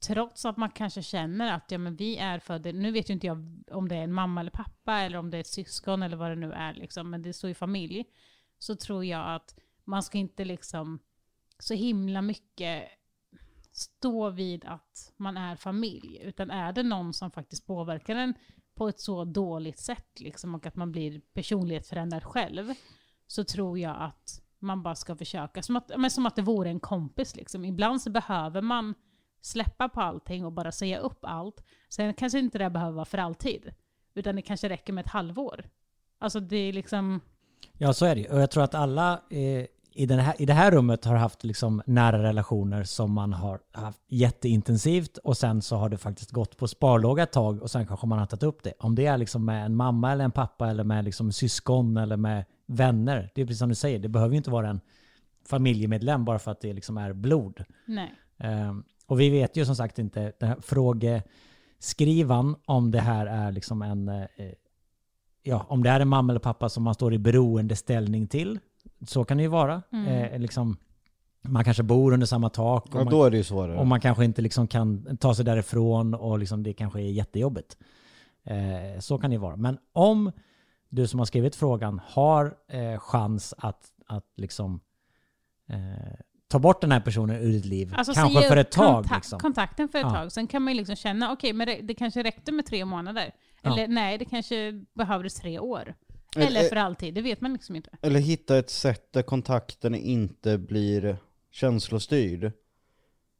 trots 0.00 0.44
att 0.44 0.56
man 0.56 0.70
kanske 0.70 1.02
känner 1.02 1.52
att 1.52 1.70
ja, 1.70 1.78
men 1.78 1.96
vi 1.96 2.16
är 2.16 2.38
födda, 2.38 2.72
nu 2.72 2.92
vet 2.92 3.10
ju 3.10 3.14
inte 3.14 3.26
jag 3.26 3.62
om 3.70 3.88
det 3.88 3.96
är 3.96 4.02
en 4.02 4.12
mamma 4.12 4.40
eller 4.40 4.50
pappa 4.50 4.98
eller 5.00 5.18
om 5.18 5.30
det 5.30 5.36
är 5.36 5.40
ett 5.40 5.46
syskon 5.46 6.02
eller 6.02 6.16
vad 6.16 6.30
det 6.30 6.36
nu 6.36 6.52
är, 6.52 6.74
liksom, 6.74 7.10
men 7.10 7.22
det 7.22 7.32
står 7.32 7.48
ju 7.48 7.54
familj, 7.54 8.04
så 8.58 8.76
tror 8.76 9.04
jag 9.04 9.34
att 9.34 9.58
man 9.84 10.02
ska 10.02 10.18
inte 10.18 10.44
liksom 10.44 10.98
så 11.58 11.74
himla 11.74 12.22
mycket 12.22 12.84
stå 13.72 14.30
vid 14.30 14.64
att 14.64 15.12
man 15.16 15.36
är 15.36 15.56
familj, 15.56 16.20
utan 16.22 16.50
är 16.50 16.72
det 16.72 16.82
någon 16.82 17.12
som 17.12 17.30
faktiskt 17.30 17.66
påverkar 17.66 18.16
en 18.16 18.34
på 18.74 18.88
ett 18.88 19.00
så 19.00 19.24
dåligt 19.24 19.78
sätt 19.78 20.20
liksom, 20.20 20.54
och 20.54 20.66
att 20.66 20.76
man 20.76 20.92
blir 20.92 21.20
personlighetsförändrad 21.20 22.24
själv, 22.24 22.74
så 23.26 23.44
tror 23.44 23.78
jag 23.78 23.96
att 23.98 24.42
man 24.58 24.82
bara 24.82 24.94
ska 24.94 25.16
försöka, 25.16 25.62
som 25.62 25.76
att, 25.76 25.90
men 25.96 26.10
som 26.10 26.26
att 26.26 26.36
det 26.36 26.42
vore 26.42 26.68
en 26.68 26.80
kompis. 26.80 27.36
Liksom. 27.36 27.64
Ibland 27.64 28.02
så 28.02 28.10
behöver 28.10 28.62
man 28.62 28.94
släppa 29.46 29.88
på 29.88 30.00
allting 30.00 30.44
och 30.44 30.52
bara 30.52 30.72
säga 30.72 30.98
upp 30.98 31.18
allt. 31.22 31.64
Sen 31.88 32.14
kanske 32.14 32.38
inte 32.38 32.58
det 32.58 32.70
behöver 32.70 32.92
vara 32.92 33.04
för 33.04 33.18
alltid, 33.18 33.72
utan 34.14 34.36
det 34.36 34.42
kanske 34.42 34.68
räcker 34.68 34.92
med 34.92 35.04
ett 35.04 35.10
halvår. 35.10 35.64
Alltså 36.18 36.40
det 36.40 36.56
är 36.56 36.72
liksom... 36.72 37.20
Ja, 37.78 37.92
så 37.92 38.06
är 38.06 38.14
det. 38.14 38.28
Och 38.28 38.40
jag 38.40 38.50
tror 38.50 38.64
att 38.64 38.74
alla 38.74 39.20
eh, 39.30 39.66
i, 39.92 40.06
den 40.06 40.18
här, 40.18 40.34
i 40.38 40.46
det 40.46 40.52
här 40.52 40.70
rummet 40.70 41.04
har 41.04 41.14
haft 41.14 41.44
liksom 41.44 41.82
nära 41.86 42.22
relationer 42.22 42.84
som 42.84 43.12
man 43.12 43.32
har 43.32 43.60
haft 43.72 44.00
jätteintensivt 44.08 45.18
och 45.18 45.36
sen 45.36 45.62
så 45.62 45.76
har 45.76 45.88
det 45.88 45.98
faktiskt 45.98 46.30
gått 46.30 46.56
på 46.56 46.68
sparlåga 46.68 47.22
ett 47.22 47.32
tag 47.32 47.62
och 47.62 47.70
sen 47.70 47.86
kanske 47.86 48.06
man 48.06 48.18
har 48.18 48.26
tagit 48.26 48.42
upp 48.42 48.62
det. 48.62 48.72
Om 48.78 48.94
det 48.94 49.06
är 49.06 49.18
liksom 49.18 49.44
med 49.44 49.66
en 49.66 49.76
mamma 49.76 50.12
eller 50.12 50.24
en 50.24 50.32
pappa 50.32 50.70
eller 50.70 50.84
med 50.84 51.04
liksom 51.04 51.32
syskon 51.32 51.96
eller 51.96 52.16
med 52.16 52.44
vänner. 52.66 53.30
Det 53.34 53.40
är 53.40 53.46
precis 53.46 53.58
som 53.58 53.68
du 53.68 53.74
säger, 53.74 53.98
det 53.98 54.08
behöver 54.08 54.32
ju 54.32 54.36
inte 54.36 54.50
vara 54.50 54.68
en 54.68 54.80
familjemedlem 55.48 56.24
bara 56.24 56.38
för 56.38 56.50
att 56.50 56.60
det 56.60 56.72
liksom 56.72 56.98
är 56.98 57.12
blod. 57.12 57.64
Nej. 57.84 58.14
Ehm, 58.38 58.84
och 59.06 59.20
vi 59.20 59.30
vet 59.30 59.56
ju 59.56 59.64
som 59.64 59.76
sagt 59.76 59.98
inte, 59.98 60.32
den 60.38 60.48
här 60.48 60.56
frågeskrivan, 60.60 62.56
om 62.64 62.90
det 62.90 63.00
här 63.00 63.26
är 63.26 63.52
liksom 63.52 63.82
en, 63.82 64.08
eh, 64.08 64.26
ja, 65.42 65.66
om 65.68 65.82
det 65.82 65.90
är 65.90 66.00
en 66.00 66.08
mamma 66.08 66.32
eller 66.32 66.40
pappa 66.40 66.68
som 66.68 66.82
man 66.82 66.94
står 66.94 67.14
i 67.14 67.18
beroendeställning 67.18 68.26
till. 68.26 68.58
Så 69.06 69.24
kan 69.24 69.36
det 69.36 69.42
ju 69.42 69.48
vara. 69.48 69.82
Mm. 69.92 70.06
Eh, 70.06 70.38
liksom, 70.38 70.76
man 71.42 71.64
kanske 71.64 71.82
bor 71.82 72.12
under 72.12 72.26
samma 72.26 72.48
tak 72.48 72.86
och, 72.86 72.94
man, 72.94 73.06
då 73.06 73.24
är 73.24 73.30
det 73.30 73.36
ju 73.36 73.44
svårare. 73.44 73.78
och 73.78 73.86
man 73.86 74.00
kanske 74.00 74.24
inte 74.24 74.42
liksom 74.42 74.66
kan 74.66 75.16
ta 75.16 75.34
sig 75.34 75.44
därifrån 75.44 76.14
och 76.14 76.38
liksom 76.38 76.62
det 76.62 76.72
kanske 76.72 77.00
är 77.00 77.10
jättejobbigt. 77.10 77.76
Eh, 78.44 79.00
så 79.00 79.18
kan 79.18 79.30
det 79.30 79.34
ju 79.34 79.40
vara. 79.40 79.56
Men 79.56 79.78
om 79.92 80.32
du 80.88 81.06
som 81.06 81.18
har 81.18 81.26
skrivit 81.26 81.56
frågan 81.56 82.00
har 82.06 82.54
eh, 82.68 82.98
chans 82.98 83.54
att, 83.58 83.86
att 84.06 84.32
liksom 84.36 84.80
eh, 85.68 86.18
ta 86.48 86.58
bort 86.58 86.80
den 86.80 86.92
här 86.92 87.00
personen 87.00 87.36
ur 87.36 87.52
ditt 87.52 87.64
liv, 87.64 87.92
Alltså 87.96 88.12
kanske 88.14 88.42
för 88.42 88.56
ett 88.56 88.70
tag. 88.70 89.04
kontak- 89.04 89.16
liksom. 89.16 89.38
kontakten 89.40 89.88
för 89.88 89.98
ett 89.98 90.04
Ja. 90.04 90.14
tag. 90.14 90.32
Sen 90.32 90.46
kan 90.46 90.62
man 90.62 90.72
ju 90.72 90.76
liksom 90.78 90.96
känna, 90.96 91.32
okej, 91.32 91.52
men 91.52 91.66
det, 91.66 91.80
det 91.82 91.94
kanske 91.94 92.22
räckte 92.22 92.52
med 92.52 92.66
tre 92.66 92.84
månader. 92.84 93.34
Ja. 93.62 93.72
Eller 93.72 93.88
nej, 93.88 94.18
det 94.18 94.24
kanske 94.24 94.72
behövdes 94.94 95.34
tre 95.34 95.58
år. 95.58 95.94
Eller- 96.36 96.46
Eller 96.46 96.68
för 96.68 96.76
alltid, 96.76 97.14
det 97.14 97.22
vet 97.22 97.40
man 97.40 97.52
liksom 97.52 97.76
inte. 97.76 97.90
Eller 98.02 98.20
hitta 98.20 98.58
ett 98.58 98.70
sätt 98.70 99.12
där 99.12 99.22
kontakten 99.22 99.94
inte 99.94 100.58
blir 100.58 101.16
känslostyrd. 101.50 102.52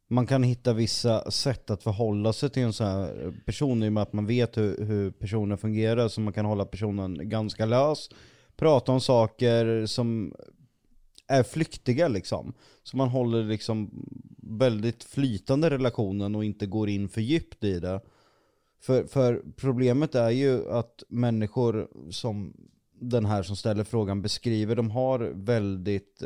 Man 0.09 0.27
kan 0.27 0.43
hitta 0.43 0.73
vissa 0.73 1.31
sätt 1.31 1.69
att 1.69 1.83
förhålla 1.83 2.33
sig 2.33 2.49
till 2.49 2.63
en 2.63 2.73
sån 2.73 2.87
här 2.87 3.33
person 3.45 3.83
i 3.83 3.87
och 3.87 3.93
med 3.93 4.03
att 4.03 4.13
man 4.13 4.25
vet 4.25 4.57
hur, 4.57 4.85
hur 4.85 5.11
personen 5.11 5.57
fungerar 5.57 6.07
så 6.07 6.21
man 6.21 6.33
kan 6.33 6.45
hålla 6.45 6.65
personen 6.65 7.29
ganska 7.29 7.65
lös. 7.65 8.09
Prata 8.57 8.91
om 8.91 9.01
saker 9.01 9.85
som 9.85 10.33
är 11.27 11.43
flyktiga 11.43 12.07
liksom. 12.07 12.53
Så 12.83 12.97
man 12.97 13.09
håller 13.09 13.43
liksom 13.43 14.05
väldigt 14.37 15.03
flytande 15.03 15.69
relationen 15.69 16.35
och 16.35 16.45
inte 16.45 16.65
går 16.65 16.89
in 16.89 17.09
för 17.09 17.21
djupt 17.21 17.63
i 17.63 17.79
det. 17.79 18.01
För, 18.79 19.03
för 19.03 19.43
problemet 19.55 20.15
är 20.15 20.29
ju 20.29 20.69
att 20.71 21.03
människor 21.07 21.87
som 22.11 22.53
den 22.99 23.25
här 23.25 23.43
som 23.43 23.55
ställer 23.55 23.83
frågan 23.83 24.21
beskriver, 24.21 24.75
de 24.75 24.91
har 24.91 25.19
väldigt, 25.33 26.23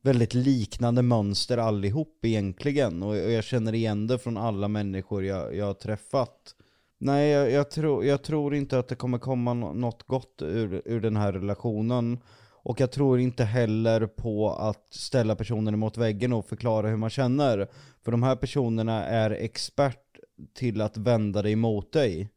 väldigt 0.00 0.34
liknande 0.34 1.02
mönster 1.02 1.58
allihop 1.58 2.24
egentligen. 2.24 3.02
Och 3.02 3.08
och 3.10 3.16
jag 3.16 3.44
känner 3.44 3.74
igen 3.74 4.06
det 4.06 4.18
från 4.18 4.36
alla 4.36 4.68
människor 4.68 5.24
jag, 5.24 5.56
jag 5.56 5.66
har 5.66 5.74
träffat. 5.74 6.54
Nej, 6.98 7.28
jag, 7.30 7.50
jag, 7.50 7.70
tror, 7.70 8.04
jag 8.04 8.22
tror 8.22 8.54
inte 8.54 8.78
att 8.78 8.88
det 8.88 8.94
kommer 8.94 9.18
komma 9.18 9.54
något 9.54 10.02
gott 10.02 10.42
ur, 10.42 10.82
ur 10.84 11.00
den 11.00 11.16
här 11.16 11.32
relationen. 11.32 12.18
Och 12.66 12.80
jag 12.80 12.90
tror 12.90 13.20
inte 13.20 13.44
heller 13.44 14.06
på 14.06 14.50
att 14.50 14.86
ställa 14.94 15.36
personen 15.36 15.78
mot 15.78 15.96
väggen 15.96 16.32
och 16.32 16.46
förklara 16.46 16.88
hur 16.88 16.96
man 16.96 17.10
känner. 17.10 17.68
För 18.04 18.12
de 18.12 18.22
här 18.22 18.36
personerna 18.36 19.04
är 19.04 19.30
expert 19.30 20.18
till 20.54 20.80
att 20.80 20.96
vända 20.96 21.42
dig 21.42 21.56
mot 21.56 21.92
dig. 21.92 22.30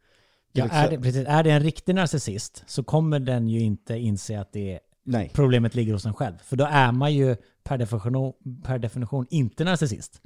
Ja, 0.51 0.67
är, 0.71 0.89
det, 0.89 0.97
precis, 0.97 1.27
är 1.27 1.43
det 1.43 1.51
en 1.51 1.63
riktig 1.63 1.95
narcissist 1.95 2.63
så 2.67 2.83
kommer 2.83 3.19
den 3.19 3.49
ju 3.49 3.59
inte 3.59 3.97
inse 3.97 4.39
att 4.39 4.53
det 4.53 4.79
Nej. 5.03 5.31
problemet 5.33 5.75
ligger 5.75 5.93
hos 5.93 6.05
en 6.05 6.13
själv. 6.13 6.37
För 6.37 6.55
då 6.55 6.65
är 6.65 6.91
man 6.91 7.13
ju 7.13 7.35
per 7.63 7.77
definition, 7.77 8.33
per 8.63 8.79
definition 8.79 9.25
inte 9.29 9.63
narcissist. 9.63 10.21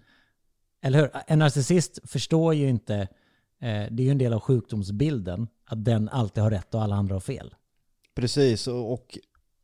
Eller 0.81 0.99
hur? 0.99 1.09
En 1.27 1.39
narcissist 1.39 1.99
förstår 2.03 2.53
ju 2.53 2.69
inte, 2.69 2.95
eh, 2.95 3.07
det 3.91 4.03
är 4.03 4.05
ju 4.05 4.11
en 4.11 4.17
del 4.17 4.33
av 4.33 4.39
sjukdomsbilden, 4.39 5.47
att 5.65 5.85
den 5.85 6.09
alltid 6.09 6.43
har 6.43 6.51
rätt 6.51 6.75
och 6.75 6.81
alla 6.81 6.95
andra 6.95 7.15
har 7.15 7.19
fel. 7.19 7.55
Precis, 8.15 8.67
och 8.67 9.17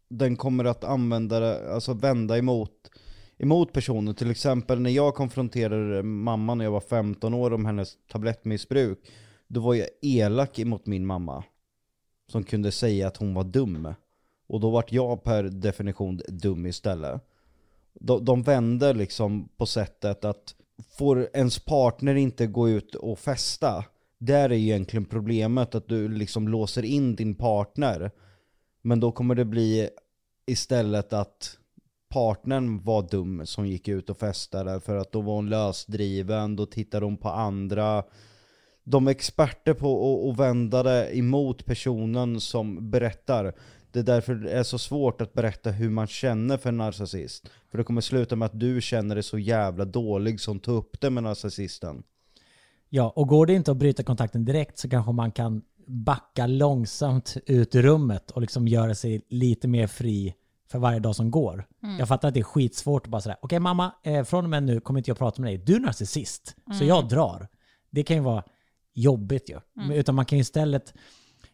den 0.10 0.36
kommer 0.36 0.66
att 0.66 0.84
använda 0.84 1.40
det, 1.40 1.74
alltså 1.74 1.94
vända 1.94 2.38
emot, 2.38 2.92
emot 3.38 3.74
personen. 3.74 4.16
Till 4.16 4.32
exempel 4.32 4.80
när 4.80 4.90
jag 4.90 5.16
konfronterade 5.16 6.04
mamma 6.04 6.56
när 6.56 6.66
jag 6.66 6.72
var 6.72 6.80
15 6.80 7.34
år 7.34 7.54
om 7.54 7.66
hennes 7.66 7.98
tablettmissbruk, 8.12 9.00
då 9.48 9.60
var 9.60 9.74
jag 9.74 9.88
elak 10.02 10.60
emot 10.60 10.86
min 10.86 11.06
mamma. 11.06 11.44
Som 12.28 12.44
kunde 12.44 12.72
säga 12.72 13.08
att 13.08 13.18
hon 13.18 13.34
var 13.34 13.44
dum. 13.44 13.94
Och 14.48 14.60
då 14.60 14.70
vart 14.70 14.92
jag 14.92 15.24
per 15.24 15.44
definition 15.44 16.22
dum 16.28 16.66
istället. 16.66 17.22
De, 17.94 18.26
de 18.26 18.44
vänder 18.44 18.94
liksom 18.94 19.50
på 19.58 19.66
sättet 19.66 20.26
att 20.26 20.56
får 20.98 21.30
ens 21.34 21.60
partner 21.60 22.16
inte 22.16 22.48
gå 22.48 22.70
ut 22.70 22.96
och 22.96 23.20
festa, 23.20 23.86
där 24.18 24.50
är 24.50 24.56
ju 24.56 24.66
egentligen 24.66 25.06
problemet 25.06 25.76
att 25.76 25.88
du 25.88 26.08
liksom 26.08 26.48
låser 26.48 26.86
in 26.86 27.16
din 27.16 27.36
partner. 27.36 28.12
Men 28.82 29.00
då 29.00 29.12
kommer 29.12 29.36
det 29.36 29.46
bli 29.46 29.90
istället 30.48 31.14
att 31.14 31.58
partnern 32.10 32.84
var 32.84 33.08
dum 33.10 33.46
som 33.46 33.68
gick 33.68 33.88
ut 33.88 34.10
och 34.10 34.18
festade 34.18 34.82
för 34.82 34.96
att 34.96 35.12
då 35.12 35.22
var 35.22 35.36
hon 35.36 35.50
lösdriven, 35.50 36.56
då 36.56 36.66
tittade 36.66 37.06
hon 37.06 37.18
på 37.18 37.30
andra. 37.30 38.04
De 38.84 39.08
är 39.08 39.12
experter 39.12 39.74
på 39.74 40.30
att- 40.30 40.40
vända 40.40 40.84
det 40.84 41.18
emot 41.18 41.66
personen 41.66 42.40
som 42.40 42.92
berättar. 42.92 43.54
Det 43.92 44.00
är 44.00 44.04
därför 44.04 44.36
det 44.36 44.52
är 44.52 44.64
så 44.64 44.78
svårt 44.78 45.22
att 45.22 45.34
berätta 45.34 45.72
hur 45.72 45.90
man 45.90 46.08
känner 46.08 46.58
för 46.58 46.70
en 46.70 46.78
narcissist. 46.78 47.50
För 47.72 47.78
det 47.78 47.84
kommer 47.84 48.02
sluta 48.02 48.36
med 48.36 48.46
att 48.46 48.60
du 48.60 48.82
känner 48.82 49.16
dig 49.16 49.24
så 49.24 49.40
jävla 49.40 49.86
dålig 49.86 50.40
som 50.40 50.60
tog 50.60 50.78
upp 50.78 51.02
det 51.02 51.10
med 51.10 51.24
narcissisten. 51.24 52.04
Ja, 52.90 53.14
och 53.16 53.28
går 53.28 53.46
det 53.46 53.54
inte 53.54 53.72
att 53.72 53.78
bryta 53.78 54.04
kontakten 54.04 54.46
direkt 54.46 54.78
så 54.78 54.90
kanske 54.90 55.12
man 55.12 55.32
kan 55.32 55.62
backa 55.90 56.48
långsamt 56.48 57.38
ut 57.46 57.76
ur 57.76 57.82
rummet 57.82 58.32
och 58.32 58.42
liksom 58.42 58.68
göra 58.68 58.96
sig 58.96 59.22
lite 59.30 59.68
mer 59.68 59.88
fri 59.88 60.34
för 60.72 60.80
varje 60.80 61.00
dag 61.00 61.16
som 61.16 61.32
går. 61.32 61.68
Jag 62.00 62.08
fattar 62.08 62.28
att 62.28 62.34
det 62.34 62.40
är 62.40 62.44
skitsvårt 62.44 63.06
att 63.06 63.12
bara 63.12 63.22
säga 63.22 63.38
okej 63.42 63.60
mamma, 63.60 63.92
eh, 64.04 64.24
från 64.24 64.44
och 64.44 64.50
med 64.50 64.64
nu 64.64 64.80
kommer 64.80 65.00
inte 65.00 65.10
jag 65.10 65.18
prata 65.18 65.42
med 65.42 65.50
dig. 65.52 65.58
Du 65.58 65.76
är 65.76 65.80
narcissist, 65.80 66.56
så 66.78 66.84
jag 66.86 67.08
drar. 67.08 67.48
Det 67.90 68.04
kan 68.04 68.16
ju 68.18 68.24
vara 68.24 68.44
jobbigt 68.94 69.50
ju. 69.50 69.60
Men 69.74 69.92
Utan 69.92 70.16
man 70.16 70.26
kan 70.26 70.38
ju 70.38 70.42
istället 70.42 70.94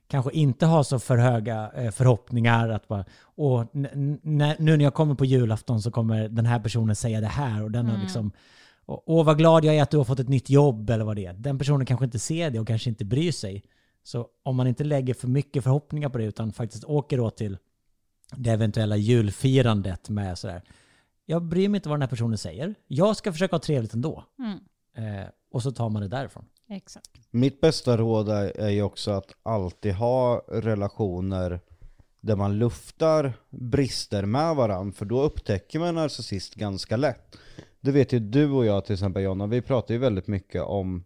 kanske 0.08 0.32
inte 0.32 0.66
ha 0.66 0.84
så 0.84 1.00
för 1.00 1.18
höga 1.18 1.72
eh, 1.76 1.92
förhoppningar 1.92 2.70
att 2.70 2.88
bara, 2.88 3.06
åh, 3.36 3.64
nu 3.74 4.20
när 4.58 4.84
jag 4.84 4.94
kommer 4.94 5.16
på 5.16 5.26
julafton 5.26 5.82
så 5.82 5.92
kommer 5.92 6.30
den 6.30 6.46
här 6.46 6.60
personen 6.60 6.96
säga 6.96 7.22
det 7.22 7.28
här 7.28 7.64
och 7.64 7.72
den 7.72 7.90
har 7.90 7.98
liksom, 7.98 8.32
åh 8.86 9.02
åh, 9.06 9.26
vad 9.26 9.38
glad 9.38 9.66
jag 9.66 9.76
är 9.76 9.82
att 9.82 9.92
du 9.92 9.98
har 9.98 10.06
fått 10.06 10.20
ett 10.20 10.30
nytt 10.30 10.50
jobb 10.50 10.90
eller 10.90 11.06
vad 11.06 11.16
det 11.16 11.26
är. 11.26 11.34
Den 11.34 11.58
personen 11.58 11.86
kanske 11.86 12.06
inte 12.06 12.20
ser 12.20 12.50
det 12.50 12.60
och 12.60 12.68
kanske 12.68 12.90
inte 12.90 13.06
bryr 13.06 13.32
sig. 13.32 13.64
Så 14.06 14.28
om 14.44 14.56
man 14.56 14.68
inte 14.68 14.84
lägger 14.84 15.14
för 15.14 15.28
mycket 15.28 15.64
förhoppningar 15.64 16.10
på 16.10 16.18
det 16.18 16.24
utan 16.24 16.54
faktiskt 16.54 16.84
åker 16.84 17.18
då 17.18 17.30
till 17.30 17.58
det 18.32 18.52
eventuella 18.52 18.96
julfirandet 18.96 20.10
med 20.10 20.38
sådär, 20.38 20.62
jag 21.26 21.44
bryr 21.44 21.70
mig 21.70 21.78
inte 21.78 21.90
vad 21.90 21.96
den 21.96 22.02
här 22.02 22.10
personen 22.10 22.38
säger. 22.38 22.76
Jag 22.88 23.18
ska 23.18 23.32
försöka 23.32 23.56
ha 23.56 23.62
trevligt 23.62 23.94
ändå. 23.94 24.24
Mm. 24.40 24.60
Eh, 25.22 25.28
och 25.52 25.64
så 25.64 25.72
tar 25.72 25.90
man 25.90 26.02
det 26.02 26.08
därifrån. 26.08 26.46
Exakt. 26.70 27.12
Mitt 27.32 27.62
bästa 27.62 27.98
råd 27.98 28.30
är, 28.30 28.70
ju 28.70 28.82
också 28.82 29.12
att 29.12 29.32
alltid 29.44 29.94
ha 29.94 30.46
relationer 30.48 31.60
där 32.22 32.36
man 32.36 32.58
luftar 32.60 33.34
brister 33.50 34.26
med 34.26 34.56
varandra, 34.56 34.94
för 34.94 35.06
då 35.06 35.22
upptäcker 35.22 35.80
man 35.80 35.96
narcissist 35.96 36.56
ganska 36.56 36.98
lätt. 36.98 37.38
Det 37.82 37.92
vet 37.92 38.14
ju 38.14 38.20
du 38.20 38.52
och 38.52 38.66
jag 38.66 38.86
till 38.86 38.94
exempel 38.94 39.24
Jonna, 39.24 39.48
vi 39.48 39.62
pratar 39.62 39.94
ju 39.94 40.00
väldigt 40.00 40.28
mycket 40.28 40.62
om 40.62 41.04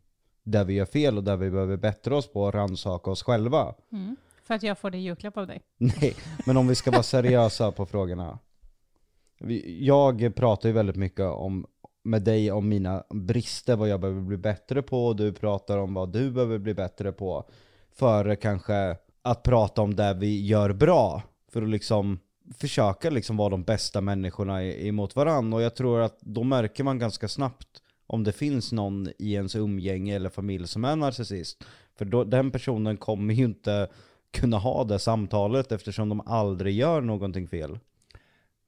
där 0.52 0.66
vi 0.66 0.74
gör 0.74 0.86
fel 0.86 1.18
och 1.18 1.24
där 1.24 1.38
vi 1.38 1.52
behöver 1.52 1.78
bättra 1.78 2.16
oss 2.16 2.32
på 2.34 2.42
och 2.42 2.54
rannsaka 2.54 3.12
oss 3.12 3.24
själva. 3.24 3.76
Mm. 3.92 4.16
För 4.44 4.54
att 4.54 4.64
jag 4.64 4.78
får 4.78 4.90
det 4.90 4.98
i 4.98 5.02
julklapp 5.02 5.38
av 5.38 5.48
dig. 5.48 5.62
Nej, 5.78 6.16
men 6.46 6.58
om 6.58 6.68
vi 6.68 6.76
ska 6.76 6.92
vara 6.92 7.04
seriösa 7.04 7.72
på 7.72 7.86
frågorna. 7.86 8.40
Jag 9.80 10.36
pratar 10.36 10.70
ju 10.70 10.74
väldigt 10.74 10.96
mycket 10.96 11.26
om, 11.26 11.66
med 12.04 12.22
dig 12.22 12.52
om 12.52 12.70
mina 12.70 13.04
brister, 13.10 13.76
vad 13.76 13.90
jag 13.90 14.00
behöver 14.00 14.22
bli 14.22 14.38
bättre 14.38 14.82
på, 14.82 15.06
och 15.06 15.16
du 15.16 15.34
pratar 15.34 15.78
om 15.78 15.94
vad 15.94 16.12
du 16.12 16.32
behöver 16.32 16.58
bli 16.58 16.74
bättre 16.74 17.12
på. 17.12 17.50
Före 17.92 18.36
kanske 18.36 18.98
att 19.22 19.44
prata 19.44 19.82
om 19.82 19.96
det 19.96 20.14
vi 20.14 20.46
gör 20.46 20.74
bra, 20.74 21.22
för 21.52 21.62
att 21.62 21.70
liksom 21.70 22.20
försöka 22.58 23.10
liksom 23.10 23.38
vara 23.38 23.50
de 23.50 23.64
bästa 23.64 24.02
människorna 24.02 24.64
emot 24.64 25.16
varandra. 25.16 25.56
Och 25.56 25.62
jag 25.62 25.76
tror 25.76 26.02
att 26.02 26.18
då 26.22 26.44
märker 26.44 26.84
man 26.84 27.00
ganska 27.00 27.28
snabbt 27.28 27.82
om 28.10 28.24
det 28.24 28.32
finns 28.32 28.72
någon 28.72 29.08
i 29.20 29.34
ens 29.34 29.56
umgänge 29.56 30.16
eller 30.16 30.30
familj 30.30 30.68
som 30.68 30.86
är 30.86 30.96
narcissist. 30.96 31.64
För 31.98 32.06
då, 32.06 32.24
den 32.24 32.52
personen 32.52 32.98
kommer 32.98 33.34
ju 33.34 33.46
inte 33.46 33.88
kunna 34.32 34.58
ha 34.58 34.84
det 34.84 35.00
samtalet 35.00 35.72
eftersom 35.72 36.10
de 36.10 36.22
aldrig 36.22 36.76
gör 36.76 37.02
någonting 37.02 37.48
fel. 37.48 37.80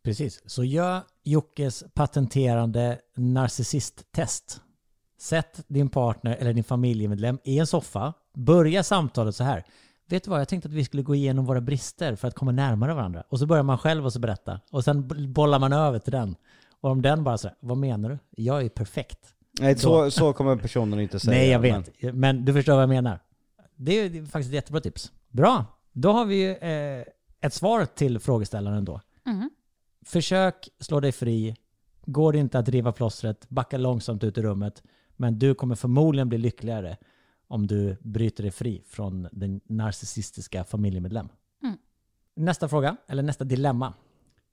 Precis. 0.03 0.41
Så 0.45 0.63
gör 0.63 1.01
Jockes 1.23 1.83
patenterande 1.93 2.99
narcissisttest. 3.15 4.61
Sätt 5.19 5.63
din 5.67 5.89
partner 5.89 6.35
eller 6.39 6.53
din 6.53 6.63
familjemedlem 6.63 7.39
i 7.43 7.59
en 7.59 7.67
soffa. 7.67 8.13
Börja 8.33 8.83
samtalet 8.83 9.35
så 9.35 9.43
här. 9.43 9.63
Vet 10.09 10.23
du 10.23 10.29
vad, 10.29 10.39
jag 10.39 10.47
tänkte 10.47 10.69
att 10.69 10.75
vi 10.75 10.85
skulle 10.85 11.03
gå 11.03 11.15
igenom 11.15 11.45
våra 11.45 11.61
brister 11.61 12.15
för 12.15 12.27
att 12.27 12.35
komma 12.35 12.51
närmare 12.51 12.93
varandra. 12.93 13.23
Och 13.29 13.39
så 13.39 13.45
börjar 13.45 13.63
man 13.63 13.77
själv 13.77 14.05
och 14.05 14.13
så 14.13 14.19
berätta. 14.19 14.59
Och 14.71 14.83
sen 14.83 15.07
bollar 15.33 15.59
man 15.59 15.73
över 15.73 15.99
till 15.99 16.11
den. 16.11 16.35
Och 16.81 16.91
om 16.91 17.01
den 17.01 17.23
bara 17.23 17.37
så 17.37 17.47
här, 17.47 17.57
vad 17.59 17.77
menar 17.77 18.09
du? 18.09 18.17
Jag 18.43 18.65
är 18.65 18.69
perfekt. 18.69 19.35
Nej, 19.59 19.77
så, 19.77 20.11
så 20.11 20.33
kommer 20.33 20.55
personen 20.55 20.99
inte 20.99 21.19
säga. 21.19 21.37
Nej, 21.37 21.49
jag 21.49 21.61
men- 21.61 21.83
vet. 22.01 22.15
Men 22.15 22.45
du 22.45 22.53
förstår 22.53 22.73
vad 22.73 22.81
jag 22.81 22.89
menar. 22.89 23.19
Det 23.75 23.99
är 23.99 24.09
ju 24.09 24.25
faktiskt 24.25 24.49
ett 24.49 24.55
jättebra 24.55 24.81
tips. 24.81 25.11
Bra. 25.29 25.65
Då 25.91 26.11
har 26.11 26.25
vi 26.25 26.35
ju 26.35 26.51
eh, 26.51 27.05
ett 27.41 27.53
svar 27.53 27.85
till 27.85 28.19
frågeställaren 28.19 28.85
då. 28.85 29.01
Mm. 29.25 29.49
Försök 30.05 30.69
slå 30.79 30.99
dig 30.99 31.11
fri. 31.11 31.55
Går 32.05 32.33
det 32.33 32.39
inte 32.39 32.59
att 32.59 32.69
riva 32.69 32.91
plåstret, 32.91 33.49
backa 33.49 33.77
långsamt 33.77 34.23
ut 34.23 34.37
ur 34.37 34.41
rummet. 34.43 34.83
Men 35.17 35.39
du 35.39 35.53
kommer 35.53 35.75
förmodligen 35.75 36.29
bli 36.29 36.37
lyckligare 36.37 36.97
om 37.47 37.67
du 37.67 37.97
bryter 38.01 38.43
dig 38.43 38.51
fri 38.51 38.83
från 38.87 39.27
din 39.31 39.61
narcissistiska 39.65 40.63
familjemedlem. 40.63 41.29
Mm. 41.63 41.77
Nästa 42.35 42.67
fråga, 42.69 42.97
eller 43.07 43.23
nästa 43.23 43.43
dilemma. 43.43 43.93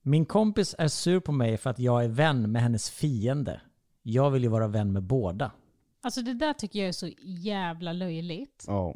Min 0.09 0.27
kompis 0.27 0.75
är 0.79 0.89
sur 0.89 1.21
på 1.21 1.33
mig 1.33 1.57
för 1.57 1.71
att 1.71 1.79
jag 1.79 2.05
är 2.05 2.09
vän 2.09 2.53
med 2.53 2.63
hennes 2.63 2.91
fiende. 2.91 3.61
Jag 4.03 4.31
vill 4.31 4.43
ju 4.43 4.49
vara 4.49 4.69
vän 4.69 4.93
med 4.93 5.03
båda. 5.03 5.53
Alltså 6.03 6.23
det 6.23 6.35
där 6.35 6.53
tycker 6.53 6.79
jag 6.79 6.89
är 6.89 6.93
så 6.93 7.11
jävla 7.23 7.93
löjligt. 7.93 8.65
Ja. 8.67 8.95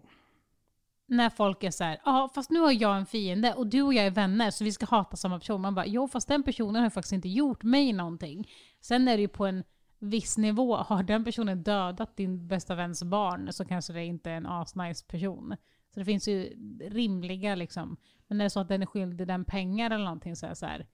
När 1.07 1.31
folk 1.31 1.65
är 1.65 1.71
så 1.71 1.85
här, 1.85 2.01
ja 2.05 2.31
fast 2.35 2.51
nu 2.51 2.61
har 2.61 2.73
jag 2.73 2.97
en 2.97 3.07
fiende 3.07 3.55
och 3.55 3.67
du 3.67 3.83
och 3.83 3.95
jag 3.95 4.07
är 4.07 4.11
vänner 4.11 4.51
så 4.51 4.65
vi 4.65 4.73
ska 4.73 4.87
hata 4.87 5.17
samma 5.17 5.39
person. 5.39 5.61
Man 5.61 5.75
bara, 5.75 5.87
jo 5.87 6.09
fast 6.09 6.29
den 6.29 6.43
personen 6.43 6.83
har 6.83 6.91
faktiskt 6.91 7.13
inte 7.13 7.29
gjort 7.29 7.63
mig 7.63 7.93
någonting. 7.93 8.49
Sen 8.81 9.09
är 9.09 9.17
det 9.17 9.23
ju 9.23 9.29
på 9.29 9.47
en 9.47 9.65
viss 9.99 10.39
nivå, 10.39 10.77
har 10.77 11.03
den 11.03 11.25
personen 11.25 11.63
dödat 11.63 12.17
din 12.17 12.49
bästa 12.49 12.75
väns 12.75 13.03
barn 13.03 13.53
så 13.53 13.65
kanske 13.65 13.93
det 13.93 14.05
inte 14.05 14.31
är 14.31 14.37
en 14.37 14.47
asnice 14.47 15.05
person. 15.07 15.57
Så 15.95 16.01
det 16.01 16.05
finns 16.05 16.29
ju 16.29 16.43
rimliga 16.91 17.55
liksom. 17.55 17.97
Men 18.29 18.41
är 18.41 18.45
det 18.45 18.51
så 18.51 18.61
att 18.61 18.69
den 18.69 18.83
är 18.83 18.87
skyldig 18.87 19.27
den 19.27 19.45
pengar 19.45 19.91
eller 19.91 20.05
någonting 20.05 20.37
så 20.37 20.47
är 20.47 20.51
det 20.51 20.57
så 20.57 20.67
här, 20.67 20.87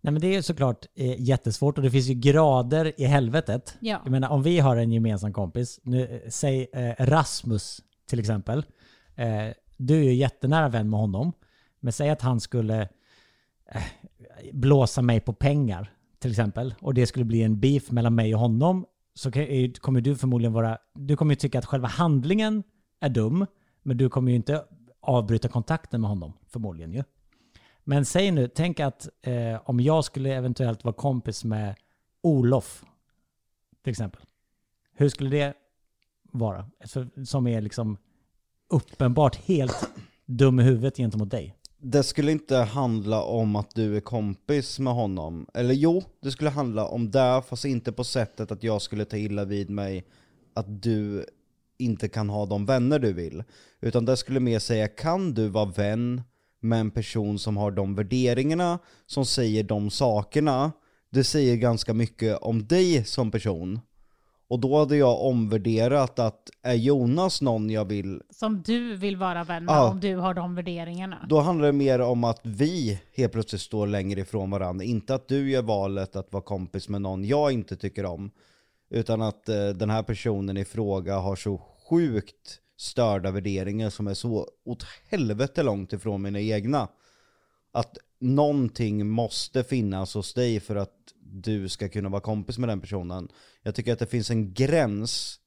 Nej 0.00 0.12
men 0.12 0.20
det 0.20 0.26
är 0.26 0.32
ju 0.32 0.42
såklart 0.42 0.86
eh, 0.94 1.20
jättesvårt 1.20 1.78
och 1.78 1.84
det 1.84 1.90
finns 1.90 2.06
ju 2.06 2.14
grader 2.14 3.00
i 3.00 3.04
helvetet. 3.04 3.76
ja. 3.80 4.00
Jag 4.04 4.10
menar 4.10 4.28
om 4.28 4.42
vi 4.42 4.58
har 4.58 4.76
en 4.76 4.92
gemensam 4.92 5.32
kompis, 5.32 5.80
nu, 5.82 6.04
eh, 6.06 6.30
säg 6.30 6.68
eh, 6.72 6.94
Rasmus 6.98 7.80
till 8.08 8.20
exempel. 8.20 8.58
Eh, 9.14 9.26
du 9.76 9.98
är 9.98 10.02
ju 10.02 10.14
jättenära 10.14 10.68
vän 10.68 10.90
med 10.90 11.00
honom. 11.00 11.32
Men 11.80 11.92
säg 11.92 12.10
att 12.10 12.22
han 12.22 12.40
skulle 12.40 12.80
eh, 13.72 13.82
blåsa 14.52 15.02
mig 15.02 15.20
på 15.20 15.32
pengar 15.32 15.92
till 16.18 16.30
exempel. 16.30 16.74
Och 16.80 16.94
det 16.94 17.06
skulle 17.06 17.24
bli 17.24 17.42
en 17.42 17.60
beef 17.60 17.90
mellan 17.90 18.14
mig 18.14 18.34
och 18.34 18.40
honom. 18.40 18.86
Så 19.14 19.30
kan- 19.30 19.72
kommer 19.80 20.00
du 20.00 20.16
förmodligen 20.16 20.52
vara, 20.52 20.78
du 20.94 21.16
kommer 21.16 21.32
ju 21.32 21.36
tycka 21.36 21.58
att 21.58 21.64
själva 21.66 21.88
handlingen 21.88 22.62
är 23.00 23.08
dum. 23.08 23.46
Men 23.82 23.96
du 23.96 24.08
kommer 24.08 24.30
ju 24.30 24.36
inte 24.36 24.64
avbryta 25.02 25.48
kontakten 25.48 26.00
med 26.00 26.10
honom 26.10 26.32
förmodligen 26.48 26.92
ju. 26.92 27.02
Men 27.84 28.04
säg 28.04 28.30
nu, 28.30 28.48
tänk 28.48 28.80
att 28.80 29.08
eh, 29.22 29.60
om 29.64 29.80
jag 29.80 30.04
skulle 30.04 30.34
eventuellt 30.34 30.84
vara 30.84 30.94
kompis 30.94 31.44
med 31.44 31.74
Olof 32.22 32.84
till 33.82 33.90
exempel. 33.90 34.22
Hur 34.94 35.08
skulle 35.08 35.30
det 35.30 35.54
vara? 36.32 36.66
För, 36.86 37.24
som 37.24 37.46
är 37.46 37.60
liksom 37.60 37.96
uppenbart 38.70 39.36
helt 39.36 39.90
dum 40.26 40.60
i 40.60 40.62
huvudet 40.62 40.96
gentemot 40.96 41.30
dig. 41.30 41.56
Det 41.78 42.02
skulle 42.02 42.32
inte 42.32 42.56
handla 42.56 43.22
om 43.22 43.56
att 43.56 43.74
du 43.74 43.96
är 43.96 44.00
kompis 44.00 44.78
med 44.78 44.92
honom. 44.92 45.46
Eller 45.54 45.74
jo, 45.74 46.02
det 46.20 46.30
skulle 46.30 46.50
handla 46.50 46.86
om 46.86 47.10
det, 47.10 47.42
fast 47.48 47.64
inte 47.64 47.92
på 47.92 48.04
sättet 48.04 48.50
att 48.50 48.62
jag 48.62 48.82
skulle 48.82 49.04
ta 49.04 49.16
illa 49.16 49.44
vid 49.44 49.70
mig 49.70 50.04
att 50.54 50.82
du 50.82 51.26
inte 51.78 52.08
kan 52.08 52.30
ha 52.30 52.46
de 52.46 52.66
vänner 52.66 52.98
du 52.98 53.12
vill. 53.12 53.44
Utan 53.80 54.04
det 54.04 54.16
skulle 54.16 54.40
mer 54.40 54.58
säga, 54.58 54.88
kan 54.88 55.34
du 55.34 55.48
vara 55.48 55.64
vän 55.64 56.22
med 56.60 56.80
en 56.80 56.90
person 56.90 57.38
som 57.38 57.56
har 57.56 57.70
de 57.70 57.94
värderingarna, 57.94 58.78
som 59.06 59.26
säger 59.26 59.64
de 59.64 59.90
sakerna? 59.90 60.72
Det 61.10 61.24
säger 61.24 61.56
ganska 61.56 61.94
mycket 61.94 62.38
om 62.38 62.66
dig 62.66 63.04
som 63.04 63.30
person. 63.30 63.80
Och 64.48 64.60
då 64.60 64.78
hade 64.78 64.96
jag 64.96 65.20
omvärderat 65.20 66.18
att, 66.18 66.50
är 66.62 66.74
Jonas 66.74 67.42
någon 67.42 67.70
jag 67.70 67.84
vill 67.84 68.22
Som 68.30 68.62
du 68.62 68.96
vill 68.96 69.16
vara 69.16 69.44
vän 69.44 69.64
med 69.64 69.74
Ja. 69.74 69.90
om 69.90 70.00
du 70.00 70.16
har 70.16 70.34
de 70.34 70.54
värderingarna. 70.54 71.26
Då 71.28 71.40
handlar 71.40 71.66
det 71.66 71.72
mer 71.72 72.00
om 72.00 72.24
att 72.24 72.40
vi 72.42 73.00
helt 73.14 73.32
plötsligt 73.32 73.60
står 73.62 73.86
längre 73.86 74.20
ifrån 74.20 74.50
varandra. 74.50 74.84
Inte 74.84 75.14
att 75.14 75.28
du 75.28 75.50
gör 75.50 75.62
valet 75.62 76.16
att 76.16 76.32
vara 76.32 76.42
kompis 76.42 76.88
med 76.88 77.02
någon 77.02 77.24
jag 77.24 77.52
inte 77.52 77.76
tycker 77.76 78.04
om. 78.04 78.30
Utan 78.90 79.22
att 79.22 79.48
eh, 79.48 79.68
den 79.68 79.90
här 79.90 80.02
personen 80.02 80.56
i 80.56 80.64
fråga 80.64 81.18
har 81.18 81.36
så 81.36 81.60
sjukt 81.90 82.58
störda 82.80 83.30
värderingar 83.30 83.90
som 83.90 84.06
är 84.06 84.14
så 84.14 84.48
åt 84.64 84.86
helvete 85.08 85.62
långt 85.62 85.92
ifrån 85.92 86.22
mina 86.22 86.40
egna. 86.40 86.88
Att 87.72 87.98
någonting 88.20 89.06
måste 89.06 89.64
finnas 89.64 90.14
hos 90.14 90.34
dig 90.34 90.60
för 90.60 90.76
att 90.76 90.96
du 91.20 91.68
ska 91.68 91.88
kunna 91.88 92.08
vara 92.08 92.20
kompis 92.20 92.58
med 92.58 92.68
den 92.68 92.80
personen. 92.80 93.28
Jag 93.62 93.74
tycker 93.74 93.92
att 93.92 93.98
det 93.98 94.06
finns 94.06 94.30
en 94.30 94.54
gräns 94.54 95.40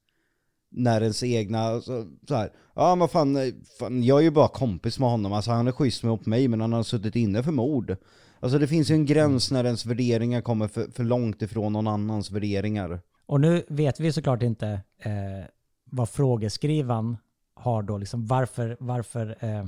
när 0.70 1.00
ens 1.00 1.22
egna, 1.22 1.80
så, 1.80 2.06
så 2.28 2.34
här, 2.34 2.52
ja 2.74 2.94
men 2.94 3.08
fan, 3.08 3.52
fan, 3.78 4.02
jag 4.02 4.18
är 4.18 4.22
ju 4.22 4.30
bara 4.30 4.48
kompis 4.48 4.98
med 4.98 5.08
honom, 5.08 5.32
alltså 5.32 5.50
han 5.50 5.68
är 5.68 5.72
schysst 5.72 6.02
mot 6.02 6.26
mig 6.26 6.48
men 6.48 6.60
han 6.60 6.72
har 6.72 6.82
suttit 6.82 7.16
inne 7.16 7.42
för 7.42 7.52
mord. 7.52 7.96
Alltså 8.40 8.58
det 8.58 8.68
finns 8.68 8.90
ju 8.90 8.94
en 8.94 9.06
gräns 9.06 9.50
när 9.50 9.64
ens 9.64 9.86
värderingar 9.86 10.40
kommer 10.40 10.68
för, 10.68 10.90
för 10.90 11.04
långt 11.04 11.42
ifrån 11.42 11.72
någon 11.72 11.86
annans 11.86 12.30
värderingar. 12.30 13.00
Och 13.26 13.40
nu 13.40 13.64
vet 13.68 14.00
vi 14.00 14.12
såklart 14.12 14.42
inte 14.42 14.68
eh, 14.98 15.46
vad 15.84 16.08
frågeskrivan 16.08 17.16
har 17.64 17.82
då, 17.82 17.98
liksom 17.98 18.26
varför, 18.26 18.76
varför 18.80 19.36
eh, 19.40 19.64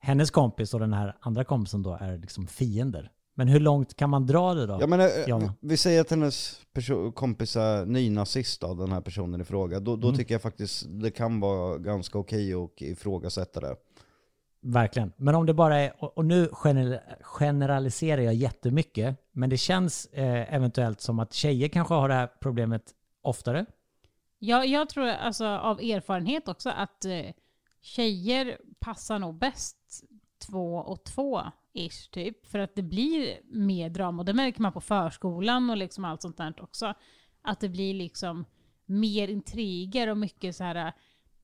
hennes 0.00 0.30
kompis 0.30 0.74
och 0.74 0.80
den 0.80 0.92
här 0.92 1.16
andra 1.20 1.44
kompisen 1.44 1.82
då 1.82 1.98
är 2.00 2.18
liksom 2.18 2.46
fiender. 2.46 3.10
Men 3.34 3.48
hur 3.48 3.60
långt 3.60 3.96
kan 3.96 4.10
man 4.10 4.26
dra 4.26 4.54
det 4.54 4.66
då? 4.66 4.86
Menar, 4.86 5.10
Jonna. 5.28 5.44
eh, 5.44 5.50
vi 5.60 5.76
säger 5.76 6.00
att 6.00 6.10
hennes 6.10 6.60
kompis 7.14 7.56
är 7.56 7.86
nynazist 7.86 8.60
då, 8.60 8.74
den 8.74 8.92
här 8.92 9.00
personen 9.00 9.40
i 9.40 9.44
fråga. 9.44 9.80
Då, 9.80 9.96
då 9.96 10.08
Mm. 10.08 10.18
tycker 10.18 10.34
jag 10.34 10.42
faktiskt 10.42 10.84
det 10.88 11.10
kan 11.10 11.40
vara 11.40 11.78
ganska 11.78 12.18
okej 12.18 12.54
att 12.54 12.82
ifrågasätta 12.82 13.60
det. 13.60 13.76
Verkligen. 14.64 15.12
Men 15.16 15.34
om 15.34 15.46
det 15.46 15.54
bara 15.54 15.78
är, 15.80 15.92
och 16.18 16.24
nu 16.24 16.48
gener- 16.52 17.00
generaliserar 17.22 18.22
jag 18.22 18.34
jättemycket, 18.34 19.16
men 19.32 19.50
det 19.50 19.56
känns 19.56 20.06
eh, 20.06 20.54
eventuellt 20.54 21.00
som 21.00 21.18
att 21.18 21.32
tjejer 21.32 21.68
kanske 21.68 21.94
har 21.94 22.08
det 22.08 22.14
här 22.14 22.28
problemet 22.40 22.82
oftare. 23.22 23.66
Jag, 24.44 24.66
jag 24.66 24.88
tror 24.88 25.06
alltså 25.06 25.46
av 25.46 25.80
erfarenhet 25.80 26.48
också 26.48 26.70
att 26.70 27.04
eh, 27.04 27.26
tjejer 27.80 28.58
passar 28.78 29.18
nog 29.18 29.38
bäst 29.38 30.04
två 30.38 30.74
och 30.74 31.04
två 31.04 31.42
ish 31.72 32.10
typ. 32.10 32.46
För 32.46 32.58
att 32.58 32.74
det 32.74 32.82
blir 32.82 33.40
mer 33.44 33.90
drama. 33.90 34.22
Och 34.22 34.24
det 34.24 34.34
märker 34.34 34.60
man 34.60 34.72
på 34.72 34.80
förskolan 34.80 35.70
och 35.70 35.76
liksom 35.76 36.04
allt 36.04 36.22
sånt 36.22 36.36
där 36.36 36.62
också. 36.62 36.94
Att 37.42 37.60
det 37.60 37.68
blir 37.68 37.94
liksom 37.94 38.44
mer 38.86 39.28
intriger 39.28 40.08
och 40.08 40.18
mycket 40.18 40.56
så 40.56 40.64
här. 40.64 40.86
Eh, 40.86 40.92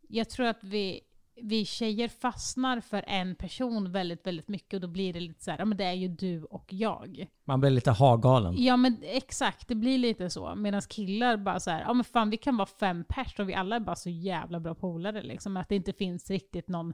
jag 0.09 0.31
tror 0.31 0.47
att 0.47 0.65
vi, 0.65 1.01
vi 1.43 1.65
tjejer 1.65 2.09
fastnar 2.09 2.81
för 2.81 3.05
en 3.07 3.35
person 3.35 3.93
väldigt, 3.93 4.27
väldigt 4.27 4.49
mycket. 4.49 4.75
Och 4.75 4.81
då 4.81 4.89
blir 4.89 5.13
det 5.13 5.21
lite 5.21 5.45
så 5.45 5.51
här, 5.51 5.59
ja 5.59 5.65
men 5.65 5.79
det 5.79 5.85
är 5.85 5.93
ju 5.93 6.09
du 6.09 6.43
och 6.45 6.73
jag. 6.73 7.27
Man 7.45 7.61
blir 7.61 7.71
lite 7.71 7.91
hagalen. 7.91 8.55
Ja 8.59 8.77
men 8.77 8.97
exakt, 9.03 9.69
det 9.69 9.75
blir 9.75 9.99
lite 9.99 10.31
så. 10.31 10.55
Medan 10.55 10.83
killar 10.89 11.37
bara 11.37 11.61
så 11.61 11.71
här, 11.71 11.81
ja 11.81 11.95
men 11.95 12.05
fan 12.05 12.31
vi 12.31 12.37
kan 12.37 12.57
vara 12.57 12.69
fem 12.81 13.05
pers 13.09 13.39
och 13.39 13.49
vi 13.49 13.55
alla 13.55 13.77
är 13.77 13.81
bara 13.81 13.97
så 13.97 14.11
jävla 14.11 14.61
bra 14.61 14.75
polare 14.75 15.23
liksom. 15.23 15.57
Att 15.57 15.69
det 15.69 15.77
inte 15.77 15.93
finns 15.93 16.31
riktigt 16.31 16.69
någon 16.69 16.93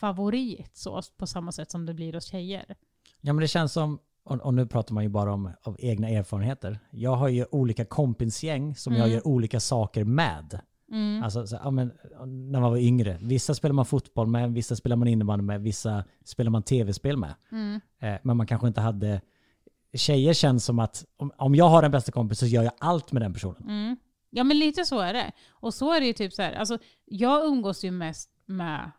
favorit 0.00 0.76
så, 0.76 1.02
på 1.16 1.26
samma 1.26 1.52
sätt 1.52 1.70
som 1.70 1.86
det 1.86 1.94
blir 1.94 2.12
hos 2.12 2.24
tjejer. 2.24 2.64
Ja 3.20 3.32
men 3.32 3.40
det 3.40 3.48
känns 3.48 3.72
som, 3.72 3.98
och, 4.24 4.36
och 4.40 4.54
nu 4.54 4.66
pratar 4.66 4.94
man 4.94 5.02
ju 5.04 5.08
bara 5.08 5.32
om 5.32 5.50
av 5.62 5.76
egna 5.78 6.08
erfarenheter. 6.08 6.78
Jag 6.90 7.16
har 7.16 7.28
ju 7.28 7.46
olika 7.50 7.84
kompisgäng 7.84 8.74
som 8.74 8.92
jag 8.92 9.02
Mm. 9.02 9.14
gör 9.14 9.26
olika 9.26 9.60
saker 9.60 10.04
med. 10.04 10.60
Mm. 10.92 11.22
Alltså, 11.22 11.46
så, 11.46 11.58
ja, 11.64 11.70
men, 11.70 11.92
när 12.26 12.60
man 12.60 12.70
var 12.70 12.78
yngre. 12.78 13.18
Vissa 13.20 13.54
spelar 13.54 13.72
man 13.72 13.86
fotboll 13.86 14.26
med, 14.26 14.52
vissa 14.52 14.76
spelar 14.76 14.96
man 14.96 15.08
innebandy 15.08 15.44
med, 15.44 15.60
vissa 15.60 16.04
spelar 16.24 16.50
man 16.50 16.62
tv-spel 16.62 17.16
med. 17.16 17.34
Mm. 17.52 17.80
Eh, 18.00 18.20
men 18.22 18.36
man 18.36 18.46
kanske 18.46 18.66
inte 18.68 18.80
hade... 18.80 19.20
Tjejer 19.94 20.32
känns 20.32 20.64
som 20.64 20.78
att 20.78 21.04
om, 21.16 21.32
om 21.36 21.54
jag 21.54 21.68
har 21.68 21.82
en 21.82 21.90
bästa 21.90 22.12
kompis 22.12 22.38
så 22.38 22.46
gör 22.46 22.62
jag 22.62 22.72
allt 22.78 23.12
med 23.12 23.22
den 23.22 23.32
personen. 23.32 23.62
Mm. 23.62 23.96
Ja 24.30 24.44
men 24.44 24.58
lite 24.58 24.84
så 24.84 25.00
är 25.00 25.12
det. 25.12 25.32
Och 25.50 25.74
så 25.74 25.92
är 25.92 26.00
det 26.00 26.06
ju 26.06 26.12
typ 26.12 26.32
så 26.32 26.42
här, 26.42 26.52
alltså 26.52 26.78
jag 27.04 27.46
umgås 27.46 27.84
ju 27.84 27.90
mest 27.90 28.30
med, 28.46 28.90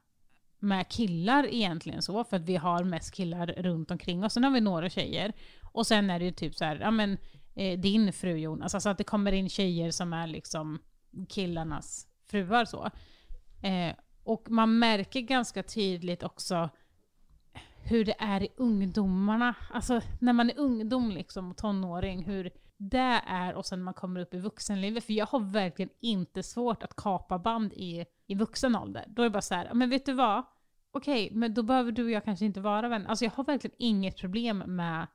med 0.59 0.87
killar 0.87 1.47
egentligen 1.53 2.01
så, 2.01 2.23
för 2.23 2.37
att 2.37 2.43
vi 2.43 2.55
har 2.55 2.83
mest 2.83 3.13
killar 3.13 3.47
runt 3.47 3.91
omkring 3.91 4.23
oss. 4.23 4.33
Sen 4.33 4.43
har 4.43 4.51
vi 4.51 4.61
några 4.61 4.89
tjejer. 4.89 5.33
Och 5.71 5.87
sen 5.87 6.09
är 6.09 6.19
det 6.19 6.25
ju 6.25 6.31
typ 6.31 6.55
så 6.55 6.65
här, 6.65 6.79
ja 6.79 6.91
men 6.91 7.17
eh, 7.55 7.79
din 7.79 8.13
fru 8.13 8.37
Jonas, 8.37 8.73
alltså 8.73 8.89
att 8.89 8.97
det 8.97 9.03
kommer 9.03 9.31
in 9.31 9.49
tjejer 9.49 9.91
som 9.91 10.13
är 10.13 10.27
liksom 10.27 10.79
killarnas 11.25 12.07
fruar 12.25 12.65
så. 12.65 12.91
Eh, 13.63 13.95
och 14.23 14.51
man 14.51 14.79
märker 14.79 15.21
ganska 15.21 15.63
tydligt 15.63 16.23
också 16.23 16.69
hur 17.83 18.05
det 18.05 18.15
är 18.19 18.43
i 18.43 18.49
ungdomarna. 18.57 19.55
Alltså 19.73 20.01
när 20.19 20.33
man 20.33 20.49
är 20.49 20.59
ungdom 20.59 21.11
liksom 21.11 21.51
och 21.51 21.57
tonåring, 21.57 22.23
hur 22.23 22.51
det 22.77 23.21
är 23.27 23.53
och 23.53 23.65
sen 23.65 23.79
när 23.79 23.83
man 23.83 23.93
kommer 23.93 24.19
upp 24.19 24.33
i 24.33 24.39
vuxenlivet. 24.39 25.03
För 25.03 25.13
jag 25.13 25.25
har 25.25 25.39
verkligen 25.39 25.91
inte 26.01 26.43
svårt 26.43 26.83
att 26.83 26.95
kapa 26.95 27.39
band 27.39 27.73
i, 27.73 28.05
i 28.27 28.35
vuxen 28.35 28.75
ålder. 28.75 29.05
Då 29.07 29.21
är 29.21 29.23
det 29.23 29.29
bara 29.29 29.41
så 29.41 29.55
här, 29.55 29.73
men 29.73 29.89
vet 29.89 30.05
du 30.05 30.13
vad? 30.13 30.43
Okej, 30.91 31.29
men 31.31 31.53
då 31.53 31.63
behöver 31.63 31.91
du 31.91 32.03
och 32.03 32.11
jag 32.11 32.23
kanske 32.25 32.45
inte 32.45 32.61
vara 32.61 32.87
vänner. 32.87 33.09
Alltså 33.09 33.25
jag 33.25 33.31
har 33.31 33.43
verkligen 33.43 33.75
inget 33.79 34.17
problem 34.17 34.57
med, 34.57 35.07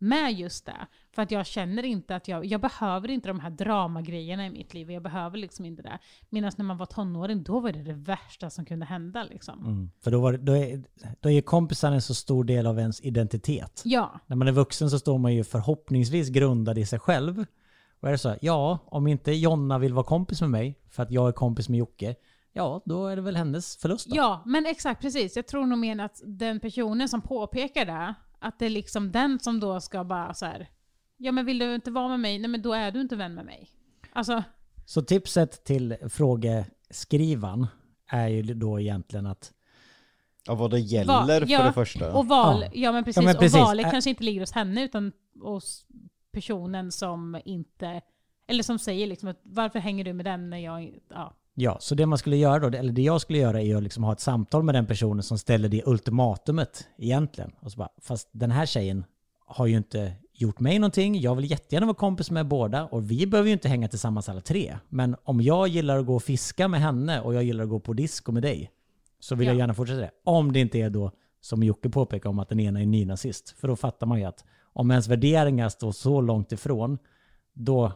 med 0.00 0.32
just 0.32 0.66
det. 0.66 0.86
För 1.12 1.22
att 1.22 1.30
jag 1.30 1.46
känner 1.46 1.82
inte 1.82 2.16
att 2.16 2.28
jag, 2.28 2.44
jag 2.44 2.60
behöver 2.60 3.10
inte 3.10 3.28
de 3.28 3.40
här 3.40 3.50
dramagrejerna 3.50 4.46
i 4.46 4.50
mitt 4.50 4.74
liv. 4.74 4.90
Jag 4.90 5.02
behöver 5.02 5.38
liksom 5.38 5.64
inte 5.64 5.82
det. 5.82 5.98
Medan 6.28 6.52
när 6.56 6.64
man 6.64 6.76
var 6.76 6.86
tonåring, 6.86 7.42
då 7.42 7.60
var 7.60 7.72
det 7.72 7.82
det 7.82 7.92
värsta 7.92 8.50
som 8.50 8.64
kunde 8.64 8.86
hända 8.86 9.24
liksom. 9.24 9.66
Mm. 9.66 9.90
För 10.04 10.10
då, 10.10 10.20
var, 10.20 10.32
då, 10.32 10.52
är, 10.52 10.82
då 11.20 11.30
är 11.30 11.40
kompisar 11.40 11.92
en 11.92 12.02
så 12.02 12.14
stor 12.14 12.44
del 12.44 12.66
av 12.66 12.78
ens 12.78 13.00
identitet. 13.00 13.82
Ja, 13.84 14.20
När 14.26 14.36
man 14.36 14.48
är 14.48 14.52
vuxen 14.52 14.90
så 14.90 14.98
står 14.98 15.18
man 15.18 15.34
ju 15.34 15.44
förhoppningsvis 15.44 16.28
grundad 16.28 16.78
i 16.78 16.86
sig 16.86 16.98
själv. 16.98 17.44
Och 18.00 18.08
är 18.08 18.12
det 18.12 18.18
så 18.18 18.28
här, 18.28 18.38
ja, 18.42 18.78
om 18.84 19.06
inte 19.06 19.32
Jonna 19.32 19.78
vill 19.78 19.94
vara 19.94 20.04
kompis 20.04 20.40
med 20.40 20.50
mig 20.50 20.78
för 20.90 21.02
att 21.02 21.10
jag 21.10 21.28
är 21.28 21.32
kompis 21.32 21.68
med 21.68 21.78
Jocke, 21.78 22.14
ja, 22.52 22.82
då 22.84 23.06
är 23.06 23.16
det 23.16 23.22
väl 23.22 23.36
hennes 23.36 23.76
förlust 23.76 24.06
då. 24.06 24.16
Ja, 24.16 24.42
men 24.46 24.66
exakt 24.66 25.02
precis. 25.02 25.36
Jag 25.36 25.46
tror 25.46 25.66
nog 25.66 25.78
mer 25.78 25.98
att 25.98 26.20
den 26.24 26.60
personen 26.60 27.08
som 27.08 27.20
påpekar 27.20 27.86
det, 27.86 28.14
att 28.40 28.58
det 28.58 28.66
är 28.66 28.70
liksom 28.70 29.12
den 29.12 29.38
som 29.40 29.60
då 29.60 29.80
ska 29.80 30.04
bara 30.04 30.34
så 30.34 30.46
här. 30.46 30.68
ja 31.16 31.32
men 31.32 31.46
vill 31.46 31.58
du 31.58 31.74
inte 31.74 31.90
vara 31.90 32.08
med 32.08 32.20
mig, 32.20 32.38
nej 32.38 32.48
men 32.50 32.62
då 32.62 32.72
är 32.72 32.90
du 32.90 33.00
inte 33.00 33.16
vän 33.16 33.34
med 33.34 33.44
mig. 33.44 33.70
Alltså, 34.12 34.42
Så 34.86 35.02
tipset 35.02 35.64
till 35.64 35.96
frågeskrivan 36.08 37.66
är 38.06 38.28
ju 38.28 38.42
då 38.42 38.80
egentligen 38.80 39.26
att 39.26 39.52
Ja, 40.46 40.54
vad 40.54 40.70
det 40.70 40.80
gäller 40.80 41.12
Va- 41.12 41.26
för 41.26 41.46
ja, 41.50 41.62
det 41.64 41.72
första. 41.72 42.12
och 42.16 42.28
val, 42.28 42.62
Ja. 42.62 42.70
ja. 42.74 42.92
men 42.92 43.04
precis, 43.04 43.24
men 43.24 43.36
precis. 43.36 43.54
och 43.60 43.66
valet 43.66 43.86
Ä- 43.86 43.90
kanske 43.90 44.10
inte 44.10 44.24
ligger 44.24 44.40
hos 44.40 44.52
henne 44.52 44.82
utan 44.84 45.12
hos 45.40 45.86
personen 46.32 46.92
som 46.92 47.40
inte, 47.44 48.00
eller 48.46 48.62
som 48.62 48.78
säger 48.78 49.06
liksom 49.06 49.28
att 49.28 49.40
varför 49.42 49.78
hänger 49.78 50.04
du 50.04 50.12
med 50.12 50.24
den 50.26 50.50
när 50.50 50.58
jag, 50.58 50.98
ja. 51.08 51.36
Ja, 51.60 51.76
så 51.80 51.94
det 51.94 52.06
man 52.06 52.18
skulle 52.18 52.36
göra 52.36 52.70
då, 52.70 52.78
eller 52.78 52.92
det 52.92 53.02
jag 53.02 53.20
skulle 53.20 53.38
göra 53.38 53.62
är 53.62 53.76
att 53.76 53.82
liksom 53.82 54.04
ha 54.04 54.12
ett 54.12 54.20
samtal 54.20 54.62
med 54.62 54.74
den 54.74 54.86
personen 54.86 55.22
som 55.22 55.38
ställer 55.38 55.68
det 55.68 55.82
ultimatumet 55.86 56.88
egentligen. 56.98 57.52
Och 57.60 57.72
så 57.72 57.78
bara, 57.78 57.88
fast 58.02 58.28
den 58.32 58.50
här 58.50 58.66
tjejen 58.66 59.04
har 59.46 59.66
ju 59.66 59.76
inte 59.76 60.12
gjort 60.34 60.60
mig 60.60 60.78
någonting, 60.78 61.20
jag 61.20 61.34
vill 61.34 61.50
jättegärna 61.50 61.86
vara 61.86 61.94
kompis 61.94 62.30
med 62.30 62.46
båda 62.48 62.84
och 62.84 63.10
vi 63.10 63.26
behöver 63.26 63.46
ju 63.46 63.52
inte 63.52 63.68
hänga 63.68 63.88
tillsammans 63.88 64.28
alla 64.28 64.40
tre. 64.40 64.78
Men 64.88 65.16
om 65.24 65.40
jag 65.40 65.68
gillar 65.68 65.98
att 65.98 66.06
gå 66.06 66.14
och 66.14 66.22
fiska 66.22 66.68
med 66.68 66.80
henne 66.80 67.20
och 67.20 67.34
jag 67.34 67.42
gillar 67.44 67.64
att 67.64 67.70
gå 67.70 67.80
på 67.80 67.92
disco 67.92 68.32
med 68.32 68.42
dig 68.42 68.70
så 69.20 69.34
vill 69.34 69.46
Ja. 69.46 69.52
jag 69.52 69.58
gärna 69.58 69.74
fortsätta 69.74 70.00
det. 70.00 70.10
Om 70.24 70.52
det 70.52 70.60
inte 70.60 70.78
är 70.78 70.90
då, 70.90 71.12
som 71.40 71.62
Jocke 71.62 71.88
påpekar 71.90 72.30
om 72.30 72.38
att 72.38 72.48
den 72.48 72.60
ena 72.60 72.80
är 72.80 72.86
nynazist. 72.86 73.54
För 73.58 73.68
då 73.68 73.76
fattar 73.76 74.06
man 74.06 74.18
ju 74.18 74.24
att 74.24 74.44
om 74.72 74.90
ens 74.90 75.08
värderingar 75.08 75.68
står 75.68 75.92
så 75.92 76.20
långt 76.20 76.52
ifrån, 76.52 76.98
då, 77.54 77.92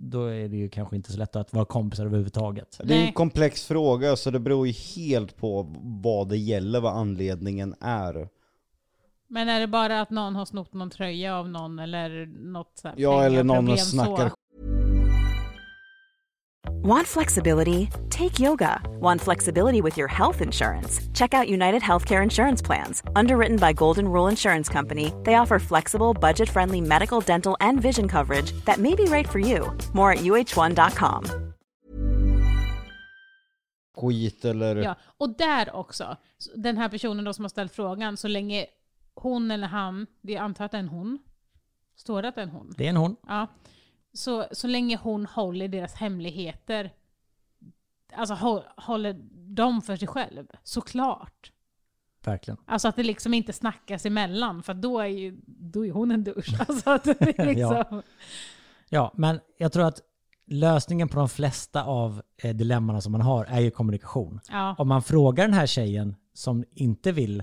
då 0.00 0.26
är 0.26 0.48
det 0.48 0.56
ju 0.56 0.68
kanske 0.68 0.96
inte 0.96 1.12
så 1.12 1.18
lätt 1.18 1.36
att 1.36 1.52
vara 1.52 1.64
kompisar 1.64 2.06
överhuvudtaget. 2.06 2.80
Det 2.84 2.94
är 2.94 3.06
en 3.06 3.12
komplex 3.12 3.66
fråga 3.66 4.16
så 4.16 4.30
det 4.30 4.40
beror 4.40 4.66
ju 4.66 4.72
helt 4.72 5.36
på 5.36 5.74
vad 6.02 6.28
det 6.28 6.36
gäller, 6.36 6.80
vad 6.80 6.92
anledningen 6.92 7.74
är. 7.80 8.28
Men 9.28 9.48
är 9.48 9.60
det 9.60 9.66
bara 9.66 10.00
att 10.00 10.10
någon 10.10 10.36
har 10.36 10.44
snott 10.44 10.72
någon 10.72 10.90
tröja 10.90 11.36
av 11.36 11.48
någon 11.48 11.78
eller 11.78 12.26
något 12.26 12.72
så 12.74 12.88
här 12.88 12.94
Ja, 12.98 13.24
eller 13.24 13.44
någon 13.44 13.78
snackar 13.78 14.28
så? 14.28 14.34
Want 16.66 17.06
flexibility? 17.06 17.88
Take 18.10 18.38
yoga. 18.38 18.80
Want 19.00 19.20
flexibility 19.20 19.80
with 19.80 19.98
your 19.98 20.08
health 20.08 20.40
insurance? 20.42 21.00
Check 21.12 21.34
out 21.34 21.48
United 21.48 21.82
Healthcare 21.82 22.22
Insurance 22.22 22.62
Plans. 22.62 23.02
Underwritten 23.16 23.56
by 23.56 23.72
Golden 23.72 24.08
Rule 24.08 24.30
Insurance 24.30 24.72
Company, 24.72 25.12
they 25.24 25.34
offer 25.34 25.58
flexible, 25.58 26.14
budget 26.14 26.48
friendly 26.48 26.80
medical, 26.80 27.20
dental, 27.20 27.56
and 27.60 27.82
vision 27.82 28.08
coverage 28.08 28.52
that 28.64 28.78
may 28.78 28.94
be 28.94 29.04
right 29.04 29.28
for 29.28 29.38
you. 29.38 29.76
More 29.92 30.12
at 30.12 30.18
uh1.com. 30.18 31.24
Skit 33.96 34.44
eller... 34.44 34.76
Ja, 34.76 34.94
och 35.18 35.36
där 35.36 35.76
också, 35.76 36.16
så 36.38 36.50
den 36.54 36.76
här 36.76 36.88
personen 36.88 37.24
då 37.24 37.32
som 37.32 37.44
har 37.44 37.48
ställt 37.48 37.72
frågan, 37.72 38.16
så 38.16 38.28
länge 38.28 38.66
hon 39.14 39.50
eller 39.50 39.66
han, 39.66 40.06
det 40.22 40.32
jag 40.32 40.42
antar 40.42 40.64
att 40.64 40.70
det 40.70 40.76
är 40.76 40.82
en 40.82 40.88
hon, 40.88 41.18
står 41.96 42.22
det 42.22 42.28
att 42.28 42.34
det 42.34 42.40
är 42.40 42.46
en 42.46 42.50
hon? 42.50 42.74
Det 42.76 42.84
är 42.84 42.88
en 42.88 42.96
hon. 42.96 43.16
Ja. 43.26 43.46
Så, 44.18 44.46
så 44.52 44.66
länge 44.66 44.96
hon 44.96 45.26
håller 45.26 45.68
deras 45.68 45.94
hemligheter, 45.94 46.92
alltså 48.12 48.34
hå- 48.34 48.64
håller 48.76 49.16
dem 49.54 49.82
för 49.82 49.96
sig 49.96 50.08
själv, 50.08 50.46
såklart. 50.62 51.52
Verkligen. 52.24 52.58
Alltså 52.66 52.88
att 52.88 52.96
det 52.96 53.02
liksom 53.02 53.34
inte 53.34 53.52
snackas 53.52 54.06
emellan, 54.06 54.62
för 54.62 54.74
då 54.74 55.00
är 55.00 55.06
ju 55.06 55.40
då 55.46 55.86
är 55.86 55.90
hon 55.92 56.10
en 56.10 56.24
dusch. 56.24 56.60
Alltså 56.68 56.90
att 56.90 57.04
det 57.04 57.38
liksom... 57.44 57.84
Ja. 57.90 58.02
Ja, 58.88 59.12
men 59.16 59.40
jag 59.58 59.72
tror 59.72 59.84
att 59.84 60.00
lösningen 60.46 61.08
på 61.08 61.18
de 61.18 61.28
flesta 61.28 61.84
av 61.84 62.22
eh, 62.42 62.54
dilemmana 62.56 63.00
som 63.00 63.12
man 63.12 63.20
har 63.20 63.44
är 63.44 63.60
ju 63.60 63.70
kommunikation. 63.70 64.40
ja. 64.50 64.74
Om 64.78 64.88
man 64.88 65.02
frågar 65.02 65.44
den 65.44 65.54
här 65.54 65.66
tjejen 65.66 66.16
som 66.34 66.64
inte 66.74 67.12
vill 67.12 67.42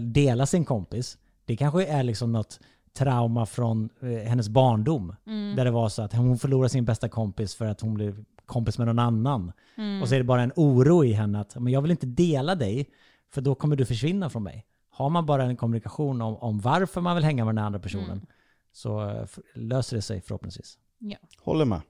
dela 0.00 0.46
sin 0.46 0.64
kompis, 0.64 1.18
det 1.44 1.56
kanske 1.56 1.86
är 1.86 2.02
liksom 2.02 2.32
något 2.32 2.60
trauma 2.94 3.46
från 3.46 3.88
eh, 4.00 4.08
hennes 4.08 4.48
barndom. 4.48 5.16
Mm. 5.26 5.56
Där 5.56 5.64
det 5.64 5.70
var 5.70 5.88
så 5.88 6.02
att 6.02 6.12
hon 6.12 6.38
förlorade 6.38 6.68
sin 6.68 6.84
bästa 6.84 7.08
kompis 7.08 7.54
för 7.54 7.66
att 7.66 7.80
hon 7.80 7.94
blev 7.94 8.24
kompis 8.46 8.78
med 8.78 8.86
någon 8.86 8.98
annan. 8.98 9.52
Mm. 9.76 10.02
Och 10.02 10.08
så 10.08 10.14
är 10.14 10.18
det 10.18 10.24
bara 10.24 10.42
en 10.42 10.52
oro 10.56 11.04
i 11.04 11.12
henne 11.12 11.40
att 11.40 11.56
men 11.56 11.72
jag 11.72 11.82
vill 11.82 11.90
inte 11.90 12.06
dela 12.06 12.54
dig 12.54 12.90
för 13.30 13.40
då 13.40 13.54
kommer 13.54 13.76
du 13.76 13.86
försvinna 13.86 14.30
från 14.30 14.42
mig. 14.42 14.66
Har 14.90 15.10
man 15.10 15.26
bara 15.26 15.44
en 15.44 15.56
kommunikation 15.56 16.22
om, 16.22 16.36
om 16.36 16.60
varför 16.60 17.00
man 17.00 17.14
vill 17.16 17.24
hänga 17.24 17.44
med 17.44 17.54
den 17.54 17.64
andra 17.64 17.80
personen 17.80 18.10
Mm. 18.10 18.26
så 18.72 19.08
eh, 19.08 19.26
löser 19.54 19.96
det 19.96 20.02
sig 20.02 20.20
förhoppningsvis. 20.20 20.78
Ja. 20.98 21.16
Håller 21.40 21.64
med. 21.64 21.80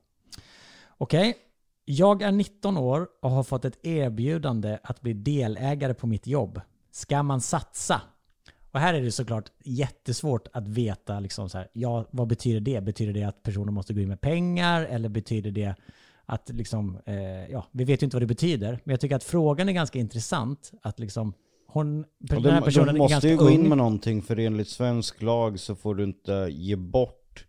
Okej, 0.99 1.35
jag 1.85 2.23
är 2.23 2.33
19 2.33 2.77
år 2.77 3.09
och 3.23 3.31
har 3.31 3.43
fått 3.43 3.65
ett 3.65 3.87
erbjudande 3.87 4.79
att 4.83 5.01
bli 5.01 5.13
delägare 5.13 5.95
på 5.95 6.07
mitt 6.07 6.27
jobb. 6.27 6.61
Ska 6.91 7.23
man 7.23 7.41
satsa? 7.41 8.01
Och 8.73 8.81
här 8.81 8.95
är 8.95 9.03
det 9.03 9.13
såklart 9.13 9.53
jättesvårt 9.65 10.49
att 10.53 10.69
veta, 10.69 11.21
liksom 11.21 11.49
så 11.49 11.59
här, 11.59 11.69
ja, 11.73 12.05
vad 12.11 12.29
betyder 12.29 12.61
det? 12.61 12.81
Betyder 12.81 13.13
det 13.13 13.23
att 13.23 13.43
personen 13.43 13.75
måste 13.75 13.95
gå 13.95 14.01
in 14.01 14.09
med 14.09 14.21
pengar? 14.21 14.83
Eller 14.83 15.09
betyder 15.09 15.51
det 15.51 15.75
att, 16.27 16.49
liksom, 16.49 16.99
eh, 17.07 17.51
ja, 17.51 17.67
vi 17.73 17.85
vet 17.85 18.03
ju 18.03 18.05
inte 18.05 18.17
vad 18.17 18.23
det 18.23 18.27
betyder. 18.27 18.81
Men 18.85 18.93
jag 18.93 19.01
tycker 19.01 19.17
att 19.17 19.25
frågan 19.25 19.69
är 19.69 19.73
ganska 19.73 19.99
intressant. 19.99 20.73
Att 20.83 20.99
liksom, 20.99 21.35
hon, 21.67 22.05
den 22.19 22.45
här 22.45 22.61
de, 22.61 22.65
personen 22.65 22.87
de 22.87 22.95
är 22.95 22.99
måste 22.99 23.15
ganska 23.15 23.29
ju 23.29 23.37
gå 23.37 23.51
in 23.51 23.69
med 23.69 23.79
någonting 23.79 24.23
för 24.23 24.39
enligt 24.39 24.69
svensk 24.69 25.23
lag 25.23 25.61
så 25.61 25.75
får 25.75 25.95
du 25.95 26.05
inte 26.05 26.49
ge 26.51 26.77
bort 26.77 27.47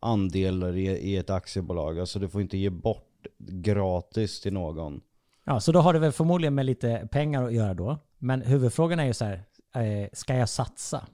andelar 0.00 0.76
i, 0.76 0.86
i 0.86 1.16
ett 1.16 1.30
aktiebolag. 1.30 2.00
Alltså 2.00 2.18
du 2.18 2.28
får 2.28 2.40
inte 2.40 2.58
ge 2.58 2.70
bort 2.70 3.26
gratis 3.38 4.40
till 4.40 4.52
någon. 4.52 5.00
Ja, 5.44 5.60
så 5.60 5.72
då 5.72 5.80
har 5.80 5.92
det 5.92 5.98
väl 5.98 6.12
förmodligen 6.12 6.54
med 6.54 6.66
lite 6.66 7.08
pengar 7.10 7.44
att 7.44 7.52
göra 7.52 7.74
då. 7.74 7.98
Men 8.18 8.42
huvudfrågan 8.42 9.00
är 9.00 9.04
ju 9.04 9.14
så 9.14 9.24
här, 9.24 9.42
eh, 9.74 10.08
ska 10.12 10.34
jag 10.34 10.48
satsa? 10.48 11.06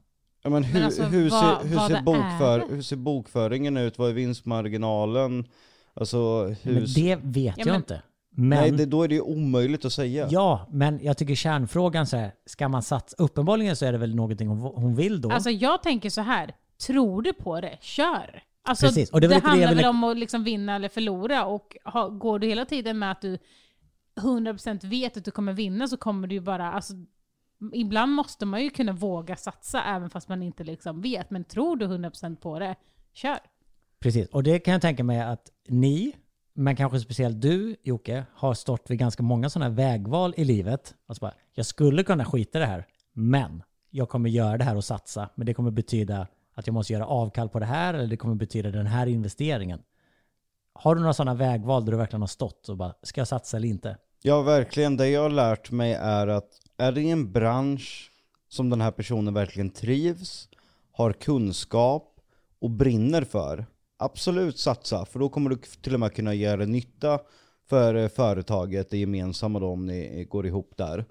Ja, 0.42 0.50
men 0.50 0.64
hur, 0.64 0.84
alltså, 0.84 1.02
hur, 1.02 1.30
vad- 1.30 1.60
ser, 1.62 1.68
hur, 1.68 1.78
ser 1.78 2.02
bokför, 2.02 2.64
hur 2.70 2.82
ser 2.82 2.96
bokföringen 2.96 3.76
ut? 3.76 3.98
Vad 3.98 4.08
är 4.10 4.14
vinstmarginalen? 4.14 5.44
Alltså 5.94 6.44
hur... 6.62 6.72
Men 6.74 6.84
det 6.94 7.16
vet 7.22 7.44
Ja, 7.44 7.52
jag 7.56 7.66
men- 7.66 7.76
inte. 7.76 8.02
Men, 8.38 8.58
Nej, 8.58 8.70
det, 8.70 8.86
då 8.86 9.02
är 9.02 9.08
det 9.08 9.14
ju 9.14 9.20
omöjligt 9.20 9.84
att 9.84 9.92
säga. 9.92 10.28
ja, 10.30 10.66
men 10.70 10.98
jag 11.02 11.16
tycker 11.18 11.34
kärnfrågan 11.34 12.06
så 12.06 12.16
här, 12.16 12.32
ska 12.46 12.68
man 12.68 12.82
satsa? 12.82 13.16
Uppenbarligen 13.18 13.76
så 13.76 13.86
är 13.86 13.92
det 13.92 13.98
väl 13.98 14.14
någonting 14.14 14.48
hon, 14.48 14.58
hon 14.60 14.94
vill 14.96 15.20
då. 15.20 15.30
Alltså 15.30 15.50
jag 15.50 15.82
tänker 15.82 16.10
så 16.10 16.20
här. 16.20 16.54
tror 16.86 17.22
du 17.22 17.32
på 17.32 17.60
det, 17.60 17.78
kör! 17.80 18.42
Alltså, 18.64 18.86
Precis, 18.86 19.10
och 19.10 19.20
det 19.20 19.28
det 19.28 19.38
handlar 19.44 19.74
väl 19.74 19.84
om 19.84 20.04
att 20.04 20.16
liksom 20.18 20.44
vinna 20.44 20.74
eller 20.76 20.88
förlora 20.88 21.44
och 21.46 21.76
ha, 21.84 22.08
går 22.08 22.38
du 22.38 22.46
hela 22.46 22.64
tiden 22.64 22.98
med 22.98 23.10
att 23.10 23.20
du 23.20 23.38
100% 24.20 24.86
vet 24.88 25.16
att 25.16 25.24
du 25.24 25.30
kommer 25.30 25.52
vinna 25.52 25.88
så 25.88 25.96
kommer 25.96 26.28
du 26.28 26.34
ju 26.34 26.40
bara, 26.40 26.72
alltså, 26.72 26.92
ibland 27.72 28.12
måste 28.12 28.46
man 28.46 28.62
ju 28.62 28.70
kunna 28.70 28.92
våga 28.92 29.36
satsa 29.36 29.82
även 29.84 30.10
fast 30.10 30.28
man 30.28 30.42
inte 30.42 30.64
liksom 30.64 31.00
vet. 31.00 31.30
Men 31.30 31.44
tror 31.44 31.76
du 31.76 31.86
100% 31.86 32.36
på 32.36 32.58
det, 32.58 32.76
kör! 33.12 33.38
Precis, 34.00 34.28
och 34.28 34.42
det 34.42 34.58
kan 34.58 34.72
jag 34.72 34.82
tänka 34.82 35.04
mig 35.04 35.20
att 35.20 35.50
ni, 35.68 36.16
men 36.54 36.76
kanske 36.76 37.00
speciellt 37.00 37.40
du 37.40 37.76
Jocke, 37.82 38.26
har 38.34 38.54
stått 38.54 38.90
vid 38.90 38.98
ganska 38.98 39.22
många 39.22 39.50
sådana 39.50 39.70
här 39.70 39.76
vägval 39.76 40.34
i 40.36 40.44
livet. 40.44 40.94
Alltså 41.06 41.20
bara, 41.20 41.34
jag 41.54 41.66
skulle 41.66 42.02
kunna 42.02 42.24
skita 42.24 42.58
i 42.58 42.60
det 42.60 42.66
här, 42.66 42.86
men 43.12 43.62
jag 43.90 44.08
kommer 44.08 44.30
göra 44.30 44.58
det 44.58 44.64
här 44.64 44.76
och 44.76 44.84
satsa. 44.84 45.30
Men 45.34 45.46
det 45.46 45.54
kommer 45.54 45.70
betyda 45.70 46.26
att 46.54 46.66
jag 46.66 46.74
måste 46.74 46.92
göra 46.92 47.06
avkall 47.06 47.48
på 47.48 47.58
det 47.58 47.66
här, 47.66 47.94
eller 47.94 48.06
det 48.06 48.16
kommer 48.16 48.34
betyda 48.34 48.70
den 48.70 48.86
här 48.86 49.06
investeringen. 49.06 49.82
Har 50.72 50.94
du 50.94 51.00
några 51.00 51.14
sådana 51.14 51.34
vägval 51.34 51.84
där 51.84 51.92
du 51.92 51.98
verkligen 51.98 52.20
har 52.22 52.26
stått 52.26 52.68
och 52.68 52.76
bara, 52.76 52.94
ska 53.02 53.20
jag 53.20 53.28
satsa 53.28 53.56
eller 53.56 53.68
inte? 53.68 53.96
Ja, 54.28 54.42
verkligen. 54.42 54.96
Det 54.96 55.08
jag 55.08 55.22
har 55.22 55.30
lärt 55.30 55.70
mig 55.70 55.92
är 55.92 56.26
att 56.26 56.60
är 56.76 56.92
det 56.92 57.10
en 57.10 57.32
bransch 57.32 58.10
som 58.48 58.70
den 58.70 58.80
här 58.80 58.90
personen 58.90 59.34
verkligen 59.34 59.70
trivs, 59.70 60.48
har 60.92 61.12
kunskap 61.12 62.20
och 62.58 62.70
brinner 62.70 63.22
för, 63.22 63.66
absolut 63.96 64.58
satsa. 64.58 65.04
För 65.04 65.18
då 65.18 65.28
kommer 65.28 65.50
du 65.50 65.56
till 65.56 65.94
och 65.94 66.00
med 66.00 66.14
kunna 66.14 66.34
göra 66.34 66.64
nytta 66.64 67.18
för 67.68 67.94
eh, 67.94 68.08
företaget, 68.08 68.90
det 68.90 68.98
gemensamma 68.98 69.60
då 69.60 69.66
om 69.66 69.86
ni 69.86 70.20
eh, 70.20 70.28
går 70.28 70.46
ihop 70.46 70.72
där. 70.76 71.04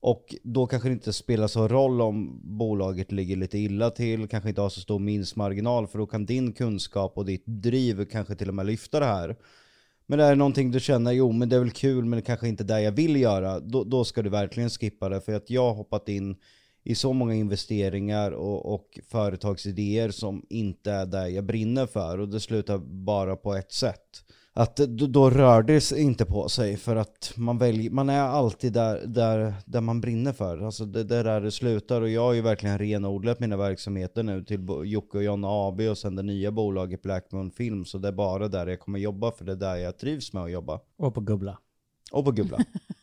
Och 0.00 0.34
då 0.42 0.66
kanske 0.66 0.88
det 0.88 0.92
inte 0.92 1.12
spelar 1.12 1.46
så 1.46 1.68
roll 1.68 2.00
om 2.00 2.40
bolaget 2.58 3.12
ligger 3.12 3.36
lite 3.36 3.58
illa 3.58 3.90
till, 3.90 4.28
kanske 4.28 4.48
inte 4.48 4.60
har 4.60 4.68
så 4.68 4.80
stor 4.80 4.98
minstmarginal, 4.98 5.86
för 5.86 5.98
då 5.98 6.06
kan 6.06 6.26
din 6.26 6.52
kunskap 6.52 7.18
och 7.18 7.24
ditt 7.24 7.46
driv 7.46 8.04
kanske 8.04 8.34
till 8.34 8.48
och 8.48 8.54
med 8.54 8.66
lyfta 8.66 9.00
det 9.00 9.06
här. 9.06 9.36
Men 10.06 10.18
det 10.18 10.24
är 10.24 10.36
någonting 10.36 10.70
du 10.70 10.80
känner, 10.80 11.12
jo 11.12 11.32
men 11.32 11.48
det 11.48 11.56
är 11.56 11.60
väl 11.60 11.70
kul 11.70 12.04
men 12.04 12.16
det 12.16 12.22
kanske 12.22 12.48
inte 12.48 12.62
är 12.62 12.66
det 12.66 12.80
jag 12.80 12.92
vill 12.92 13.16
göra, 13.16 13.60
då, 13.60 13.84
då 13.84 14.04
ska 14.04 14.22
du 14.22 14.30
verkligen 14.30 14.70
skippa 14.70 15.08
det. 15.08 15.20
För 15.20 15.32
att 15.32 15.50
jag 15.50 15.62
har 15.62 15.74
hoppat 15.74 16.08
in 16.08 16.36
i 16.84 16.94
så 16.94 17.12
många 17.12 17.34
investeringar 17.34 18.30
och, 18.32 18.74
och 18.74 18.98
företagsidéer 19.08 20.10
som 20.10 20.46
inte 20.48 20.92
är 20.92 21.06
det 21.06 21.28
jag 21.28 21.44
brinner 21.44 21.86
för 21.86 22.18
och 22.18 22.28
det 22.28 22.40
slutar 22.40 22.78
bara 22.78 23.36
på 23.36 23.54
ett 23.54 23.72
sätt. 23.72 24.24
Att 24.58 24.76
då, 24.76 25.06
då 25.06 25.30
rör 25.30 25.62
det 25.62 25.80
sig 25.80 26.02
inte 26.02 26.24
på 26.24 26.48
sig 26.48 26.76
för 26.76 26.96
att 26.96 27.32
man 27.36 27.58
väljer, 27.58 27.90
man 27.90 28.08
är 28.08 28.20
alltid 28.20 28.72
där, 28.72 29.06
där, 29.06 29.54
där 29.66 29.80
man 29.80 30.00
brinner 30.00 30.32
för. 30.32 30.66
Alltså 30.66 30.84
det, 30.84 31.04
det 31.04 31.16
är 31.16 31.24
där 31.24 31.40
det 31.40 31.50
slutar 31.50 32.02
och 32.02 32.08
jag 32.08 32.20
har 32.20 32.32
ju 32.32 32.40
verkligen 32.40 32.78
renodlat 32.78 33.40
mina 33.40 33.56
verksamheter 33.56 34.22
nu 34.22 34.44
till 34.44 34.66
Jocke 34.84 35.18
och 35.18 35.24
Jonna 35.24 35.48
AB 35.50 35.80
och 35.80 35.98
sen 35.98 36.16
det 36.16 36.22
nya 36.22 36.50
bolaget 36.50 37.02
Black 37.02 37.32
Moon 37.32 37.50
Film. 37.50 37.84
Så 37.84 37.98
det 37.98 38.08
är 38.08 38.12
bara 38.12 38.48
där 38.48 38.66
jag 38.66 38.80
kommer 38.80 38.98
jobba 38.98 39.32
för 39.32 39.44
det 39.44 39.52
är 39.52 39.56
där 39.56 39.76
jag 39.76 39.98
trivs 39.98 40.32
med 40.32 40.42
att 40.42 40.50
jobba. 40.50 40.80
Och 40.98 41.14
på 41.14 41.20
Gubbla. 41.20 41.58
Och 42.12 42.24
på 42.24 42.30
Gubbla. 42.32 42.58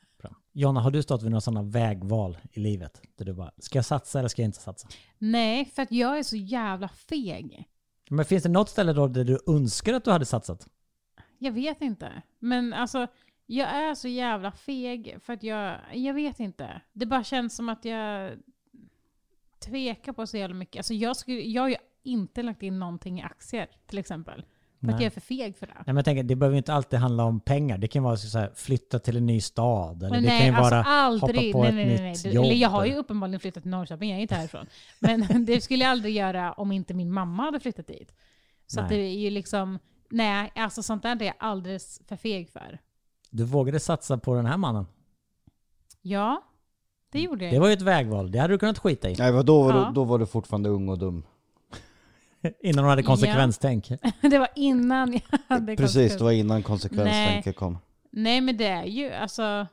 Jonna, 0.53 0.81
har 0.81 0.91
du 0.91 1.03
stått 1.03 1.23
vid 1.23 1.31
några 1.31 1.41
sådana 1.41 1.63
vägval 1.63 2.37
i 2.51 2.59
livet? 2.59 3.01
Där 3.17 3.25
du 3.25 3.33
bara, 3.33 3.51
ska 3.57 3.77
jag 3.77 3.85
satsa 3.85 4.19
eller 4.19 4.29
ska 4.29 4.41
jag 4.41 4.47
inte 4.47 4.61
satsa? 4.61 4.87
Nej, 5.17 5.65
för 5.65 5.81
att 5.81 5.91
jag 5.91 6.19
är 6.19 6.23
så 6.23 6.35
jävla 6.35 6.87
feg. 6.87 7.67
Men 8.09 8.25
finns 8.25 8.43
det 8.43 8.49
något 8.49 8.69
ställe 8.69 8.93
då 8.93 9.07
där 9.07 9.23
du 9.23 9.39
önskar 9.47 9.93
att 9.93 10.05
du 10.05 10.11
hade 10.11 10.25
satsat? 10.25 10.67
Jag 11.43 11.51
vet 11.51 11.81
inte. 11.81 12.21
Men 12.39 12.73
alltså, 12.73 13.07
jag 13.45 13.69
är 13.69 13.95
så 13.95 14.07
jävla 14.07 14.51
feg 14.51 15.17
för 15.21 15.33
att 15.33 15.43
jag, 15.43 15.77
jag 15.93 16.13
vet 16.13 16.39
inte. 16.39 16.81
Det 16.93 17.05
bara 17.05 17.23
känns 17.23 17.55
som 17.55 17.69
att 17.69 17.85
jag 17.85 18.31
tvekar 19.59 20.13
på 20.13 20.27
så 20.27 20.37
jävla 20.37 20.55
mycket. 20.55 20.79
Alltså 20.79 20.93
jag, 20.93 21.15
skulle, 21.15 21.41
jag 21.41 21.61
har 21.61 21.69
ju 21.69 21.75
inte 22.03 22.43
lagt 22.43 22.63
in 22.63 22.79
någonting 22.79 23.19
i 23.19 23.23
aktier 23.23 23.67
till 23.87 23.97
exempel. 23.97 24.45
För 24.79 24.87
att 24.87 24.93
Nej. 24.93 25.03
jag 25.03 25.05
är 25.05 25.09
för 25.09 25.21
feg 25.21 25.57
för 25.57 25.67
det. 25.67 25.73
Nej, 25.73 25.83
men 25.85 25.95
jag 25.95 26.05
tänker, 26.05 26.23
det 26.23 26.35
behöver 26.35 26.57
inte 26.57 26.73
alltid 26.73 26.99
handla 26.99 27.23
om 27.23 27.39
pengar. 27.39 27.77
Det 27.77 27.87
kan 27.87 28.03
vara 28.03 28.17
så 28.17 28.39
här, 28.39 28.51
flytta 28.55 28.99
till 28.99 29.17
en 29.17 29.25
ny 29.25 29.41
stad. 29.41 30.03
Eller 30.03 30.09
Men 30.09 30.23
det 30.23 30.29
nej, 30.29 30.39
kan 30.39 30.47
ju 30.47 30.53
alltså 30.53 30.75
vara 30.75 30.83
aldrig. 30.83 31.53
hoppa 31.53 31.59
på 31.59 31.61
nej, 31.63 31.69
ett 31.69 31.75
nej, 31.75 31.85
nej, 31.85 32.01
nej. 32.01 32.09
nytt 32.11 32.33
jobb. 32.33 32.45
Eller 32.45 32.55
jag 32.55 32.69
har 32.69 32.85
ju 32.85 32.95
uppenbarligen 32.95 33.39
flyttat 33.39 33.63
till 33.63 33.71
Norrköping, 33.71 34.09
jag 34.09 34.17
är 34.17 34.21
inte 34.21 34.35
härifrån. 34.35 34.65
Men 34.99 35.45
det 35.45 35.61
skulle 35.61 35.83
jag 35.83 35.91
aldrig 35.91 36.15
göra 36.15 36.53
om 36.53 36.71
inte 36.71 36.93
min 36.93 37.11
mamma 37.11 37.43
hade 37.43 37.59
flyttat 37.59 37.87
dit. 37.87 38.15
Så 38.67 38.79
att 38.79 38.89
Nej. 38.89 38.99
det 38.99 39.05
är 39.05 39.17
ju 39.19 39.29
liksom, 39.29 39.79
nej, 40.13 40.51
alltså 40.55 40.83
sånt 40.83 41.03
där 41.03 41.21
är 41.21 41.25
jag 41.25 41.35
alldeles 41.39 42.01
för 42.07 42.15
feg 42.15 42.49
för. 42.49 42.79
Du 43.29 43.43
vågade 43.43 43.79
satsa 43.79 44.17
på 44.17 44.35
den 44.35 44.45
här 44.45 44.57
mannen. 44.57 44.85
Ja, 46.01 46.43
det 47.11 47.19
gjorde 47.19 47.45
jag. 47.45 47.53
Det 47.53 47.59
var 47.59 47.67
ju 47.67 47.73
ett 47.73 47.81
vägval. 47.81 48.31
Det 48.31 48.39
hade 48.39 48.53
du 48.53 48.57
kunnat 48.57 48.79
skita 48.79 49.09
i. 49.09 49.15
Nej 49.17 49.43
då, 49.43 49.63
var 49.63 49.73
Ja. 49.73 49.85
du, 49.87 49.93
då 49.93 50.03
var 50.03 50.19
du 50.19 50.25
fortfarande 50.25 50.69
ung 50.69 50.89
och 50.89 50.99
dum. 50.99 51.23
Innan 52.63 52.83
hon 52.83 52.89
hade 52.89 53.03
konsekvenstänk. 53.03 53.87
det 54.21 54.39
var 54.39 54.49
innan 54.55 55.13
jag 55.13 55.39
hade 55.47 55.75
Precis, 55.77 56.17
det 56.17 56.23
var 56.23 56.31
innan 56.31 56.63
konsekvenstänket 56.63 57.55
kom. 57.55 57.77
Nej 58.11 58.41
men 58.41 58.57
det 58.57 58.67
är 58.67 58.85
ju 58.85 59.11
alltså, 59.11 59.67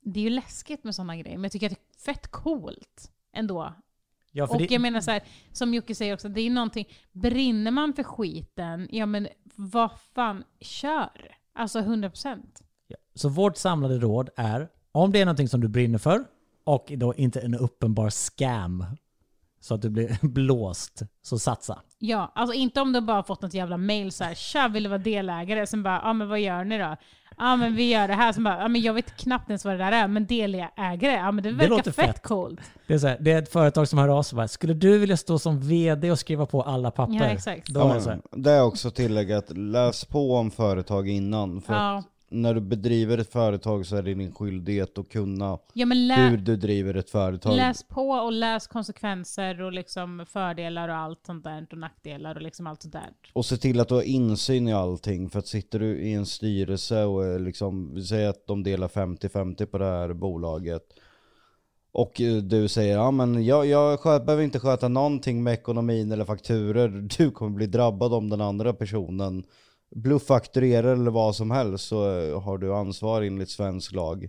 det 0.00 0.20
är 0.20 0.24
ju 0.24 0.30
läskigt 0.30 0.84
med 0.84 0.94
sådana 0.94 1.16
grejer. 1.16 1.36
Men 1.36 1.42
jag 1.44 1.52
tycker 1.52 1.66
att 1.66 1.72
det 1.72 1.98
är 1.98 2.14
fett 2.14 2.28
coolt 2.30 3.12
ändå. 3.32 3.74
Ja, 4.32 4.46
Och 4.50 4.58
det, 4.58 4.70
jag 4.70 4.80
menar 4.80 5.00
så 5.00 5.10
här, 5.10 5.22
som 5.52 5.74
Jocke 5.74 5.94
säger 5.94 6.14
också, 6.14 6.28
det 6.28 6.40
är 6.40 6.50
någonting, 6.50 6.88
brinner 7.12 7.70
man 7.70 7.92
för 7.92 8.02
skiten, 8.02 8.88
ja 8.90 9.06
men 9.06 9.28
vad 9.54 9.90
fan, 10.14 10.44
kör! 10.60 11.36
Alltså 11.54 11.78
100%. 11.78 12.38
Så 13.14 13.28
vårt 13.28 13.56
samlade 13.56 13.98
råd 13.98 14.30
är, 14.36 14.68
om 14.92 15.12
det 15.12 15.20
är 15.20 15.24
någonting 15.24 15.48
som 15.48 15.60
du 15.60 15.68
brinner 15.68 15.98
för 15.98 16.24
och 16.64 16.92
då 16.96 17.14
inte 17.14 17.40
en 17.40 17.54
uppenbar 17.54 18.10
scam 18.10 18.84
så 19.60 19.74
att 19.74 19.82
du 19.82 19.90
blir 19.90 20.18
blåst, 20.26 21.02
så 21.22 21.38
satsa. 21.38 21.78
Ja, 21.98 22.32
alltså 22.34 22.54
inte 22.54 22.80
om 22.80 22.92
du 22.92 23.00
bara 23.00 23.22
fått 23.22 23.42
något 23.42 23.54
jävla 23.54 23.76
mail 23.76 24.12
så 24.12 24.24
här, 24.24 24.34
tja 24.34 24.68
vill 24.68 24.82
du 24.82 24.88
vara 24.88 24.98
delägare? 24.98 25.66
Sen 25.66 25.82
bara, 25.82 26.00
ja 26.04 26.12
men 26.12 26.28
vad 26.28 26.40
gör 26.40 26.64
ni 26.64 26.78
då? 26.78 26.96
Ja 27.38 27.56
men 27.56 27.74
vi 27.74 27.90
gör 27.90 28.08
det 28.08 28.14
här. 28.14 28.32
Sen 28.32 28.44
bara, 28.44 28.60
ja 28.62 28.68
men 28.68 28.80
jag 28.80 28.94
vet 28.94 29.16
knappt 29.16 29.50
ens 29.50 29.64
vad 29.64 29.74
det 29.74 29.78
där 29.78 29.92
är, 29.92 30.08
men 30.08 30.26
delägare, 30.26 31.12
ja 31.12 31.32
men 31.32 31.44
det 31.44 31.52
verkar 31.52 31.68
låter 31.70 31.92
fett, 31.92 32.06
fett. 32.06 32.22
coolt. 32.22 32.60
Det 32.86 32.94
är, 32.94 32.98
så 32.98 33.06
här, 33.06 33.16
det 33.20 33.32
är 33.32 33.42
ett 33.42 33.52
företag 33.52 33.88
som 33.88 33.98
hör 33.98 34.08
av 34.08 34.22
sig 34.22 34.36
bara, 34.36 34.48
skulle 34.48 34.74
du 34.74 34.98
vilja 34.98 35.16
stå 35.16 35.38
som 35.38 35.60
vd 35.60 36.10
och 36.10 36.18
skriva 36.18 36.46
på 36.46 36.62
alla 36.62 36.90
papper? 36.90 37.14
Ja, 37.14 37.24
exakt. 37.24 37.68
Då 37.68 37.80
Ja, 37.80 37.90
är 37.90 37.94
det 37.94 38.00
så 38.00 38.10
här, 38.10 38.20
men, 38.32 38.42
det 38.42 38.50
är 38.50 38.62
också 38.62 38.90
tillägga 38.90 39.38
att 39.38 39.56
läs 39.56 40.04
på 40.04 40.34
om 40.36 40.50
företag 40.50 41.08
innan. 41.08 41.60
För 41.62 41.74
Ja. 41.74 41.98
att 41.98 42.04
när 42.30 42.54
du 42.54 42.60
bedriver 42.60 43.18
ett 43.18 43.32
företag 43.32 43.86
så 43.86 43.96
är 43.96 44.02
det 44.02 44.14
din 44.14 44.32
skyldighet 44.32 44.98
att 44.98 45.08
kunna 45.08 45.58
Ja 45.72 45.86
hur 45.86 46.36
du 46.36 46.56
driver 46.56 46.94
ett 46.94 47.10
företag. 47.10 47.56
läs 47.56 47.82
på 47.82 48.10
och 48.10 48.32
läs 48.32 48.66
konsekvenser 48.66 49.62
och 49.62 49.72
liksom 49.72 50.26
fördelar 50.28 50.88
och 50.88 50.96
allt 50.96 51.26
sånt 51.26 51.44
där 51.44 51.66
och 51.70 51.78
nackdelar 51.78 52.34
och 52.34 52.42
liksom 52.42 52.66
allt 52.66 52.82
sånt 52.82 52.92
där. 52.92 53.10
Och 53.32 53.46
se 53.46 53.56
till 53.56 53.80
att 53.80 53.88
du 53.88 53.94
har 53.94 54.02
insyn 54.02 54.68
i 54.68 54.72
allting. 54.72 55.30
För 55.30 55.38
att 55.38 55.46
sitter 55.46 55.78
du 55.78 55.98
i 55.98 56.12
en 56.12 56.26
styrelse 56.26 57.04
och 57.04 57.40
liksom, 57.40 57.94
vi 57.94 58.02
säger 58.02 58.28
att 58.28 58.46
de 58.46 58.62
delar 58.62 58.88
50-50 58.88 59.66
på 59.66 59.78
det 59.78 59.84
här 59.84 60.12
bolaget. 60.12 60.82
Och 61.92 62.12
du 62.42 62.68
säger, 62.68 62.94
ja 62.96 63.10
men 63.10 63.44
jag, 63.44 63.66
jag 63.66 64.00
sköt, 64.00 64.26
behöver 64.26 64.44
inte 64.44 64.60
sköta 64.60 64.88
någonting 64.88 65.42
med 65.42 65.52
ekonomin 65.52 66.12
eller 66.12 66.24
fakturer. 66.24 66.88
Du 67.18 67.30
kommer 67.30 67.56
bli 67.56 67.66
drabbad 67.66 68.14
om 68.14 68.28
den 68.28 68.40
andra 68.40 68.72
personen 68.72 69.44
blufffakturerar 69.90 70.92
eller 70.92 71.10
vad 71.10 71.36
som 71.36 71.50
helst 71.50 71.86
så 71.86 72.20
eh, 72.20 72.42
har 72.42 72.58
du 72.58 72.74
ansvar 72.74 73.22
enligt 73.22 73.50
svensk 73.50 73.92
lag. 73.92 74.28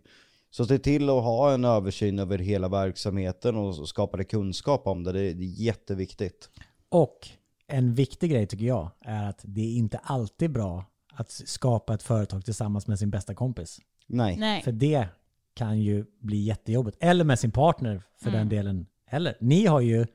Så 0.51 0.65
se 0.65 0.77
till 0.77 1.09
att 1.09 1.23
ha 1.23 1.53
en 1.53 1.65
översyn 1.65 2.19
över 2.19 2.37
hela 2.37 2.69
verksamheten 2.69 3.55
och 3.55 3.89
skapa 3.89 4.23
kunskap 4.23 4.87
om 4.87 5.03
det. 5.03 5.11
Det 5.11 5.19
är 5.19 5.61
jätteviktigt. 5.61 6.49
Och 6.89 7.27
en 7.67 7.93
viktig 7.93 8.31
grej 8.31 8.47
tycker 8.47 8.65
jag 8.65 8.91
är 9.01 9.29
att 9.29 9.39
det 9.43 9.61
är 9.61 9.75
inte 9.75 9.97
alltid 9.97 10.51
bra 10.51 10.85
att 11.13 11.31
skapa 11.31 11.93
ett 11.93 12.03
företag 12.03 12.45
tillsammans 12.45 12.87
med 12.87 12.99
sin 12.99 13.09
bästa 13.09 13.35
kompis. 13.35 13.79
Nej. 14.07 14.37
Nej. 14.37 14.61
För 14.63 14.71
det 14.71 15.07
kan 15.53 15.79
ju 15.79 16.05
bli 16.19 16.37
jättejobbigt. 16.37 16.97
Eller 16.99 17.23
med 17.23 17.39
sin 17.39 17.51
partner 17.51 18.03
för 18.17 18.31
den 18.31 18.49
delen. 18.49 18.85
Eller, 19.09 19.37
ni 19.39 19.65
har 19.65 19.81
ju 19.81 20.05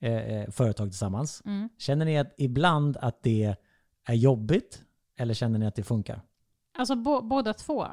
eh, 0.00 0.12
eh, 0.12 0.50
företag 0.50 0.90
tillsammans. 0.90 1.42
Mm. 1.44 1.68
Känner 1.78 2.04
ni 2.04 2.18
att 2.18 2.34
ibland 2.38 2.96
att 2.96 3.22
det 3.22 3.56
är 4.04 4.14
jobbigt? 4.14 4.82
Eller 5.16 5.34
känner 5.34 5.58
ni 5.58 5.66
att 5.66 5.74
det 5.74 5.82
funkar? 5.82 6.20
Alltså 6.78 6.96
bo- 6.96 7.22
båda 7.22 7.52
två. 7.54 7.86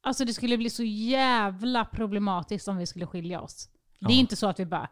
Alltså 0.00 0.24
det 0.24 0.32
skulle 0.34 0.56
bli 0.58 0.70
så 0.70 0.82
jävla 0.84 1.84
problematiskt 1.84 2.68
om 2.68 2.76
vi 2.76 2.86
skulle 2.86 3.06
skilja 3.06 3.40
oss. 3.40 3.68
Det 4.00 4.06
är 4.06 4.10
Ja. 4.10 4.18
inte 4.20 4.36
så 4.36 4.46
att 4.46 4.60
vi 4.60 4.66
bara, 4.66 4.88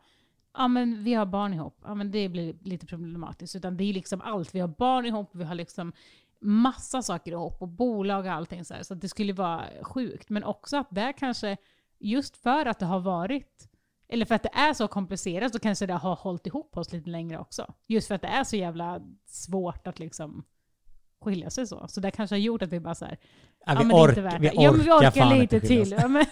ja 0.55 0.69
men 0.69 1.05
vi 1.05 1.15
har 1.15 1.27
barn 1.27 1.55
ihop, 1.55 1.79
ja 1.85 1.95
men 1.95 2.11
det 2.11 2.29
blir 2.29 2.57
lite 2.63 2.87
problematiskt. 2.87 3.57
Utan 3.57 3.77
det 3.77 3.85
är 3.85 3.93
liksom 3.93 4.21
allt. 4.21 4.55
Vi 4.55 4.61
har 4.61 4.69
barn 4.69 5.07
ihop, 5.07 5.31
vi 5.33 5.45
har 5.45 5.55
liksom 5.55 5.93
massa 6.41 7.03
saker 7.03 7.33
ihop 7.33 7.63
och 7.63 7.69
bolag 7.69 8.27
och 8.27 8.33
allting 8.33 8.65
så 8.65 8.75
här, 8.75 8.83
så 8.83 8.95
det 8.95 9.09
skulle 9.09 9.33
vara 9.33 9.65
sjukt. 9.83 10.29
Men 10.31 10.45
också 10.45 10.77
att 10.77 10.89
det 10.91 11.13
kanske, 11.13 11.57
just 11.99 12.37
för 12.37 12.67
att 12.67 12.79
det 12.79 12.87
har 12.87 13.01
varit, 13.01 13.69
eller 14.09 14.25
för 14.27 14.35
att 14.35 14.43
det 14.43 14.51
är 14.55 14.73
så 14.75 14.89
komplicerat 14.89 15.53
så 15.53 15.59
kanske 15.59 15.87
det 15.87 15.95
har 15.95 16.17
hållit 16.17 16.47
ihop 16.47 16.77
oss 16.77 16.93
lite 16.93 17.11
längre 17.11 17.39
också. 17.39 17.75
Just 17.87 18.09
för 18.09 18.15
att 18.15 18.23
det 18.23 18.29
är 18.29 18.45
så 18.45 18.57
jävla 18.57 19.01
svårt 19.27 19.87
att 19.87 19.99
liksom 19.99 20.45
skilja 21.25 21.51
sig 21.51 21.67
så. 21.67 21.87
Så 21.89 22.01
det 22.01 22.11
kanske 22.11 22.35
har 22.35 22.41
gjort 22.41 22.63
att 22.63 22.73
vi 22.73 22.81
bara 22.81 22.95
så 22.95 23.05
här, 23.05 23.19
Ja, 23.67 23.73
ja, 23.73 23.79
vi, 23.79 23.85
men 23.85 23.89
det 23.89 23.95
är 23.95 24.03
ork, 24.03 24.09
inte 24.11 24.23
värt 24.23 24.41
vi 24.41 24.49
orkar, 24.49 24.63
ja, 24.63 24.73
men 24.73 24.81
vi 24.85 24.91
orkar 24.91 25.39
lite 25.39 25.61
till. 25.61 25.91
Ja, 25.99 26.09
men, 26.09 26.25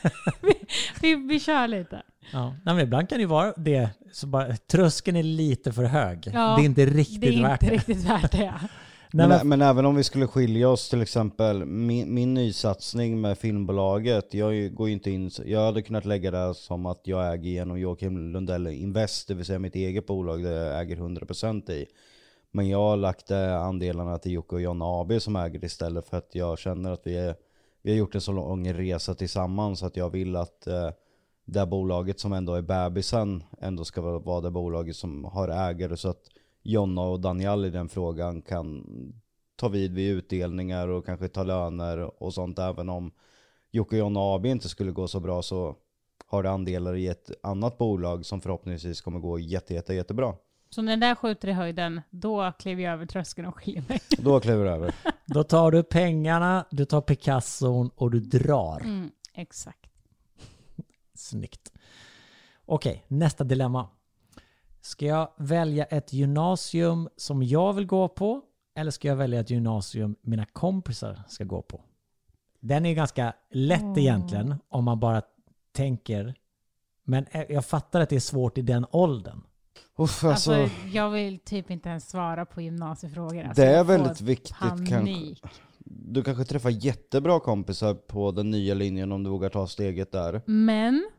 vi, 0.43 0.55
vi, 1.01 1.15
vi 1.15 1.41
kör 1.41 1.69
lite. 1.69 2.03
Ja. 2.33 2.55
Nej, 2.65 2.75
men 2.75 2.85
ibland 2.85 3.09
kan 3.09 3.19
det 3.19 3.23
ju 3.23 3.29
vara 3.29 3.53
det. 3.57 3.91
Så 4.13 4.27
bara, 4.27 4.57
tröskeln 4.57 5.17
är 5.17 5.23
lite 5.23 5.73
för 5.73 5.85
hög. 5.85 6.31
Ja, 6.33 6.57
det 6.57 6.63
är 6.63 6.65
inte 6.65 6.87
riktigt 6.87 7.21
Det 7.21 7.29
är 7.29 7.43
värt 7.43 7.63
inte 7.63 7.67
det. 7.67 7.79
riktigt 7.79 8.05
värt 8.05 8.33
det. 8.33 8.45
Ja. 8.45 8.69
Men, 9.13 9.29
men, 9.29 9.49
men 9.49 9.63
även 9.63 9.87
om 9.87 9.97
vi 9.97 10.05
skulle 10.05 10.27
skilja 10.27 10.69
oss 10.69 10.91
till 10.91 11.03
exempel, 11.03 11.65
min, 11.65 12.15
min 12.15 12.35
nysatsning 12.35 13.21
med 13.21 13.39
filmbolaget, 13.39 14.35
jag 14.35 14.75
går 14.75 14.89
ju 14.89 14.95
inte 14.95 15.11
in, 15.11 15.31
jag 15.47 15.61
hade 15.61 15.83
kunnat 15.83 16.05
lägga 16.05 16.31
det 16.31 16.55
som 16.55 16.87
att 16.87 17.01
jag 17.05 17.33
äger 17.33 17.51
genom 17.51 17.79
Joakim 17.79 18.33
Lundell 18.33 18.67
Invest, 18.67 19.29
det 19.29 19.35
vill 19.35 19.45
säga 19.45 19.59
mitt 19.59 19.75
eget 19.75 20.07
bolag 20.07 20.43
där 20.43 20.53
jag 20.53 20.81
äger 20.81 20.97
100% 20.97 21.71
i. 21.71 21.87
Men 22.57 22.69
jag 22.69 22.79
har 22.79 22.97
lagt 22.97 23.31
eh, 23.31 23.63
andelarna 23.63 24.19
till 24.19 24.33
Jocke 24.33 24.55
och 24.55 24.61
John 24.61 24.83
AB 24.83 25.13
som 25.23 25.37
äger 25.37 25.65
istället 25.65 26.09
för 26.09 26.17
att 26.17 26.35
jag 26.35 26.59
känner 26.59 26.93
att 26.93 27.07
vi, 27.07 27.17
är, 27.17 27.37
vi 27.83 27.91
har 27.91 27.99
gjort 27.99 28.15
en 28.15 28.21
så 28.21 28.33
lång 28.33 28.73
resa 28.73 29.15
tillsammans 29.15 29.83
att 29.83 29.97
jag 29.97 30.11
vill 30.11 30.37
att 30.37 30.67
eh, 30.67 30.91
det 31.45 31.67
bolaget 31.67 32.21
som 32.21 32.33
ändå 32.33 32.55
är 32.55 32.63
bebisen 32.63 33.45
ändå 33.61 33.85
ska 33.85 34.01
vara- 34.01 34.19
vara 34.19 34.41
det 34.41 34.51
bolaget 34.51 34.97
som 34.97 35.25
har 35.25 35.49
ägare 35.49 35.97
så 35.97 36.09
att 36.09 36.23
Jonna 36.63 37.03
och 37.03 37.21
Daniel 37.21 37.65
i 37.65 37.71
den 37.71 37.89
frågan 37.89 38.43
kan 38.43 38.85
ta 39.57 39.69
vid 39.69 39.95
vid 39.95 40.11
utdelningar 40.17 40.89
och 40.89 41.07
kanske 41.07 41.29
ta 41.29 41.43
löner 41.43 42.23
och 42.23 42.35
sånt 42.35 42.59
även 42.59 42.89
om 42.89 43.11
Jocke 43.71 43.97
och 43.97 43.99
Jonna 44.01 44.21
AB 44.35 44.47
inte 44.47 44.69
skulle 44.69 44.93
gå 44.93 45.09
så 45.09 45.21
bra 45.21 45.43
så 45.43 45.77
har 46.27 46.43
det 46.43 46.51
andelar 46.51 46.95
i 46.97 47.07
ett 47.09 47.31
annat 47.43 47.79
bolag 47.79 48.27
som 48.27 48.41
förhoppningsvis 48.41 49.01
kommer 49.01 49.19
gå 49.21 49.39
jätte, 49.39 49.75
jätte, 49.75 49.95
jättebra. 49.95 50.35
Så 50.75 50.83
när 50.83 50.93
den 50.93 51.01
där 51.01 51.15
skjuter 51.15 51.49
i 51.49 51.53
höjden, 51.53 52.01
då 52.11 52.53
kliver 52.59 52.83
jag 52.83 52.93
över 52.93 53.07
tröskeln 53.07 53.49
och 53.49 53.57
skiljer 53.57 53.85
mig. 53.89 54.01
Då 54.19 54.41
kliver 54.41 54.65
det 54.65 54.71
över. 54.71 54.95
då 55.27 55.45
tar 55.45 55.71
du 55.71 55.83
pengarna, 55.83 56.65
du 56.71 56.85
tar 56.85 57.01
Picasson 57.01 57.91
och 57.95 58.11
du 58.11 58.21
drar. 58.21 58.81
Mm, 58.81 59.11
exakt. 59.35 59.91
Snyggt. 61.15 61.73
Okej, 62.65 63.05
nästa 63.09 63.45
dilemma. 63.45 63.89
Ska 64.81 65.07
jag 65.07 65.33
välja 65.37 65.85
ett 65.85 66.13
gymnasium 66.13 67.09
som 67.17 67.43
jag 67.43 67.73
vill 67.73 67.87
gå 67.87 68.09
på 68.09 68.43
eller 68.75 68.91
ska 68.91 69.09
jag 69.09 69.17
välja 69.17 69.41
ett 69.41 69.51
gymnasium 69.51 70.17
mina 70.21 70.45
kompisar 70.45 71.23
ska 71.29 71.45
gå 71.45 71.63
på? 71.63 71.81
Den 72.61 72.87
är 72.87 72.95
ganska 72.95 73.35
lätt 73.51 73.83
Åh. 73.83 73.99
egentligen 73.99 74.55
om 74.69 74.85
man 74.85 75.01
bara 75.01 75.23
tänker. 75.73 76.35
Men 77.05 77.27
eh, 77.31 77.45
jag 77.49 77.65
fattar 77.65 78.01
att 78.01 78.09
det 78.09 78.17
är 78.17 78.21
svårt 78.21 78.59
i 78.59 78.63
den 78.63 78.87
åldern. 78.91 79.41
Uff, 79.99 80.25
Alltså, 80.25 80.53
alltså, 80.53 80.77
jag 80.93 81.11
vill 81.11 81.39
typ 81.39 81.71
inte 81.71 81.89
ens 81.89 82.11
svara 82.11 82.47
på 82.47 82.61
gymnasiefrågor. 82.61 83.45
Alltså, 83.45 83.63
det 83.63 83.69
är 83.69 83.85
väldigt 83.85 84.21
viktigt 84.21 84.57
kanske. 84.61 84.95
panik. 84.95 85.43
Du 85.87 86.23
kanske 86.23 86.45
träffar 86.45 86.71
jättebra 86.71 87.41
kompisar 87.41 87.95
på 87.95 88.31
den 88.33 88.51
nya 88.51 88.75
linjen 88.75 89.13
om 89.13 89.23
du 89.23 89.31
vågar 89.31 89.49
ta 89.49 89.67
steget 89.67 90.13
där. 90.13 90.43
Men, 90.47 91.11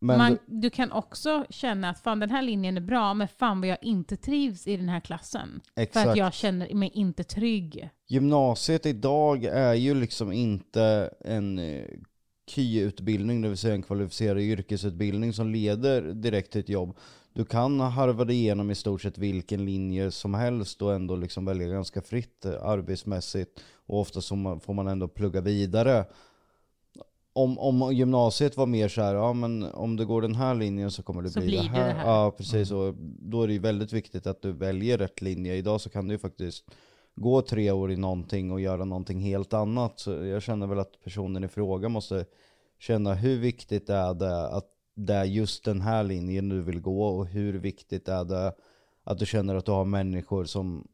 Men 0.00 0.18
man, 0.18 0.38
du 0.46 0.70
kan 0.70 0.92
också 0.92 1.46
känna 1.50 1.90
att 1.90 2.00
fan 2.00 2.20
den 2.20 2.30
här 2.30 2.42
linjen 2.42 2.76
är 2.76 2.80
bra, 2.80 3.14
men 3.14 3.28
fan 3.28 3.60
vad 3.60 3.68
jag 3.68 3.78
inte 3.82 4.16
trivs 4.16 4.66
i 4.66 4.76
den 4.76 4.88
här 4.88 5.00
klassen. 5.00 5.60
För 5.74 5.82
exakt. 5.82 6.08
att 6.08 6.16
jag 6.16 6.34
känner 6.34 6.74
mig 6.74 6.90
inte 6.94 7.24
trygg. 7.24 7.90
Gymnasiet 8.08 8.86
idag 8.86 9.44
är 9.44 9.74
ju 9.74 9.94
liksom 9.94 10.32
inte 10.32 11.10
en 11.20 11.58
eh, 11.58 11.84
KY-utbildning, 12.46 13.42
det 13.42 13.48
vill 13.48 13.58
säga 13.58 13.74
en 13.74 13.82
kvalificerad 13.82 14.40
yrkesutbildning 14.40 15.32
som 15.32 15.50
leder 15.50 16.02
direkt 16.02 16.52
till 16.52 16.60
ett 16.60 16.68
jobb. 16.68 16.96
Du 17.34 17.44
kan 17.44 17.80
harva 17.80 18.24
dig 18.24 18.36
igenom 18.36 18.70
i 18.70 18.74
stort 18.74 19.02
sett 19.02 19.18
vilken 19.18 19.64
linje 19.64 20.10
som 20.10 20.34
helst 20.34 20.82
och 20.82 20.94
ändå 20.94 21.16
liksom 21.16 21.44
välja 21.44 21.68
ganska 21.68 22.02
fritt 22.02 22.44
eh, 22.44 22.62
arbetsmässigt. 22.62 23.60
Och 23.86 24.00
ofta 24.00 24.20
så 24.20 24.60
får 24.64 24.74
man 24.74 24.88
ändå 24.88 25.08
plugga 25.08 25.40
vidare. 25.40 26.04
Om, 27.32 27.58
om 27.58 27.92
gymnasiet 27.92 28.56
var 28.56 28.66
mer 28.66 28.88
så 28.88 29.02
här, 29.02 29.14
ja 29.14 29.32
men 29.32 29.62
om 29.62 29.96
du 29.96 30.06
går 30.06 30.22
den 30.22 30.34
här 30.34 30.54
linjen 30.54 30.90
så 30.90 31.02
kommer 31.02 31.22
det 31.22 31.30
Så 31.30 31.40
bli 31.40 31.48
blir 31.48 31.62
det 31.62 31.68
här. 31.68 31.88
det 31.88 31.94
här. 31.94 32.06
Ja 32.06 32.30
precis, 32.30 32.70
och 32.70 32.94
då 33.18 33.42
är 33.42 33.46
det 33.46 33.52
ju 33.52 33.58
väldigt 33.58 33.92
viktigt 33.92 34.26
att 34.26 34.42
du 34.42 34.52
väljer 34.52 34.98
rätt 34.98 35.22
linje. 35.22 35.54
Idag 35.54 35.80
så 35.80 35.90
kan 35.90 36.08
du 36.08 36.14
ju 36.14 36.18
faktiskt 36.18 36.64
gå 37.14 37.42
tre 37.42 37.70
år 37.70 37.92
i 37.92 37.96
någonting 37.96 38.52
och 38.52 38.60
göra 38.60 38.84
någonting 38.84 39.20
helt 39.20 39.52
annat. 39.52 40.00
Så 40.00 40.10
jag 40.12 40.42
känner 40.42 40.66
väl 40.66 40.78
att 40.78 41.00
personen 41.04 41.44
i 41.44 41.48
fråga 41.48 41.88
måste 41.88 42.26
känna 42.78 43.14
hur 43.14 43.38
viktigt 43.38 43.90
är 43.90 44.14
det 44.14 44.48
att 44.48 44.73
det 44.94 45.14
är 45.14 45.24
just 45.24 45.64
den 45.64 45.80
här 45.80 46.04
linjen 46.04 46.48
du 46.48 46.60
vill 46.60 46.80
gå 46.80 47.06
och 47.06 47.26
hur 47.26 47.54
viktigt 47.54 48.08
är 48.08 48.24
det 48.24 48.54
att 49.04 49.18
du 49.18 49.26
känner 49.26 49.54
att 49.54 49.66
du 49.66 49.72
har 49.72 49.84
människor 49.84 50.44
som 50.44 50.88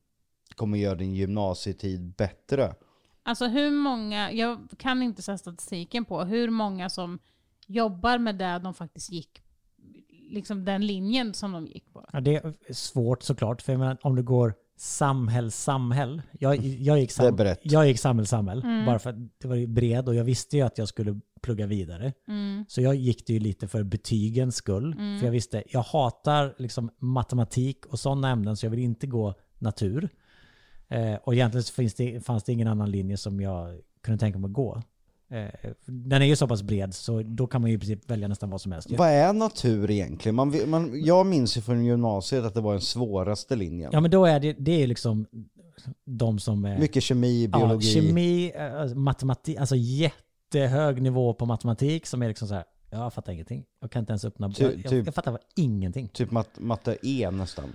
kommer 0.54 0.78
göra 0.78 0.94
din 0.94 1.14
gymnasietid 1.14 2.14
bättre. 2.16 2.74
Alltså 3.22 3.46
hur 3.46 3.70
många, 3.70 4.32
jag 4.32 4.58
kan 4.78 5.02
inte 5.02 5.22
säga 5.22 5.38
statistiken 5.38 6.04
på 6.04 6.24
hur 6.24 6.50
många 6.50 6.88
som 6.88 7.18
jobbar 7.66 8.18
med 8.18 8.38
det 8.38 8.58
de 8.58 8.74
faktiskt 8.74 9.10
gick, 9.10 9.42
liksom 10.30 10.64
den 10.64 10.86
linjen 10.86 11.34
som 11.34 11.52
de 11.52 11.66
gick 11.66 11.92
på. 11.92 12.06
Ja, 12.12 12.20
det 12.20 12.36
är 12.36 12.72
svårt 12.72 13.22
såklart, 13.22 13.62
för 13.62 13.72
jag 13.72 13.78
menar, 13.78 13.98
om 14.02 14.16
du 14.16 14.22
går 14.22 14.54
samhäll, 14.76 15.50
samhäll. 15.50 16.22
Jag, 16.32 16.56
jag, 16.56 16.98
gick, 17.00 17.16
Det 17.16 17.22
är 17.22 17.26
sam, 17.26 17.36
brett. 17.36 17.60
jag 17.62 17.88
gick 17.88 17.98
samhäll, 17.98 18.26
samhäll. 18.26 18.62
Mm. 18.62 18.86
Bara 18.86 18.98
för 18.98 19.10
att 19.10 19.16
det 19.38 19.48
var 19.48 19.66
bred 19.66 20.08
och 20.08 20.14
jag 20.14 20.24
visste 20.24 20.56
ju 20.56 20.62
att 20.62 20.78
jag 20.78 20.88
skulle 20.88 21.20
plugga 21.42 21.66
vidare. 21.66 22.12
Mm. 22.28 22.64
Så 22.68 22.80
jag 22.80 22.94
gick 22.94 23.26
det 23.26 23.32
ju 23.32 23.38
lite 23.38 23.68
för 23.68 23.82
betygens 23.82 24.56
skull. 24.56 24.92
Mm. 24.92 25.18
För 25.18 25.26
jag 25.26 25.32
visste, 25.32 25.62
jag 25.66 25.82
hatar 25.82 26.54
liksom 26.58 26.90
matematik 26.98 27.86
och 27.86 27.98
sådana 27.98 28.30
ämnen 28.30 28.56
så 28.56 28.66
jag 28.66 28.70
vill 28.70 28.80
inte 28.80 29.06
gå 29.06 29.34
natur. 29.58 30.08
Eh, 30.88 31.14
och 31.14 31.34
egentligen 31.34 31.64
så 31.64 31.72
finns 31.72 31.94
det, 31.94 32.20
fanns 32.26 32.44
det 32.44 32.52
ingen 32.52 32.68
annan 32.68 32.90
linje 32.90 33.16
som 33.16 33.40
jag 33.40 33.80
kunde 34.02 34.18
tänka 34.18 34.38
mig 34.38 34.48
att 34.48 34.52
gå. 34.54 34.82
Eh, 35.30 35.70
den 35.86 36.22
är 36.22 36.26
ju 36.26 36.36
så 36.36 36.48
pass 36.48 36.62
bred 36.62 36.94
så 36.94 37.22
då 37.22 37.46
kan 37.46 37.60
man 37.60 37.70
ju 37.70 37.76
i 37.76 37.78
princip 37.78 38.10
välja 38.10 38.28
nästan 38.28 38.50
vad 38.50 38.60
som 38.60 38.72
helst. 38.72 38.90
Vad 38.90 39.08
är 39.08 39.32
natur 39.32 39.90
egentligen? 39.90 40.34
Man, 40.34 40.70
man, 40.70 41.04
jag 41.04 41.26
minns 41.26 41.56
ju 41.56 41.60
från 41.60 41.84
gymnasiet 41.84 42.44
att 42.44 42.54
det 42.54 42.60
var 42.60 42.72
den 42.72 42.80
svåraste 42.80 43.56
linjen. 43.56 43.90
Ja 43.92 44.00
men 44.00 44.10
då 44.10 44.24
är 44.24 44.40
det, 44.40 44.52
det 44.52 44.82
är 44.82 44.86
liksom 44.86 45.26
de 46.04 46.38
som 46.38 46.64
är... 46.64 46.78
Mycket 46.78 47.02
kemi, 47.02 47.48
biologi. 47.48 47.86
Ja, 47.86 48.02
kemi, 48.02 48.52
eh, 48.54 48.94
matematik, 48.94 49.58
alltså 49.58 49.76
jättehög 50.54 51.02
nivå 51.02 51.34
på 51.34 51.46
matematik 51.46 52.06
som 52.06 52.22
är 52.22 52.28
liksom 52.28 52.48
så 52.48 52.54
här. 52.54 52.64
Jag 52.90 53.12
fattar 53.14 53.32
ingenting. 53.32 53.64
Jag 53.80 53.90
kan 53.90 54.00
inte 54.00 54.10
ens 54.12 54.24
öppna... 54.24 54.50
Ty- 54.52 54.64
jag, 54.64 54.90
typ- 54.90 55.06
jag 55.06 55.14
fattar 55.14 55.38
ingenting. 55.56 56.08
Typ 56.08 56.30
mat, 56.30 56.48
matte 56.58 56.96
E 57.02 57.30
nästan. 57.30 57.72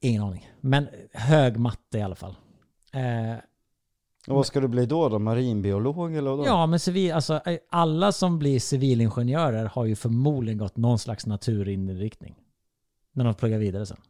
Ingen 0.00 0.22
aning. 0.22 0.50
Men 0.60 0.88
hög 1.12 1.56
matte 1.56 1.98
i 1.98 2.02
alla 2.02 2.14
fall. 2.14 2.34
Eh, 2.92 3.36
Och 4.28 4.36
vad 4.36 4.46
ska 4.46 4.60
du 4.60 4.68
bli 4.68 4.86
då 4.86 5.08
då? 5.08 5.18
Marinbiolog 5.18 6.16
eller 6.16 6.30
vadå? 6.30 6.46
ja, 6.46 6.66
men 6.66 6.80
civil, 6.80 7.12
alltså, 7.12 7.40
eh, 7.46 7.58
alla 7.70 8.12
som 8.12 8.38
blir 8.38 8.60
civilingenjörer 8.60 9.64
har 9.64 9.84
ju 9.84 9.96
förmodligen 9.96 10.58
gått 10.58 10.76
någon 10.76 10.98
slags 10.98 11.26
naturinriktning. 11.26 12.34
När 13.12 13.24
de 13.24 13.34
pluggar 13.34 13.58
vidare 13.58 13.86
sen. 13.86 14.00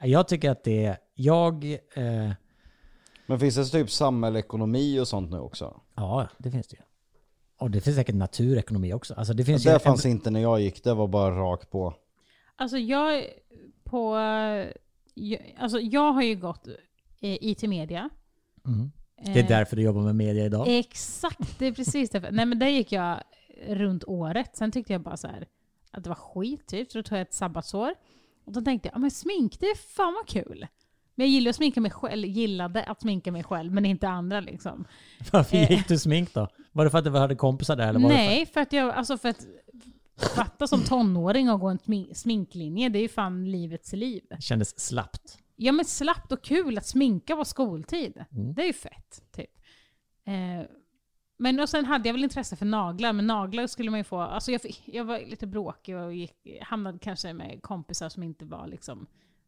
Eh, 0.00 0.10
Jag 0.10 0.28
tycker 0.28 0.50
att 0.50 0.64
det 0.64 0.84
är... 0.84 0.96
Jag... 1.14 1.64
Eh, 1.94 2.30
Men 3.26 3.40
finns 3.40 3.56
det 3.56 3.64
typ 3.64 3.90
samhällsekonomi 3.90 5.00
och 5.00 5.08
sånt 5.08 5.30
nu 5.30 5.38
också? 5.38 5.80
ja, 5.94 6.28
det 6.38 6.50
finns 6.50 6.66
det 6.66 6.76
ju. 6.76 6.82
Och 7.58 7.70
det 7.70 7.80
finns 7.80 7.96
säkert 7.96 8.14
naturekonomi 8.14 8.92
också. 8.92 9.14
Alltså 9.14 9.34
det 9.34 9.44
finns 9.44 9.62
Det 9.62 9.72
ju 9.72 9.78
fanns 9.78 10.06
inte 10.06 10.30
när 10.30 10.40
jag 10.40 10.60
gick, 10.60 10.84
det 10.84 10.94
var 10.94 11.08
bara 11.08 11.36
rakt 11.36 11.70
på. 11.70 11.94
Alltså 12.56 12.78
jag 12.78 13.24
på, 13.84 14.16
jag, 15.14 15.54
alltså 15.58 15.80
jag 15.80 16.12
har 16.12 16.22
ju 16.22 16.36
gått 16.36 16.66
eh, 16.66 16.74
IT-media. 17.20 18.10
Mm. 18.66 18.92
Det 19.24 19.40
är 19.40 19.42
Eh, 19.42 19.48
därför 19.48 19.76
du 19.76 19.82
jobbar 19.82 20.02
med 20.02 20.16
media 20.16 20.44
idag. 20.44 20.64
Exakt, 20.68 21.58
det 21.58 21.66
är 21.66 21.72
precis 21.72 22.10
därför. 22.10 22.30
Nej 22.30 22.46
men 22.46 22.58
där 22.58 22.68
gick 22.68 22.92
jag 22.92 23.20
runt 23.68 24.04
året. 24.04 24.56
Sen 24.56 24.72
tyckte 24.72 24.92
jag 24.92 25.02
bara 25.02 25.16
så 25.16 25.28
här 25.28 25.46
att 25.90 26.04
det 26.04 26.08
var 26.08 26.16
skit 26.16 26.66
typ. 26.66 26.92
Så 26.92 26.98
då 26.98 27.02
tog 27.02 27.18
jag 27.18 27.22
ett 27.22 27.34
sabbatsår. 27.34 27.94
Och 28.44 28.52
då 28.52 28.60
tänkte 28.60 28.88
jag, 28.88 28.94
ja 28.94 28.98
men 28.98 29.10
smink 29.10 29.60
det 29.60 29.66
är 29.66 29.76
fan 29.76 30.14
vad 30.14 30.26
kul. 30.26 30.66
Men 31.14 31.26
jag 31.26 31.32
gillar 31.32 31.50
att 31.50 31.56
sminka 31.56 31.80
mig 31.80 31.90
själv, 31.90 32.26
gillade 32.28 32.84
att 32.84 33.00
sminka 33.00 33.32
mig 33.32 33.44
själv, 33.44 33.72
men 33.72 33.84
inte 33.84 34.08
andra 34.08 34.40
liksom. 34.40 34.84
Varför 35.32 35.56
Eh. 35.56 35.70
gick 35.70 35.88
du 35.88 35.98
smink 35.98 36.34
då? 36.34 36.48
Var 36.72 36.84
det 36.84 36.90
för 36.90 36.98
att 36.98 37.04
du 37.04 37.10
hade 37.10 37.34
kompisar 37.34 37.76
där? 37.76 37.88
Eller 37.88 38.00
var 38.00 38.08
Nej, 38.08 38.46
för 38.46 38.60
att 38.60 38.72
jag, 38.72 38.90
alltså 38.94 39.18
för 39.18 39.28
att 39.28 39.46
fatta 40.34 40.66
som 40.66 40.80
tonåring 40.82 41.50
och 41.50 41.60
gå 41.60 41.68
en 41.68 41.78
smi- 41.78 42.14
sminklinje, 42.14 42.88
det 42.88 42.98
är 42.98 43.02
ju 43.02 43.08
fan 43.08 43.50
livets 43.50 43.92
liv. 43.92 44.22
Det 44.30 44.42
kändes 44.42 44.80
slappt. 44.80 45.38
Ja 45.56 45.72
men 45.72 45.84
slappt 45.84 46.32
och 46.32 46.44
kul 46.44 46.78
att 46.78 46.86
sminka 46.86 47.36
på 47.36 47.44
skoltid. 47.44 48.24
Mm. 48.32 48.54
Det 48.54 48.62
är 48.62 48.66
ju 48.66 48.72
fett. 48.72 49.22
Typ. 49.36 49.50
Eh, 50.26 50.66
men 51.38 51.60
och 51.60 51.68
sen 51.68 51.84
hade 51.84 52.08
jag 52.08 52.14
väl 52.14 52.24
intresse 52.24 52.56
för 52.56 52.66
naglar, 52.66 53.12
men 53.12 53.26
naglar 53.26 53.66
skulle 53.66 53.90
man 53.90 54.00
ju 54.00 54.04
få... 54.04 54.20
Alltså 54.20 54.52
jag, 54.52 54.60
jag 54.84 55.04
var 55.04 55.18
lite 55.18 55.46
bråkig 55.46 55.96
och 55.96 56.14
gick, 56.14 56.32
hamnade 56.62 56.98
kanske 56.98 57.32
med 57.32 57.58
kompisar 57.62 58.08
som 58.08 58.22
inte 58.22 58.44
var 58.44 58.66
liksom 58.66 59.06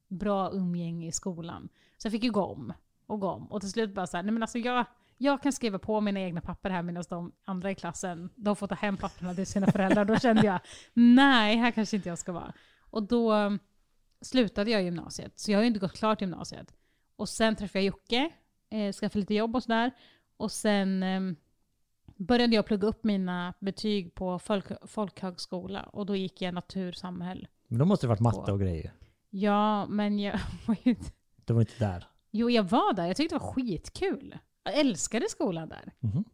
bra 0.08 0.50
umgänge 0.52 1.06
i 1.06 1.12
skolan. 1.12 1.68
Så 1.96 2.06
jag 2.06 2.12
fick 2.12 2.24
ju 2.24 2.30
gå 2.30 2.44
om. 2.44 2.72
och 3.06 3.20
gå 3.20 3.30
om. 3.30 3.46
Och 3.52 3.60
till 3.60 3.70
slut 3.70 3.94
bara 3.94 4.06
så 4.06 4.16
här, 4.16 4.24
nej 4.24 4.32
men 4.32 4.42
alltså 4.42 4.58
jag, 4.58 4.84
jag 5.16 5.42
kan 5.42 5.52
skriva 5.52 5.78
på 5.78 6.00
mina 6.00 6.20
egna 6.20 6.40
papper 6.40 6.70
här 6.70 6.82
medan 6.82 7.04
de 7.08 7.32
andra 7.44 7.70
i 7.70 7.74
klassen, 7.74 8.30
de 8.36 8.56
får 8.56 8.66
ta 8.66 8.74
hem 8.74 8.96
papperna 8.96 9.34
till 9.34 9.46
sina 9.46 9.66
föräldrar. 9.66 10.04
Då 10.04 10.16
kände 10.16 10.46
jag, 10.46 10.60
nej, 10.94 11.56
här 11.56 11.70
kanske 11.70 11.96
inte 11.96 12.08
jag 12.08 12.18
ska 12.18 12.32
vara. 12.32 12.52
Och 12.90 13.02
då 13.02 13.34
um, 13.34 13.58
slutade 14.20 14.70
jag 14.70 14.82
gymnasiet, 14.82 15.38
så 15.38 15.50
jag 15.50 15.58
har 15.58 15.62
ju 15.62 15.68
inte 15.68 15.80
gått 15.80 15.92
klart 15.92 16.20
gymnasiet. 16.20 16.74
Och 17.16 17.28
sen 17.28 17.56
träffade 17.56 17.84
jag 17.84 17.86
Jocke, 17.86 18.30
eh, 18.70 18.92
skaffade 18.92 19.20
lite 19.20 19.34
jobb 19.34 19.56
och 19.56 19.62
sådär. 19.62 19.90
Och 20.36 20.52
sen 20.52 21.02
eh, 21.02 21.20
började 22.16 22.54
jag 22.54 22.66
plugga 22.66 22.88
upp 22.88 23.04
mina 23.04 23.54
betyg 23.60 24.14
på 24.14 24.38
folk, 24.38 24.66
folkhögskola 24.86 25.82
och 25.82 26.06
då 26.06 26.16
gick 26.16 26.42
jag 26.42 26.54
natur 26.54 26.92
samhäll. 26.92 27.48
Men 27.68 27.78
då 27.78 27.84
måste 27.84 28.06
det 28.06 28.08
varit 28.08 28.20
matte 28.20 28.52
och 28.52 28.60
grejer. 28.60 28.92
Ja, 29.40 29.86
men 29.86 30.18
jag 30.18 30.38
var 30.66 30.76
ju 30.82 30.90
inte... 30.90 31.10
Du 31.44 31.54
var 31.54 31.60
inte 31.60 31.78
där. 31.78 32.06
Jo, 32.30 32.50
jag 32.50 32.62
var 32.62 32.92
där. 32.92 33.06
Jag 33.06 33.16
tyckte 33.16 33.34
det 33.34 33.38
var 33.38 33.52
skitkul. 33.52 34.38
Jag 34.64 34.74
älskade 34.78 35.26
skolan 35.28 35.68
där. 35.68 35.92
Mhm. 36.00 36.24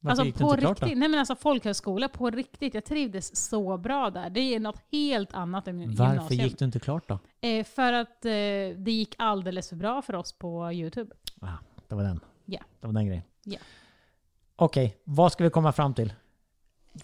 Varför 0.00 0.22
Alltså 0.22 0.44
på 0.44 0.48
klart 0.56 0.58
riktigt. 0.82 0.88
då? 0.94 0.98
Nej 1.00 1.08
men 1.08 1.18
alltså 1.18 1.36
folkhögskola 1.36 2.08
på 2.08 2.30
riktigt. 2.30 2.74
Jag 2.74 2.84
trivdes 2.84 3.36
så 3.48 3.78
bra 3.78 4.10
där. 4.10 4.30
Det 4.30 4.40
är 4.40 4.60
något 4.60 4.82
helt 4.92 5.34
annat 5.34 5.68
än 5.68 5.78
Varför 5.96 6.14
gymnasium. 6.14 6.44
gick 6.44 6.58
du 6.58 6.64
inte 6.64 6.80
klart 6.80 7.08
då? 7.08 7.18
Eh, 7.40 7.64
för 7.64 7.92
att 7.92 8.24
eh, 8.24 8.30
det 8.76 8.86
gick 8.92 9.14
alldeles 9.18 9.68
för 9.68 9.76
bra 9.76 10.02
för 10.02 10.14
oss 10.14 10.32
på 10.32 10.72
YouTube. 10.72 11.14
Ah, 11.40 11.48
det 11.88 11.94
var 11.94 12.02
den. 12.02 12.20
Ja. 12.44 12.60
Det 12.80 12.86
var 12.86 12.94
den 12.94 13.06
grejen. 13.06 13.22
Ja. 13.44 13.58
Okej, 14.56 14.96
vad 15.04 15.32
ska 15.32 15.44
vi 15.44 15.50
komma 15.50 15.72
fram 15.72 15.94
till? 15.94 16.12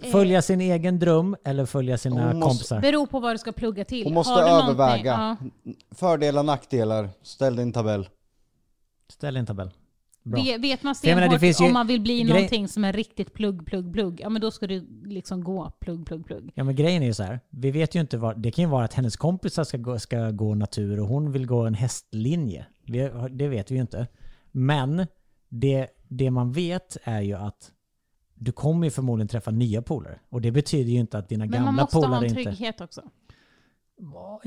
Eh, 0.00 0.10
Följa 0.10 0.42
sin 0.42 0.60
egen 0.60 0.98
dröm 0.98 1.36
eller 1.44 1.66
följa 1.66 1.98
sina 1.98 2.26
Hon 2.28 2.38
måste- 2.38 2.48
kompisar? 2.48 2.80
Beror 2.80 3.06
på 3.06 3.20
vad 3.20 3.34
du 3.34 3.38
ska 3.38 3.52
plugga 3.52 3.84
till. 3.84 4.04
Hon 4.04 4.14
måste 4.14 4.32
Har 4.32 4.42
du 4.42 4.48
någonting- 4.48 4.70
överväga. 4.80 5.36
Ja. 5.64 5.74
Fördelar, 5.96 6.42
nackdelar, 6.42 7.08
ställ 7.22 7.56
din 7.56 7.72
tabell. 7.72 8.08
Ställ 9.08 9.36
en 9.36 9.46
tabell. 9.46 9.70
Bra. 10.22 10.42
Vet, 10.42 10.60
vet 10.60 10.82
man 10.82 10.94
För 10.94 11.08
jag 11.08 11.14
menar, 11.14 11.26
det 11.28 11.38
stenhårt 11.38 11.40
finns 11.40 11.60
ju 11.60 11.66
om 11.66 11.72
man 11.72 11.86
vill 11.86 12.00
bli 12.00 12.22
grej- 12.22 12.24
någonting 12.34 12.68
som 12.68 12.84
är 12.84 12.92
riktigt 12.92 13.34
plugg, 13.34 13.66
plugg, 13.66 13.92
plugg. 13.92 14.20
Ja 14.20 14.28
men 14.28 14.40
då 14.42 14.50
ska 14.50 14.66
du 14.66 14.86
liksom 15.04 15.44
gå 15.44 15.70
plugg, 15.80 16.06
plugg, 16.06 16.26
plugg. 16.26 16.50
Ja 16.54 16.64
men 16.64 16.76
grejen 16.76 17.02
är 17.02 17.06
ju 17.06 17.14
så 17.14 17.22
här. 17.22 17.40
Vi 17.50 17.70
vet 17.70 17.94
ju 17.94 18.00
inte 18.00 18.16
vad... 18.18 18.40
Det 18.42 18.50
kan 18.50 18.64
ju 18.64 18.70
vara 18.70 18.84
att 18.84 18.94
hennes 18.94 19.16
kompisar 19.16 19.64
ska 19.64 19.78
gå, 19.78 19.98
ska 19.98 20.30
gå 20.30 20.54
natur 20.54 21.00
och 21.00 21.06
hon 21.08 21.32
vill 21.32 21.46
gå 21.46 21.60
en 21.66 21.74
hästlinje. 21.74 22.66
Vi, 22.86 23.10
det 23.30 23.48
vet 23.48 23.70
vi 23.70 23.74
ju 23.74 23.80
inte. 23.80 24.06
Men 24.52 25.06
det, 25.48 25.88
det 26.08 26.30
man 26.30 26.52
vet 26.52 26.96
är 27.04 27.20
ju 27.20 27.34
att 27.34 27.70
du 28.38 28.52
kommer 28.52 28.86
ju 28.86 28.90
förmodligen 28.90 29.28
träffa 29.28 29.50
nya 29.50 29.82
polare. 29.82 30.18
Och 30.30 30.40
det 30.40 30.50
betyder 30.50 30.92
ju 30.92 30.98
inte 30.98 31.18
att 31.18 31.28
dina 31.28 31.44
Men 31.44 31.50
man 31.50 31.64
gamla 31.64 31.82
måste 31.82 31.96
ha 31.96 32.02
polare 32.04 32.18
en 32.18 32.24
inte... 32.30 32.42
trygghet 32.42 32.80
också. 32.80 33.02
Ja, 34.00 34.40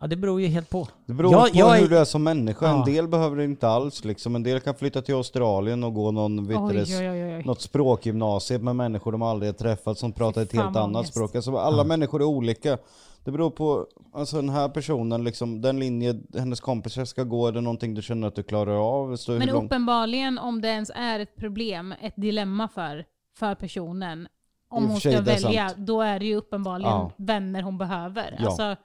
ja, 0.00 0.06
det 0.06 0.16
beror 0.16 0.40
ju 0.40 0.46
helt 0.46 0.70
på. 0.70 0.88
Det 1.06 1.12
beror 1.14 1.32
Jag- 1.32 1.52
på 1.52 1.58
jag 1.58 1.76
är- 1.76 1.80
hur 1.80 1.88
du 1.88 1.98
är 1.98 2.04
som 2.04 2.22
människa. 2.22 2.66
Ja. 2.66 2.78
En 2.78 2.84
del 2.94 3.08
behöver 3.08 3.36
det 3.36 3.44
inte 3.44 3.68
alls 3.68 4.04
liksom. 4.04 4.34
En 4.36 4.42
del 4.42 4.60
kan 4.60 4.74
flytta 4.74 5.02
till 5.02 5.14
Australien 5.14 5.84
och 5.84 5.94
gå 5.94 6.10
någon, 6.10 6.38
Oj, 6.40 6.46
det, 6.74 6.82
oj, 6.98 7.10
oj, 7.10 7.34
oj. 7.36 7.42
något 7.44 7.60
språkgymnasium 7.60 8.64
med 8.64 8.76
människor 8.76 9.12
de 9.12 9.22
aldrig 9.22 9.48
har 9.48 9.54
träffat 9.54 9.98
som 9.98 10.12
pratar 10.12 10.42
ett 10.42 10.52
helt 10.52 10.76
annat 10.76 10.96
ångest. 10.96 11.14
språk. 11.14 11.34
Alltså 11.34 11.56
alla 11.56 11.84
människor 11.84 12.20
är 12.22 12.24
olika. 12.26 12.78
Det 13.24 13.30
beror 13.32 13.50
på, 13.50 13.86
alltså 14.14 14.36
den 14.36 14.48
här 14.48 14.68
personen 14.68 15.24
liksom, 15.24 15.60
den 15.60 15.78
linje 15.80 16.20
hennes 16.38 16.60
kompisar 16.60 17.04
ska 17.04 17.24
gå, 17.24 17.46
är 17.46 17.52
det 17.52 17.60
någonting 17.60 17.94
du 17.94 18.02
känner 18.02 18.28
att 18.28 18.34
du 18.34 18.42
klarar 18.42 18.76
av? 18.98 19.16
Men 19.28 19.48
långt- 19.48 19.64
uppenbarligen 19.66 20.38
om 20.38 20.60
det 20.60 20.68
ens 20.68 20.90
är 20.94 21.20
ett 21.20 21.36
problem, 21.36 21.94
ett 22.02 22.14
dilemma 22.16 22.68
för, 22.68 23.04
för 23.36 23.54
personen, 23.54 24.22
I 24.22 24.26
om 24.68 24.88
hon 24.88 25.00
ska 25.00 25.20
välja, 25.20 25.68
sant. 25.68 25.86
då 25.86 26.00
är 26.02 26.18
det 26.20 26.26
ju 26.26 26.34
uppenbarligen 26.36 26.90
Ja. 26.92 27.12
vänner 27.16 27.62
hon 27.62 27.78
behöver. 27.78 28.36
Ja. 28.38 28.46
Alltså, 28.46 28.76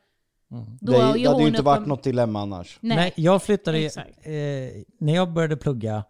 då 0.79 0.91
det, 0.91 0.97
det 0.97 1.25
hade 1.27 1.41
ju 1.41 1.47
inte 1.47 1.61
varit 1.61 1.87
något 1.87 2.03
dilemma 2.03 2.41
annars. 2.41 2.77
Nej. 2.81 2.97
Nej, 2.97 3.13
jag 3.15 3.43
flyttade... 3.43 3.77
Eh, 3.85 4.83
när 4.97 5.15
jag 5.15 5.33
började 5.33 5.57
plugga 5.57 6.03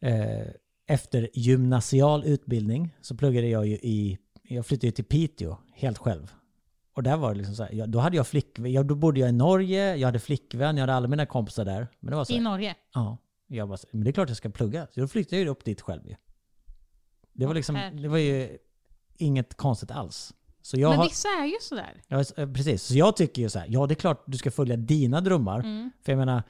eh, 0.00 0.46
efter 0.86 1.28
gymnasial 1.34 2.24
utbildning 2.24 2.94
så 3.00 3.16
pluggade 3.16 3.46
jag 3.48 3.66
ju 3.66 3.74
i... 3.74 4.18
Jag 4.42 4.66
flyttade 4.66 4.86
ju 4.86 4.92
till 4.92 5.04
Piteå 5.04 5.56
helt 5.74 5.98
själv. 5.98 6.32
Och 6.94 7.02
där 7.02 7.16
var 7.16 7.30
det 7.32 7.38
liksom 7.38 7.54
så 7.54 7.62
här, 7.62 7.72
jag, 7.72 7.88
då 7.88 7.98
hade 7.98 8.16
jag 8.16 8.26
flickvän, 8.26 8.72
jag, 8.72 8.86
då 8.86 8.94
bodde 8.94 9.20
jag 9.20 9.28
i 9.28 9.32
Norge, 9.32 9.96
jag 9.96 10.08
hade 10.08 10.18
flickvän, 10.18 10.76
jag 10.76 10.82
hade 10.82 10.94
alla 10.94 11.08
mina 11.08 11.26
kompisar 11.26 11.64
där. 11.64 11.88
Men 12.00 12.10
det 12.10 12.16
var 12.16 12.24
så 12.24 12.32
I 12.32 12.36
här, 12.36 12.42
Norge. 12.42 12.74
ja, 12.94 13.16
jag 13.46 13.68
bara, 13.68 13.76
så- 13.78 13.86
men 13.92 14.04
det 14.04 14.10
är 14.10 14.12
klart 14.12 14.28
jag 14.28 14.36
ska 14.36 14.48
plugga. 14.50 14.86
Så 14.90 15.00
då 15.00 15.08
flyttade 15.08 15.36
jag 15.36 15.44
ju 15.44 15.48
upp 15.50 15.64
dit 15.64 15.80
själv 15.80 16.06
ju. 16.08 16.14
Det 17.32 17.46
var 17.46 17.54
liksom, 17.54 17.80
det 18.02 18.08
var 18.08 18.18
ju 18.18 18.58
inget 19.16 19.56
konstigt 19.56 19.90
alls. 19.90 20.34
Så 20.62 20.80
jag 20.80 20.88
Men 20.90 20.98
har, 20.98 21.04
vissa 21.04 21.28
är 21.28 21.46
ju 21.46 21.56
sådär. 21.60 22.02
Ja, 22.08 22.24
eh, 22.36 22.52
precis. 22.52 22.82
Så 22.82 22.94
jag 22.94 23.16
tycker 23.16 23.42
ju 23.42 23.48
så 23.48 23.58
här, 23.58 23.66
ja 23.70 23.86
det 23.86 23.92
är 23.92 23.96
klart 23.96 24.22
du 24.26 24.38
ska 24.38 24.50
följa 24.50 24.76
dina 24.76 25.20
drömmar. 25.20 25.60
Mm. 25.60 25.90
För 26.02 26.12
jag 26.12 26.18
menar, 26.18 26.42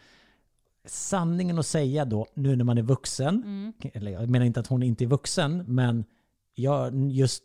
sanningen 0.84 1.58
att 1.58 1.66
säga 1.66 2.04
då, 2.04 2.26
nu 2.34 2.56
när 2.56 2.64
man 2.64 2.78
är 2.78 2.82
vuxen, 2.82 3.34
Mm. 3.42 3.72
eller 3.94 4.12
jag 4.12 4.28
menar 4.28 4.46
inte 4.46 4.60
att 4.60 4.66
hon 4.66 4.82
inte 4.82 5.04
är 5.04 5.06
vuxen, 5.06 5.64
men 5.66 6.04
jag, 6.54 7.10
just 7.10 7.44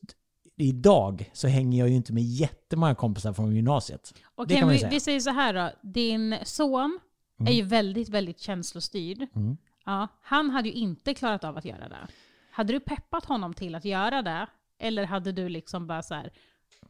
idag 0.56 1.30
så 1.34 1.48
hänger 1.48 1.80
jag 1.80 1.90
ju 1.90 1.96
inte 1.96 2.14
med 2.14 2.24
jättemånga 2.24 2.96
kompisar 2.96 3.34
från 3.34 3.56
gymnasiet. 3.56 4.14
Okej, 4.36 4.58
ju 4.58 4.66
vi, 4.66 4.88
vi 4.90 5.00
säger 5.00 5.20
så 5.20 5.30
här 5.30 5.54
då. 5.54 5.72
Din 5.90 6.36
son 6.44 7.00
är 7.46 7.54
ju 7.54 7.62
väldigt, 7.62 8.10
väldigt 8.10 8.40
känslostyrd. 8.40 9.28
Mm. 9.36 9.58
Ja, 9.86 10.08
han 10.22 10.50
hade 10.50 10.70
ju 10.70 10.74
inte 10.76 11.14
klarat 11.14 11.44
av 11.44 11.58
att 11.58 11.66
göra 11.66 11.90
det. 11.90 12.08
Hade 12.56 12.74
du 12.74 12.80
peppat 12.80 13.26
honom 13.26 13.54
till 13.54 13.76
att 13.76 13.86
göra 13.86 14.22
det? 14.22 14.48
Eller 14.80 15.06
hade 15.06 15.32
du 15.32 15.50
liksom 15.50 15.88
bara 15.88 16.02
så 16.04 16.14
här, 16.16 16.32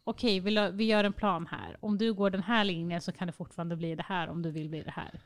okej 0.04 0.40
vi, 0.40 0.52
la- 0.52 0.70
vi 0.70 0.84
gör 0.86 1.04
en 1.04 1.14
plan 1.14 1.48
här. 1.52 1.78
Om 1.80 1.98
du 1.98 2.14
går 2.14 2.30
den 2.30 2.44
här 2.44 2.64
linjen 2.64 3.02
så 3.02 3.12
kan 3.12 3.28
det 3.28 3.32
fortfarande 3.34 3.76
bli 3.76 3.96
det 3.96 4.04
här 4.04 4.28
om 4.30 4.42
du 4.42 4.52
vill 4.52 4.70
bli 4.70 4.82
det 4.84 4.92
här. 4.92 5.20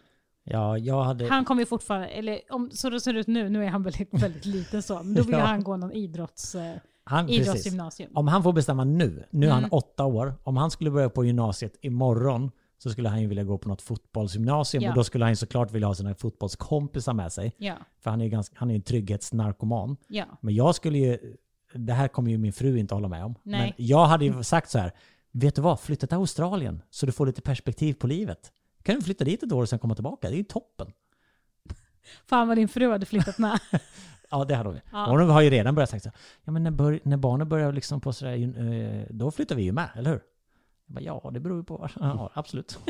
Ja, 0.44 0.78
jag 0.78 1.04
hade... 1.04 1.28
Han 1.30 1.46
kommer 1.46 1.62
ju 1.62 1.66
fortfarande, 1.66 2.08
eller 2.08 2.40
om, 2.50 2.72
så 2.72 2.90
det 2.90 3.00
ser 3.02 3.14
ut 3.14 3.28
nu, 3.28 3.50
nu 3.50 3.64
är 3.66 3.70
han 3.70 3.84
väldigt, 3.84 4.14
väldigt 4.24 4.46
liten 4.46 4.84
så, 4.84 4.96
men 5.04 5.14
då 5.14 5.24
vill 5.24 5.32
Ja. 5.40 5.46
han 5.46 5.64
gå 5.64 5.78
någon 5.78 5.92
idrotts, 5.92 6.56
eh, 6.56 6.76
han, 7.04 7.28
precis. 7.28 7.42
idrottsgymnasium. 7.48 8.12
Om 8.16 8.28
han 8.28 8.44
får 8.44 8.54
bestämma 8.54 8.84
nu, 8.84 9.24
nu 9.30 9.48
är 9.48 9.52
han 9.52 9.60
Mm. 9.60 9.70
åtta 9.74 10.06
år, 10.06 10.34
om 10.44 10.58
han 10.58 10.72
skulle 10.72 10.92
börja 10.92 11.10
på 11.10 11.26
gymnasiet 11.26 11.78
imorgon 11.82 12.52
så 12.84 12.90
skulle 12.90 13.10
han 13.10 13.22
ju 13.22 13.28
vilja 13.28 13.44
gå 13.44 13.58
på 13.58 13.70
något 13.70 13.82
fotbollsgymnasium 13.82 14.84
Ja. 14.84 14.90
och 14.90 14.96
då 14.96 15.04
skulle 15.04 15.26
han 15.26 15.36
såklart 15.36 15.72
vilja 15.72 15.88
ha 15.88 15.96
sina 15.96 16.16
fotbollskompisar 16.16 17.14
med 17.14 17.34
sig. 17.34 17.54
Ja, 17.58 17.76
För 18.00 18.10
han 18.10 18.20
är 18.22 18.26
ju 18.26 18.32
ganska, 18.32 18.56
han 18.60 18.72
är 18.72 18.76
en 18.76 18.82
trygghetsnarkoman. 18.82 19.98
ja. 20.08 20.26
Men 20.42 20.54
jag 20.56 20.76
skulle 20.76 20.98
ju, 20.98 21.36
det 21.74 21.94
här 21.94 22.08
kommer 22.08 22.32
ju 22.32 22.38
min 22.38 22.54
fru 22.54 22.78
inte 22.78 22.94
hålla 22.96 23.08
med 23.08 23.26
om. 23.26 23.36
Nej. 23.44 23.60
Men 23.78 23.86
jag 23.88 24.06
hade 24.06 24.26
ju 24.26 24.44
sagt 24.44 24.70
så 24.70 24.80
här, 24.80 24.92
vet 25.32 25.56
du 25.56 25.62
vad, 25.62 25.80
flytta 25.80 26.08
till 26.08 26.18
Australien 26.18 26.82
så 26.90 27.06
du 27.06 27.12
får 27.12 27.26
lite 27.26 27.42
perspektiv 27.42 27.94
på 27.94 28.08
livet. 28.08 28.52
Kan 28.84 28.96
du 28.96 29.02
flytta 29.02 29.24
dit 29.24 29.44
ett 29.44 29.52
år 29.52 29.62
och 29.62 29.70
sen 29.70 29.80
komma 29.80 29.96
tillbaka? 29.96 30.30
Det 30.30 30.36
är 30.36 30.38
ju 30.38 30.44
toppen. 30.44 30.92
Fan 32.26 32.48
vad 32.48 32.58
din 32.58 32.68
fru 32.68 32.92
hade 32.92 33.06
flyttat 33.06 33.38
med. 33.38 33.60
Ja, 34.32 34.46
det 34.46 34.56
hade 34.56 34.70
hon 34.70 34.76
ju. 34.76 34.82
Ja. 34.92 35.06
Hon 35.10 35.30
har 35.30 35.42
ju 35.42 35.50
redan 35.50 35.76
börjat 35.76 35.92
här, 35.92 36.02
ja 36.44 36.52
men 36.52 36.64
när, 36.64 36.72
bör, 36.72 37.00
när 37.04 37.18
barnen 37.18 37.50
börjar 37.50 37.72
liksom 37.72 38.02
på 38.02 38.14
sådär, 38.14 38.62
eh, 38.72 39.06
då 39.10 39.32
flyttar 39.32 39.56
vi 39.56 39.64
ju 39.64 39.72
med, 39.72 39.90
eller 39.96 40.12
hur? 40.12 40.22
Jag 40.90 40.96
bara, 40.96 41.02
ja, 41.02 41.32
det 41.34 41.40
beror 41.40 41.58
ju 41.58 41.64
på. 41.64 41.90
Ja, 42.00 42.32
absolut. 42.34 42.80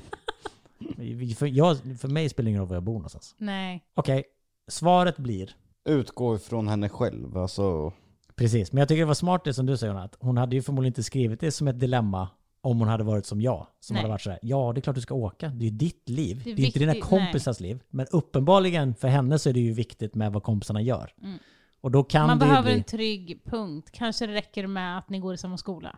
För, 1.38 1.45
jag, 1.45 1.78
för 2.00 2.08
mig 2.08 2.30
spelar 2.30 2.45
det 2.45 2.50
ingen 2.50 2.60
roll 2.60 2.68
var 2.68 2.76
jag 2.76 2.84
bor 2.84 2.93
någonstans. 2.93 3.36
Nej. 3.38 3.84
Okej, 3.93 4.24
svaret 4.68 5.18
blir 5.18 5.56
Utgå 5.86 6.36
ifrån 6.36 6.68
henne 6.68 6.89
själv, 6.89 7.38
alltså. 7.38 7.93
Precis, 8.36 8.72
men 8.72 8.80
jag 8.80 8.88
tycker 8.88 9.00
det 9.00 9.06
var 9.06 9.14
smart 9.14 9.43
det 9.43 9.54
som 9.54 9.66
du 9.66 9.78
säger 9.78 9.93
att 9.95 10.16
hon 10.20 10.38
hade 10.38 10.56
ju 10.56 10.62
förmodligen 10.62 10.89
inte 10.89 11.04
skrivit 11.04 11.39
det 11.39 11.52
som 11.52 11.68
ett 11.68 11.80
dilemma 11.80 12.30
om 12.62 12.80
hon 12.80 12.88
hade 12.88 13.04
varit 13.04 13.26
som 13.26 13.41
jag. 13.41 13.68
Som 13.80 13.93
Nej. 13.93 14.02
hade 14.02 14.12
varit 14.12 14.22
sådär, 14.22 14.39
ja 14.41 14.72
det 14.74 14.80
är 14.80 14.82
klart 14.82 14.95
du 14.95 15.02
ska 15.02 15.14
åka, 15.14 15.47
det 15.50 15.66
är 15.66 15.70
ju 15.70 15.78
ditt 15.78 16.10
liv. 16.10 16.41
Det 16.43 16.54
Det 16.54 16.62
är 16.62 16.64
är, 16.64 16.66
inte 16.66 16.80
dina 16.80 16.95
kompisars 17.02 17.60
liv. 17.60 17.84
Men 17.89 18.06
uppenbarligen 18.12 18.95
för 18.95 19.08
henne 19.08 19.39
så 19.39 19.50
är 19.50 19.54
det 19.54 19.60
ju 19.60 19.74
viktigt 19.74 20.16
med 20.16 20.34
vad 20.34 20.43
kompisarna 20.43 20.82
gör. 20.82 21.14
Mm. 21.22 21.39
Och 21.82 21.91
då 21.91 22.04
kan 22.04 22.28
Man 22.28 22.39
behöver 22.39 22.64
bli... 22.64 22.74
en 22.74 22.84
trygg 22.84 23.41
punkt. 23.45 23.89
Kanske 23.91 24.28
det 24.28 24.34
räcker 24.34 24.68
med 24.68 24.97
att 24.97 25.10
ni 25.10 25.20
går 25.20 25.34
i 25.34 25.38
samma 25.38 25.58
skola. 25.58 25.97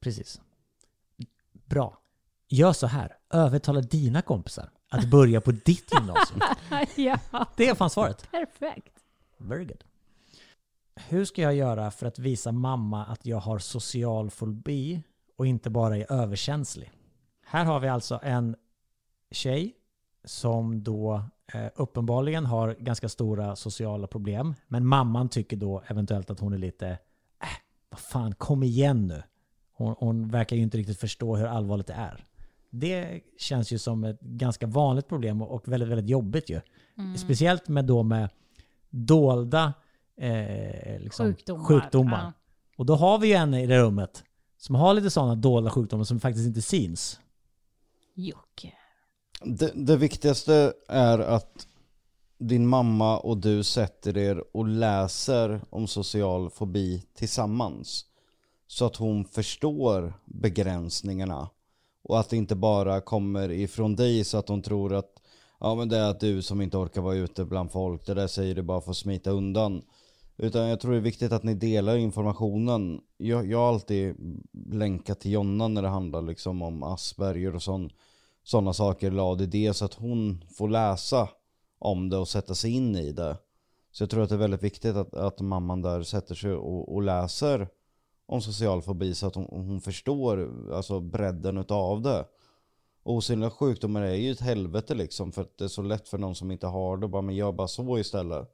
Precis. 0.00 0.40
Bra. 1.68 1.98
Gör 2.48 2.72
så 2.72 2.86
här, 2.86 3.16
övertala 3.30 3.80
dina 3.80 4.22
kompisar 4.22 4.70
att 4.88 5.10
börja 5.10 5.40
på 5.40 5.50
ditt 5.50 5.92
gymnasium. 5.94 6.40
ja, 6.96 7.46
Det 7.56 7.68
är 7.68 7.74
fan 7.74 7.90
svaret. 7.90 8.30
perfekt. 8.30 8.94
Very 9.38 9.64
good. 9.64 9.84
Hur 11.08 11.24
ska 11.24 11.42
jag 11.42 11.54
göra 11.54 11.90
för 11.90 12.06
att 12.06 12.18
visa 12.18 12.52
mamma 12.52 13.04
att 13.04 13.26
jag 13.26 13.36
har 13.38 13.58
social 13.58 14.30
fobi 14.30 15.02
och 15.36 15.46
inte 15.46 15.70
bara 15.70 15.96
är 15.96 16.12
överkänslig? 16.12 16.92
Här 17.44 17.64
har 17.64 17.80
vi 17.80 17.88
alltså 17.88 18.20
en 18.22 18.56
tjej 19.30 19.74
som 20.24 20.82
då 20.82 21.22
eh, 21.54 21.66
uppenbarligen 21.74 22.46
har 22.46 22.74
ganska 22.78 23.08
stora 23.08 23.56
sociala 23.56 24.06
problem. 24.06 24.54
Men 24.68 24.86
mamman 24.86 25.28
tycker 25.28 25.56
då 25.56 25.82
eventuellt 25.86 26.30
att 26.30 26.40
hon 26.40 26.52
är 26.52 26.58
lite, 26.58 26.88
äh, 26.88 26.98
vad 27.90 28.00
fan, 28.00 28.34
kom 28.34 28.62
igen 28.62 29.06
nu. 29.08 29.22
Hon, 29.78 29.94
hon 29.98 30.28
verkar 30.28 30.56
ju 30.56 30.62
inte 30.62 30.78
riktigt 30.78 31.00
förstå 31.00 31.36
hur 31.36 31.46
allvarligt 31.46 31.86
det 31.86 31.92
är. 31.92 32.24
Det 32.70 33.20
känns 33.38 33.72
ju 33.72 33.78
som 33.78 34.04
ett 34.04 34.20
ganska 34.20 34.66
vanligt 34.66 35.08
problem 35.08 35.42
och 35.42 35.68
väldigt, 35.68 35.88
väldigt 35.88 36.10
jobbigt 36.10 36.50
ju. 36.50 36.60
Speciellt 37.16 37.68
med 37.68 37.84
då 37.84 38.02
med 38.02 38.28
dolda 38.90 39.74
eh, 40.16 41.00
liksom, 41.00 41.26
Sjukdomar. 41.26 41.64
sjukdomar. 41.64 42.22
Ja. 42.24 42.32
Och 42.76 42.86
då 42.86 42.94
har 42.94 43.18
vi 43.18 43.26
ju 43.26 43.34
en 43.34 43.54
i 43.54 43.66
det 43.66 43.78
rummet 43.78 44.24
som 44.58 44.74
har 44.74 44.94
lite 44.94 45.10
sådana 45.10 45.34
dolda 45.34 45.70
sjukdomar 45.70 46.04
som 46.04 46.20
faktiskt 46.20 46.46
inte 46.46 46.62
syns. 46.62 47.20
Jocke. 48.14 48.72
Det, 49.44 49.72
det 49.74 49.96
viktigaste 49.96 50.72
är 50.88 51.18
att 51.18 51.66
din 52.38 52.66
mamma 52.66 53.18
och 53.18 53.38
du 53.38 53.62
sätter 53.62 54.16
er 54.16 54.56
och 54.56 54.66
läser 54.66 55.60
om 55.70 55.86
social 55.86 56.50
fobi 56.50 57.02
tillsammans. 57.14 58.04
Så 58.68 58.86
att 58.86 58.96
hon 58.96 59.24
förstår 59.24 60.14
begränsningarna. 60.24 61.50
Och 62.02 62.20
att 62.20 62.30
det 62.30 62.36
inte 62.36 62.56
bara 62.56 63.00
kommer 63.00 63.50
ifrån 63.50 63.96
dig 63.96 64.24
så 64.24 64.38
att 64.38 64.48
hon 64.48 64.62
tror 64.62 64.94
att 64.94 65.18
Ja 65.60 65.74
men 65.74 65.88
det 65.88 65.96
är 65.96 66.10
att 66.10 66.20
du 66.20 66.42
som 66.42 66.60
inte 66.60 66.76
orkar 66.76 67.00
vara 67.00 67.14
ute 67.14 67.44
bland 67.44 67.72
folk, 67.72 68.06
det 68.06 68.14
där 68.14 68.26
säger 68.26 68.54
du 68.54 68.62
bara 68.62 68.80
för 68.80 68.90
att 68.90 68.96
smita 68.96 69.30
undan. 69.30 69.82
Utan 70.36 70.68
jag 70.68 70.80
tror 70.80 70.92
det 70.92 70.98
är 70.98 71.00
viktigt 71.00 71.32
att 71.32 71.42
ni 71.42 71.54
delar 71.54 71.96
informationen. 71.96 73.00
Jag, 73.16 73.46
jag 73.46 73.58
har 73.58 73.68
alltid 73.68 74.16
länkat 74.72 75.20
till 75.20 75.32
Jonna 75.32 75.68
när 75.68 75.82
det 75.82 75.88
handlar 75.88 76.22
liksom 76.22 76.62
om 76.62 76.82
Asperger 76.82 77.54
och 77.54 77.62
sån, 77.62 77.90
sådana 78.44 78.72
saker, 78.72 79.06
eller 79.10 79.32
ADD, 79.32 79.76
så 79.76 79.84
att 79.84 79.94
hon 79.94 80.44
får 80.58 80.68
läsa 80.68 81.28
om 81.78 82.08
det 82.08 82.16
och 82.16 82.28
sätta 82.28 82.54
sig 82.54 82.70
in 82.70 82.96
i 82.96 83.12
det. 83.12 83.36
Så 83.92 84.02
jag 84.02 84.10
tror 84.10 84.22
att 84.22 84.28
det 84.28 84.34
är 84.34 84.38
väldigt 84.38 84.62
viktigt 84.62 84.96
att, 84.96 85.14
att 85.14 85.40
mamman 85.40 85.82
där 85.82 86.02
sätter 86.02 86.34
sig 86.34 86.52
och, 86.52 86.94
och 86.94 87.02
läser 87.02 87.68
om 88.28 88.40
social 88.40 88.82
fobi 88.82 89.14
så 89.14 89.26
att 89.26 89.34
hon, 89.34 89.46
hon 89.50 89.80
förstår 89.80 90.50
alltså 90.72 91.00
bredden 91.00 91.58
utav 91.58 92.02
det. 92.02 92.24
Osynliga 93.02 93.50
sjukdomar 93.50 94.02
är 94.02 94.14
ju 94.14 94.32
ett 94.32 94.40
helvete 94.40 94.94
liksom 94.94 95.32
för 95.32 95.42
att 95.42 95.58
det 95.58 95.64
är 95.64 95.68
så 95.68 95.82
lätt 95.82 96.08
för 96.08 96.18
någon 96.18 96.34
som 96.34 96.50
inte 96.50 96.66
har 96.66 96.96
det. 96.96 97.08
Bara, 97.08 97.22
men 97.22 97.34
gör 97.34 97.52
bara 97.52 97.68
så 97.68 97.98
istället. 97.98 98.48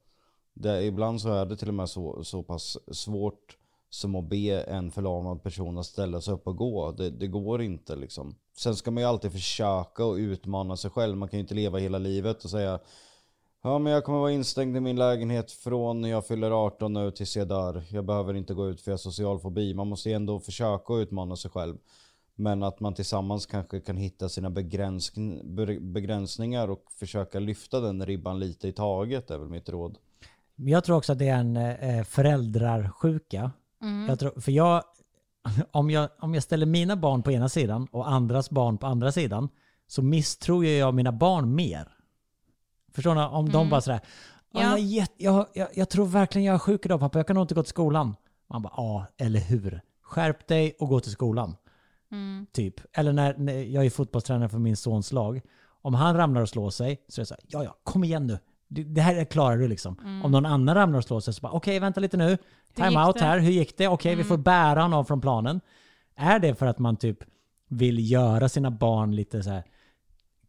Det, 0.55 0.85
ibland 0.85 1.20
så 1.20 1.33
är 1.33 1.47
det 1.47 1.57
till 1.57 1.68
och 1.68 1.75
med 1.75 1.89
så, 1.89 2.25
så 2.25 2.43
pass 2.43 2.79
svårt 2.93 3.57
som 3.91 4.14
att 4.14 4.25
be 4.25 4.61
en 4.61 4.91
förlamad 4.91 5.43
person 5.43 5.79
att 5.79 5.87
ställa 5.87 6.20
sig 6.20 6.35
upp 6.35 6.47
och 6.47 6.57
gå. 6.57 6.93
Det, 6.93 7.11
det 7.11 7.27
går 7.27 7.62
inte 7.62 7.97
liksom. 7.97 8.35
Sen 8.57 8.77
ska 8.77 8.91
man 8.91 9.03
ju 9.03 9.09
alltid 9.09 9.33
försöka 9.33 10.05
och 10.05 10.14
utmana 10.14 10.77
sig 10.77 10.91
själv. 10.91 11.16
Man 11.16 11.29
kan 11.29 11.39
ju 11.39 11.43
inte 11.43 11.55
leva 11.55 11.79
hela 11.79 11.99
livet 11.99 12.45
och 12.45 12.51
säga 12.51 12.79
Ja 13.67 13.79
men 13.79 13.93
jag 13.93 14.05
kommer 14.05 14.19
vara 14.19 14.33
instängd 14.33 14.77
i 14.77 14.81
min 14.81 14.97
lägenhet 14.97 15.51
från 15.51 16.01
när 16.01 16.09
jag 16.09 16.27
fyller 16.27 16.51
18 16.51 16.93
nu 16.93 17.11
tills 17.11 17.37
jag 17.37 17.49
dör. 17.49 17.83
Jag 17.91 18.05
behöver 18.05 18.35
inte 18.35 18.55
gå 18.55 18.69
ut 18.69 18.81
för 18.81 18.91
jag 18.91 18.93
har 18.93 18.99
social 18.99 19.41
fobi. 19.41 19.75
Man 19.75 19.89
måste 19.89 20.12
ändå 20.12 20.41
försöka 20.41 20.95
utmana 20.95 21.37
sig 21.37 21.51
själv. 21.51 21.77
Men 22.35 22.62
att 22.62 22.81
man 22.81 22.95
tillsammans 22.95 23.47
kanske 23.47 23.81
kan 23.81 23.97
hitta 23.97 24.29
sina 24.29 24.51
begräns 24.51 25.12
begränsningar 25.81 26.69
och 26.69 26.85
försöka 26.99 27.39
lyfta 27.39 27.81
den 27.81 28.07
ribban 28.07 28.41
lite 28.41 28.69
i 28.69 28.73
taget 28.73 29.31
är 29.31 29.39
väl 29.39 29.49
mitt 29.49 29.69
råd. 29.69 29.99
Jag 30.57 30.85
tror 30.85 30.97
också 30.97 31.12
att 31.12 31.19
det 31.19 31.29
är 31.29 31.39
en 31.39 31.57
eh, 31.57 32.05
föräldrarsjuka. 32.05 33.51
Mm. 33.83 34.09
Jag 34.09 34.19
tror, 34.19 34.41
för 34.41 34.53
jag 34.53 34.83
om, 35.71 35.91
jag, 35.91 36.09
om 36.19 36.35
jag 36.35 36.43
ställer 36.43 36.67
mina 36.67 36.97
barn 36.97 37.23
på 37.23 37.33
ena 37.33 37.49
sidan 37.49 37.89
och 37.91 38.11
andras 38.11 38.51
barn 38.51 38.79
på 38.79 38.87
andra 38.87 39.12
sidan 39.12 39.49
så 39.87 40.03
misstror 40.03 40.67
jag 40.67 40.95
mina 40.95 41.12
barn 41.12 41.55
mer. 41.55 41.93
Förstår 42.95 43.14
ni? 43.14 43.20
Om 43.20 43.49
de 43.49 43.57
Mm. 43.57 43.70
bara 43.70 43.80
sådär, 43.80 44.01
ja. 44.53 44.61
Ja. 44.62 44.78
jag, 44.78 45.09
jag, 45.16 45.47
jag, 45.55 45.68
jag 45.74 45.88
tror 45.88 46.07
verkligen 46.07 46.45
jag 46.47 46.55
är 46.55 46.59
sjuk 46.59 46.86
idag 46.86 47.01
pappa, 47.01 47.18
jag 47.18 47.26
kan 47.26 47.34
nog 47.34 47.45
inte 47.45 47.55
gå 47.55 47.62
till 47.62 47.70
skolan. 47.70 48.16
Man 48.51 48.62
bara, 48.62 48.72
ja, 48.76 49.07
eller 49.18 49.40
hur? 49.40 49.80
Skärp 50.03 50.47
dig 50.49 50.76
och 50.78 50.88
gå 50.88 51.01
till 51.01 51.12
skolan. 51.12 51.57
Mm. 52.12 52.47
Typ. 52.53 52.80
Eller 52.92 53.12
när, 53.12 53.34
när 53.38 53.62
jag 53.62 53.86
är 53.86 53.90
fotbollstränare 53.90 54.49
för 54.49 54.59
min 54.59 54.76
sons 54.76 55.12
lag. 55.12 55.40
Om 55.82 55.95
han 55.95 56.16
ramlar 56.16 56.40
och 56.42 56.49
slår 56.49 56.70
sig 56.70 57.05
så 57.09 57.20
är 57.20 57.22
det 57.22 57.26
så 57.26 57.34
här, 57.34 57.45
ja 57.49 57.64
ja, 57.64 57.76
kom 57.82 58.05
igen 58.05 58.26
nu. 58.26 58.38
Det 58.68 59.01
här 59.01 59.24
klarar 59.24 59.57
du 59.57 59.68
liksom. 59.68 60.20
Om 60.24 60.32
någon 60.32 60.47
annan 60.47 60.74
ramlar 60.74 60.99
och 60.99 61.05
slår 61.05 61.20
sig 61.20 61.34
så 61.34 61.40
bara, 61.40 61.53
okej 61.53 61.78
vänta 61.78 62.01
lite 62.01 62.16
nu. 62.16 62.24
Mm. 62.24 62.38
Hur 62.68 62.74
Time 62.74 62.88
gick 62.88 63.07
out 63.07 63.14
det? 63.14 63.20
Mm. 63.20 63.30
här, 63.30 63.38
hur 63.38 63.51
gick 63.53 63.76
det? 63.78 63.88
Okej, 63.88 64.14
vi 64.14 64.24
får 64.24 64.36
bära 64.36 64.82
honom 64.82 65.07
från 65.07 65.20
planen. 65.20 65.61
Är 66.16 66.38
det 66.38 66.55
för 66.55 66.66
att 66.66 66.78
man 66.78 66.97
typ 66.97 67.18
vill 67.68 68.11
göra 68.11 68.49
sina 68.49 68.70
barn 68.70 69.16
lite 69.16 69.42
så 69.42 69.51
här 69.51 69.64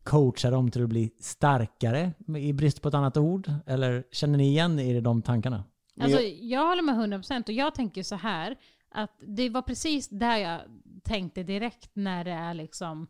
coacha 0.06 0.50
dem 0.50 0.72
till 0.72 0.84
att 0.84 0.90
bli 0.90 1.12
starkare 1.20 2.12
i 2.38 2.54
brist 2.54 2.82
på 2.82 2.88
ett 2.88 2.94
annat 2.94 3.18
ord? 3.18 3.52
Eller 3.66 4.04
känner 4.12 4.38
ni 4.38 4.48
igen 4.48 4.80
er 4.80 4.96
i 4.96 5.02
de 5.02 5.22
tankarna? 5.22 5.64
Alltså, 6.00 6.20
jag 6.22 6.68
håller 6.68 6.82
med 6.82 6.96
100% 6.96 7.44
och 7.44 7.50
jag 7.50 7.76
tänker 7.76 8.04
så 8.04 8.16
här 8.16 8.58
att 8.90 9.12
det 9.20 9.50
var 9.50 9.62
precis 9.62 10.10
där 10.10 10.38
jag 10.38 10.62
tänkte 11.04 11.44
direkt 11.44 11.90
när 11.94 12.24
det 12.24 12.32
är 12.32 12.54
liksom 12.54 13.08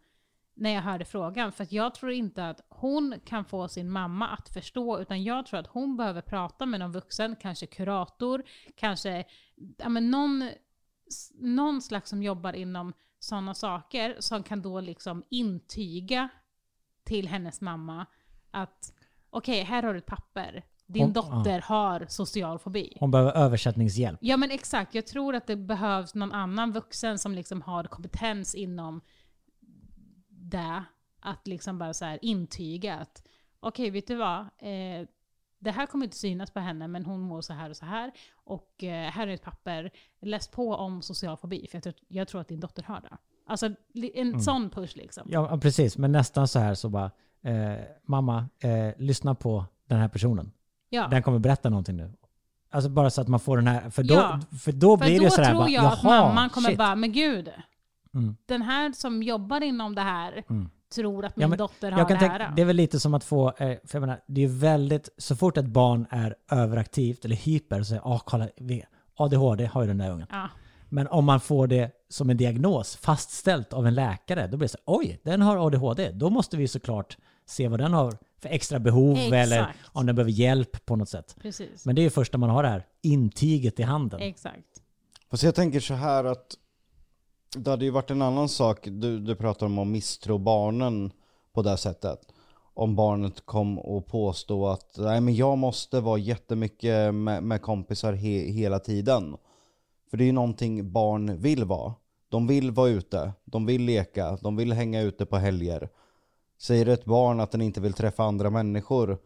när 0.54 0.70
jag 0.70 0.82
hörde 0.82 1.06
frågan. 1.06 1.52
För 1.52 1.64
att 1.64 1.72
jag 1.72 1.96
tror 1.96 2.12
inte 2.12 2.50
att 2.50 2.62
hon 2.70 3.16
kan 3.26 3.46
få 3.46 3.68
sin 3.68 3.92
mamma 3.92 4.28
att 4.28 4.50
förstå, 4.50 5.00
utan 5.00 5.24
jag 5.24 5.46
tror 5.46 5.60
att 5.60 5.68
hon 5.68 5.98
behöver 5.98 6.22
prata 6.22 6.66
med 6.66 6.80
någon 6.80 6.92
vuxen, 6.92 7.36
kanske 7.36 7.66
kurator, 7.66 8.44
kanske 8.76 9.26
ja, 9.78 9.90
men 9.90 10.12
någon, 10.12 10.50
någon 11.40 11.82
slags 11.82 12.10
som 12.10 12.24
jobbar 12.24 12.54
inom 12.54 12.94
sådana 13.20 13.54
saker, 13.54 14.16
som 14.20 14.44
kan 14.44 14.62
då 14.62 14.80
liksom 14.80 15.24
intyga 15.30 16.30
till 17.06 17.28
hennes 17.28 17.62
mamma 17.62 18.06
att 18.52 18.94
okej, 19.30 19.64
här 19.64 19.84
har 19.84 19.94
du 19.94 20.00
ett 20.00 20.06
papper. 20.06 20.64
Din 20.88 21.04
Hon- 21.04 21.14
dotter 21.14 21.60
har 21.62 22.06
social 22.10 22.60
fobi. 22.60 22.98
Hon 23.00 23.12
behöver 23.12 23.32
översättningshjälp. 23.32 24.20
Ja 24.22 24.38
men 24.38 24.52
exakt, 24.52 24.96
jag 24.96 25.08
tror 25.08 25.36
att 25.36 25.48
det 25.48 25.56
behövs 25.56 26.16
någon 26.16 26.32
annan 26.32 26.72
vuxen 26.72 27.20
som 27.20 27.36
liksom 27.36 27.62
har 27.62 27.84
kompetens 27.84 28.56
inom 28.56 29.02
det. 30.30 30.84
Att 31.20 31.48
liksom 31.48 31.78
bara 31.80 31.94
så 31.94 32.06
här 32.06 32.20
intyga 32.22 32.96
att 32.96 33.28
okej, 33.60 33.90
vet 33.90 34.08
du 34.08 34.16
vad? 34.16 34.40
Eh, 34.40 35.08
det 35.60 35.72
här 35.72 35.86
kommer 35.86 36.06
inte 36.06 36.18
synas 36.18 36.52
på 36.52 36.60
henne, 36.60 36.88
men 36.88 37.06
hon 37.06 37.22
mår 37.22 37.42
så 37.42 37.54
här 37.54 37.70
och 37.70 37.78
så 37.78 37.86
här. 37.86 38.12
Och 38.36 38.84
eh, 38.84 39.10
här 39.12 39.28
är 39.28 39.34
ett 39.34 39.42
papper. 39.44 39.92
Läs 40.22 40.48
på 40.48 40.76
om 40.76 41.02
social 41.02 41.38
fobi, 41.38 41.68
för 41.72 41.76
jag 41.78 41.84
tror, 41.84 41.96
jag 42.08 42.28
tror 42.28 42.42
att 42.42 42.48
din 42.48 42.60
dotter 42.60 42.84
har 42.84 43.02
det. 43.02 43.18
Alltså 43.48 43.70
en 44.14 44.42
sån 44.42 44.70
push 44.70 44.96
liksom. 44.98 45.28
Ja, 45.32 45.58
precis. 45.62 45.98
Men 45.98 46.12
nästan 46.12 46.48
så 46.48 46.60
här 46.60 46.74
så 46.76 46.90
bara, 46.90 47.12
eh, 47.44 47.80
mamma, 48.08 48.46
eh, 48.60 48.70
lyssna 48.98 49.36
på 49.36 49.66
den 49.90 50.00
här 50.00 50.08
personen. 50.08 50.52
Ja. 50.90 51.08
Den 51.08 51.24
kommer 51.24 51.40
berätta 51.40 51.70
någonting 51.70 51.96
nu. 51.98 52.12
Alltså 52.72 52.90
bara 52.90 53.10
så 53.10 53.22
att 53.22 53.28
man 53.28 53.40
får 53.40 53.58
den 53.58 53.68
här, 53.68 53.90
för 53.90 54.04
då, 54.04 54.14
Ja. 54.14 54.40
för 54.60 54.72
då 54.72 54.98
För 54.98 55.06
blir 55.06 55.14
det 55.14 55.20
då 55.20 55.24
ju 55.24 55.30
sådär 55.30 55.46
tror 55.50 55.58
bara, 55.60 55.70
jag 55.70 55.86
att 55.86 56.00
jaha, 56.04 56.28
mamman 56.28 56.50
kommer 56.50 56.70
shit. 56.70 56.78
bara, 56.78 56.96
men 56.96 57.12
gud. 57.12 57.50
Mm. 58.14 58.36
Den 58.46 58.62
här 58.62 58.92
som 58.92 59.24
jobbar 59.24 59.62
inom 59.64 59.96
det 59.96 60.02
här 60.02 60.44
Mm. 60.50 60.70
tror 60.96 61.26
att 61.26 61.36
min 61.36 61.42
Ja, 61.42 61.48
men 61.48 61.58
dotter 61.58 61.92
har 61.92 62.00
Jag 62.00 62.08
kan 62.08 62.16
det 62.16 62.20
tänka, 62.30 62.44
här. 62.46 62.54
det 62.56 62.62
är 62.62 62.66
väl 62.66 62.76
lite 62.76 63.00
som 63.00 63.14
att 63.14 63.24
få, 63.24 63.48
eh, 63.50 63.54
för 63.58 63.78
jag 63.92 64.02
menar, 64.02 64.20
det 64.28 64.44
är 64.44 64.48
väldigt, 64.48 65.10
så 65.18 65.36
fort 65.36 65.58
ett 65.58 65.66
barn 65.66 66.06
är 66.10 66.36
överaktivt 66.52 67.26
eller 67.26 67.36
hyper 67.36 67.80
så 67.80 67.86
säger 67.86 68.02
ah 68.06 68.20
kolla, 68.26 68.48
ADHD 69.18 69.66
har 69.66 69.82
ju 69.82 69.88
den 69.88 69.98
där 69.98 70.12
ungen. 70.12 70.28
Ja. 70.32 70.50
Men 70.96 71.08
om 71.08 71.26
man 71.26 71.40
får 71.40 71.68
det 71.68 71.92
som 72.10 72.30
en 72.30 72.38
diagnos 72.38 72.96
fastställt 72.96 73.74
av 73.74 73.88
en 73.88 73.96
läkare, 73.96 74.48
då 74.48 74.58
blir 74.58 74.68
det 74.68 74.72
så 74.72 74.78
oj, 74.86 75.20
den 75.24 75.42
har 75.42 75.68
ADHD. 75.68 76.12
Då 76.12 76.30
måste 76.30 76.58
vi 76.58 76.68
såklart 76.68 77.18
se 77.46 77.68
vad 77.68 77.80
den 77.80 77.94
har 77.94 78.18
för 78.42 78.50
extra 78.50 78.80
behov 78.80 79.18
eller 79.18 79.60
Exakt. 79.60 79.80
om 79.86 80.06
den 80.06 80.16
behöver 80.16 80.32
hjälp 80.32 80.86
på 80.86 80.96
något 80.96 81.10
sätt. 81.10 81.36
Precis. 81.42 81.86
Men 81.86 81.96
det 81.96 82.02
är 82.02 82.04
ju 82.04 82.10
först 82.10 82.34
när 82.34 82.38
man 82.38 82.50
har 82.50 82.64
det 82.64 82.70
här 82.70 82.86
intyget 83.02 83.80
i 83.80 83.84
handen. 83.84 84.22
Exakt. 84.22 84.82
Fast 85.32 85.44
jag 85.44 85.56
tänker 85.56 85.80
så 85.80 85.94
här 85.94 86.24
att 86.24 86.56
det 87.58 87.70
hade 87.70 87.86
ju 87.86 87.92
varit 87.92 88.12
en 88.12 88.22
annan 88.22 88.50
sak, 88.50 88.80
du, 88.84 89.20
du 89.20 89.36
pratar 89.36 89.66
om 89.66 89.80
att 89.80 89.88
misstro 89.88 90.38
barnen 90.38 91.12
på 91.54 91.62
det 91.62 91.78
sättet. 91.78 92.20
Om 92.74 92.96
barnet 92.96 93.46
kom 93.46 93.80
och 93.80 94.08
påstå 94.08 94.68
att 94.68 94.96
nej 94.98 95.22
men 95.22 95.36
jag 95.36 95.58
måste 95.58 96.00
vara 96.00 96.18
jättemycket 96.18 97.14
med, 97.14 97.44
med 97.44 97.62
kompisar 97.62 98.14
he, 98.14 98.52
hela 98.52 98.80
tiden. 98.80 99.38
För 100.16 100.18
det 100.18 100.24
är 100.24 100.26
ju 100.26 100.32
någonting 100.32 100.92
barn 100.92 101.38
vill 101.38 101.64
vara. 101.64 101.94
De 102.30 102.48
vill 102.48 102.72
vara 102.72 102.90
ute, 102.90 103.34
de 103.46 103.66
vill 103.66 103.82
leka, 103.82 104.38
de 104.42 104.56
vill 104.56 104.74
hänga 104.74 105.02
ute 105.02 105.26
på 105.26 105.38
helger. 105.38 105.90
Säger 106.58 106.86
ett 106.86 107.06
barn 107.06 107.40
att 107.40 107.52
den 107.52 107.62
inte 107.62 107.82
vill 107.82 107.94
träffa 107.94 108.24
andra 108.24 108.50
människor, 108.50 109.18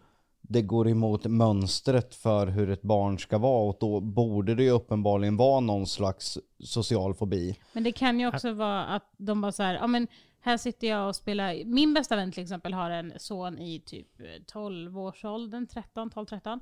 det 0.42 0.62
går 0.62 0.88
emot 0.88 1.26
mönstret 1.26 2.16
för 2.16 2.48
hur 2.48 2.70
ett 2.70 2.82
barn 2.82 3.20
ska 3.20 3.38
vara 3.38 3.70
och 3.70 3.78
då 3.80 4.00
borde 4.00 4.56
det 4.56 4.64
ju 4.64 4.70
uppenbarligen 4.70 5.38
vara 5.38 5.60
någon 5.60 5.88
slags 5.88 6.38
social 6.60 7.14
fobi. 7.14 7.56
Men 7.74 7.84
det 7.84 7.92
kan 7.92 8.20
ju 8.20 8.28
också 8.28 8.54
vara 8.54 8.86
att 8.86 9.14
de 9.18 9.42
bara 9.42 9.52
så 9.52 9.64
här, 9.64 9.74
ja 9.76 9.88
men 9.88 10.08
här 10.42 10.58
sitter 10.58 10.88
jag 10.88 11.08
och 11.08 11.16
spelar, 11.16 11.66
min 11.66 11.94
bästa 11.94 12.16
vän 12.16 12.32
till 12.32 12.44
exempel 12.44 12.74
har 12.74 12.92
en 12.92 13.14
son 13.18 13.60
i 13.60 13.80
typ 13.80 14.08
12-årsåldern, 14.54 15.68
13, 15.68 16.12
12-13. 16.12 16.60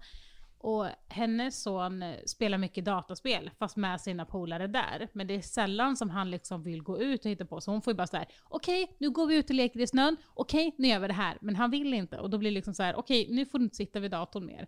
Och 0.59 0.85
hennes 1.07 1.61
son 1.61 2.03
eh, 2.03 2.15
spelar 2.25 2.57
mycket 2.57 2.85
dataspel, 2.85 3.49
fast 3.59 3.77
med 3.77 4.01
sina 4.01 4.25
polare 4.25 4.67
där. 4.67 5.07
Men 5.13 5.27
det 5.27 5.35
är 5.35 5.41
sällan 5.41 5.97
som 5.97 6.09
han 6.09 6.31
liksom 6.31 6.63
vill 6.63 6.83
gå 6.83 6.99
ut 6.99 7.25
och 7.25 7.31
hitta 7.31 7.45
på. 7.45 7.61
Så 7.61 7.71
hon 7.71 7.81
får 7.81 7.93
ju 7.93 7.97
bara 7.97 8.07
så 8.07 8.17
här: 8.17 8.27
okej 8.43 8.95
nu 8.97 9.09
går 9.09 9.27
vi 9.27 9.35
ut 9.35 9.49
och 9.49 9.55
leker 9.55 9.79
i 9.79 9.87
snön, 9.87 10.17
okej 10.33 10.75
nu 10.77 10.87
gör 10.87 10.99
vi 10.99 11.07
det 11.07 11.13
här. 11.13 11.37
Men 11.41 11.55
han 11.55 11.71
vill 11.71 11.93
inte. 11.93 12.19
Och 12.19 12.29
då 12.29 12.37
blir 12.37 12.49
det 12.49 12.55
liksom 12.55 12.73
så 12.73 12.83
här: 12.83 12.95
okej 12.99 13.27
nu 13.29 13.45
får 13.45 13.59
du 13.59 13.63
inte 13.63 13.75
sitta 13.75 13.99
vid 13.99 14.11
datorn 14.11 14.45
mer. 14.45 14.67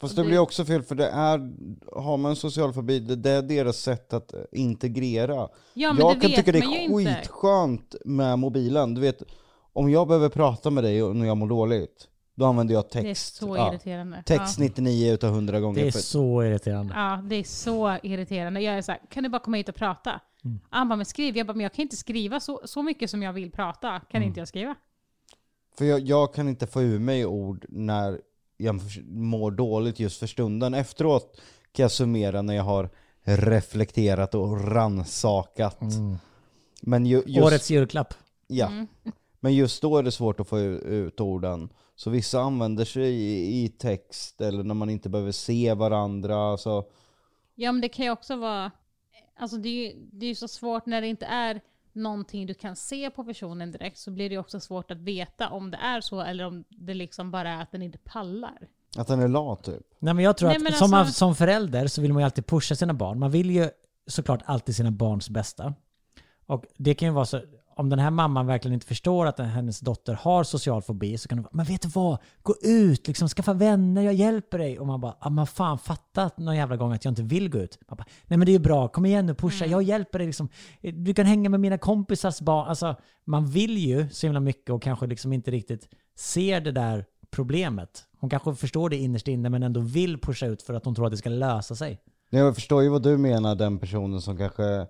Fast 0.00 0.16
det 0.16 0.24
blir 0.24 0.38
också 0.38 0.64
fel 0.64 0.82
för 0.82 0.94
det 0.94 1.08
är, 1.08 1.52
har 2.00 2.16
man 2.16 2.30
en 2.30 2.36
social 2.36 2.72
fobi, 2.72 2.98
det, 3.00 3.30
är 3.30 3.42
deras 3.42 3.76
sätt 3.76 4.12
att 4.12 4.34
integrera. 4.52 5.48
Ja 5.74 5.92
men 5.92 5.98
jag 5.98 6.20
kan 6.20 6.30
tycka 6.30 6.52
det 6.52 6.58
är 6.58 6.78
inte. 6.78 7.14
skitskönt 7.14 7.94
med 8.04 8.38
mobilen. 8.38 8.94
Du 8.94 9.00
vet, 9.00 9.22
om 9.72 9.90
jag 9.90 10.08
behöver 10.08 10.28
prata 10.28 10.70
med 10.70 10.84
dig 10.84 11.02
och- 11.02 11.16
när 11.16 11.26
jag 11.26 11.36
mår 11.36 11.48
dåligt, 11.48 12.08
då 12.34 12.44
använder 12.44 12.74
jag 12.74 12.90
text. 12.90 13.40
Det 13.40 13.44
är 13.44 13.46
så 13.48 13.56
Ja. 13.56 13.70
irriterande. 13.72 14.22
Text 14.26 14.58
99 14.58 15.12
utav 15.12 15.30
100 15.34 15.60
gånger. 15.60 15.80
Det 15.82 15.86
är 15.86 15.92
för- 15.92 15.98
så 15.98 16.42
irriterande. 16.44 16.94
Ja, 16.96 17.20
det 17.24 17.34
är 17.36 17.44
så 17.44 17.98
irriterande. 18.02 18.60
Jag 18.60 18.74
är 18.78 18.82
så 18.82 18.92
här, 18.92 19.00
kan 19.10 19.22
du 19.22 19.28
bara 19.28 19.38
komma 19.42 19.56
hit 19.56 19.68
och 19.68 19.74
prata? 19.74 20.20
Mm. 20.44 20.60
Han 20.70 20.88
bara, 20.88 20.96
men 20.96 21.06
skriv. 21.06 21.36
Jag 21.36 21.46
bara, 21.46 21.52
men 21.54 21.62
jag 21.62 21.72
kan 21.72 21.82
inte 21.82 21.96
skriva 21.96 22.40
så, 22.40 22.60
så 22.64 22.82
mycket 22.82 23.10
som 23.10 23.22
jag 23.22 23.32
vill 23.32 23.50
prata. 23.50 23.88
Kan 24.00 24.06
Mm. 24.18 24.28
inte 24.28 24.40
jag 24.40 24.48
skriva? 24.48 24.74
För 25.78 25.84
jag, 25.84 26.00
jag 26.00 26.34
kan 26.34 26.48
inte 26.48 26.66
få 26.66 26.82
ur 26.82 26.98
mig 26.98 27.26
ord 27.26 27.66
när 27.68 28.20
jag 28.56 28.80
mår 29.08 29.50
dåligt 29.50 30.00
just 30.00 30.18
för 30.18 30.26
stunden. 30.26 30.74
Efteråt 30.74 31.40
kan 31.72 31.82
jag 31.82 31.90
summera 31.92 32.42
när 32.42 32.54
jag 32.54 32.62
har 32.64 32.90
reflekterat 33.24 34.34
och 34.34 34.72
ransakat. 34.72 35.78
Men 36.80 37.06
ju, 37.06 37.22
just, 37.26 37.46
Årets 37.46 37.70
julklapp. 37.70 38.14
Ja. 38.46 38.70
Men 39.40 39.54
just 39.54 39.82
då 39.82 39.96
är 39.98 40.02
det 40.02 40.12
svårt 40.12 40.40
att 40.40 40.48
få 40.48 40.58
ut 40.60 41.20
orden. 41.20 41.68
Så 42.02 42.10
vissa 42.10 42.40
använder 42.40 42.84
sig 42.84 43.12
i, 43.14 43.64
i 43.64 43.68
text 43.68 44.40
eller 44.40 44.62
när 44.64 44.74
man 44.74 44.90
inte 44.90 45.08
behöver 45.08 45.32
se 45.32 45.74
varandra. 45.74 46.56
Så, 46.56 46.84
Ja 47.54 47.72
men 47.72 47.80
det 47.80 47.88
kan 47.88 48.04
ju 48.04 48.10
också 48.10 48.36
vara, 48.36 48.70
alltså 49.38 49.56
det 49.56 49.68
är 49.68 49.72
ju 49.86 50.06
det 50.12 50.26
är 50.26 50.34
så 50.34 50.48
svårt 50.48 50.86
när 50.86 51.00
det 51.00 51.06
inte 51.06 51.26
är 51.26 51.60
någonting 51.92 52.46
du 52.46 52.54
kan 52.54 52.76
se 52.76 53.10
på 53.10 53.24
personen 53.24 53.72
direkt 53.72 53.98
så 53.98 54.10
blir 54.10 54.28
det 54.28 54.32
ju 54.32 54.38
också 54.38 54.60
svårt 54.60 54.90
att 54.90 54.98
veta 54.98 55.48
om 55.48 55.70
det 55.70 55.76
är 55.76 56.00
så 56.00 56.20
eller 56.20 56.44
om 56.46 56.64
det 56.68 56.94
liksom 56.94 57.30
bara 57.30 57.50
är 57.50 57.62
att 57.62 57.72
den 57.72 57.82
inte 57.82 57.98
pallar. 57.98 58.68
att 58.96 59.06
den 59.08 59.20
är 59.20 59.28
lat 59.28 59.64
typ. 59.64 59.86
Nej 59.98 60.14
men 60.14 60.24
jag 60.24 60.36
tror 60.36 60.48
Nej, 60.48 60.56
att 60.56 60.62
men 60.62 60.72
som, 60.72 60.90
man, 60.90 61.00
alltså- 61.00 61.14
som 61.14 61.34
förälder 61.34 61.86
så 61.86 62.02
vill 62.02 62.12
man 62.12 62.20
ju 62.22 62.24
alltid 62.24 62.46
pusha 62.46 62.74
sina 62.74 62.94
barn. 62.94 63.18
Man 63.18 63.30
vill 63.30 63.50
ju 63.50 63.70
såklart 64.06 64.42
alltid 64.44 64.76
sina 64.76 64.90
barns 64.90 65.30
bästa. 65.30 65.74
Och 66.46 66.64
det 66.76 66.94
kan 66.94 67.08
ju 67.08 67.14
vara 67.14 67.26
så, 67.26 67.40
om 67.76 67.88
den 67.88 67.98
här 67.98 68.10
mamman 68.10 68.46
verkligen 68.46 68.74
inte 68.74 68.86
förstår 68.86 69.26
att 69.26 69.38
hennes 69.38 69.80
dotter 69.80 70.14
har 70.14 70.44
social 70.44 70.82
fobi 70.82 71.18
så 71.18 71.28
kan 71.28 71.38
det 71.38 71.42
vara, 71.42 71.50
men 71.52 71.66
vet 71.66 71.82
du 71.82 71.88
vad? 71.88 72.18
Gå 72.42 72.54
ut, 72.62 73.08
liksom 73.08 73.28
skaffa 73.28 73.52
vänner, 73.52 74.02
jag 74.02 74.14
hjälper 74.14 74.58
dig. 74.58 74.78
Och 74.78 74.86
man 74.86 75.00
bara, 75.00 75.16
ah, 75.20 75.30
man 75.30 75.46
fan 75.46 75.78
fattat 75.78 76.38
någon 76.38 76.56
jävla 76.56 76.76
gång 76.76 76.92
att 76.92 77.04
jag 77.04 77.12
inte 77.12 77.22
vill 77.22 77.50
gå 77.50 77.58
ut. 77.58 77.78
Man 77.88 77.96
bara, 77.96 78.06
Nej 78.26 78.38
men 78.38 78.46
det 78.46 78.50
är 78.50 78.54
ju 78.54 78.58
bra, 78.58 78.88
kom 78.88 79.06
igen 79.06 79.26
nu, 79.26 79.34
pusha, 79.34 79.66
jag 79.66 79.82
hjälper 79.82 80.18
dig 80.18 80.26
liksom. 80.26 80.48
Du 80.80 81.14
kan 81.14 81.26
hänga 81.26 81.50
med 81.50 81.60
mina 81.60 81.78
kompisars 81.78 82.40
barn. 82.40 82.68
Alltså, 82.68 82.96
man 83.24 83.46
vill 83.46 83.78
ju 83.78 84.08
så 84.08 84.26
himla 84.26 84.40
mycket 84.40 84.70
och 84.70 84.82
kanske 84.82 85.06
liksom 85.06 85.32
inte 85.32 85.50
riktigt 85.50 85.88
ser 86.16 86.60
det 86.60 86.72
där 86.72 87.04
problemet. 87.30 88.04
Hon 88.18 88.30
kanske 88.30 88.54
förstår 88.54 88.90
det 88.90 88.96
innerst 88.96 89.28
inne 89.28 89.50
men 89.50 89.62
ändå 89.62 89.80
vill 89.80 90.20
pusha 90.20 90.46
ut 90.46 90.62
för 90.62 90.74
att 90.74 90.84
hon 90.84 90.94
tror 90.94 91.06
att 91.06 91.12
det 91.12 91.16
ska 91.16 91.30
lösa 91.30 91.74
sig. 91.74 92.00
Jag 92.30 92.54
förstår 92.54 92.82
ju 92.82 92.88
vad 92.88 93.02
du 93.02 93.18
menar, 93.18 93.54
den 93.54 93.78
personen 93.78 94.20
som 94.20 94.36
kanske 94.36 94.86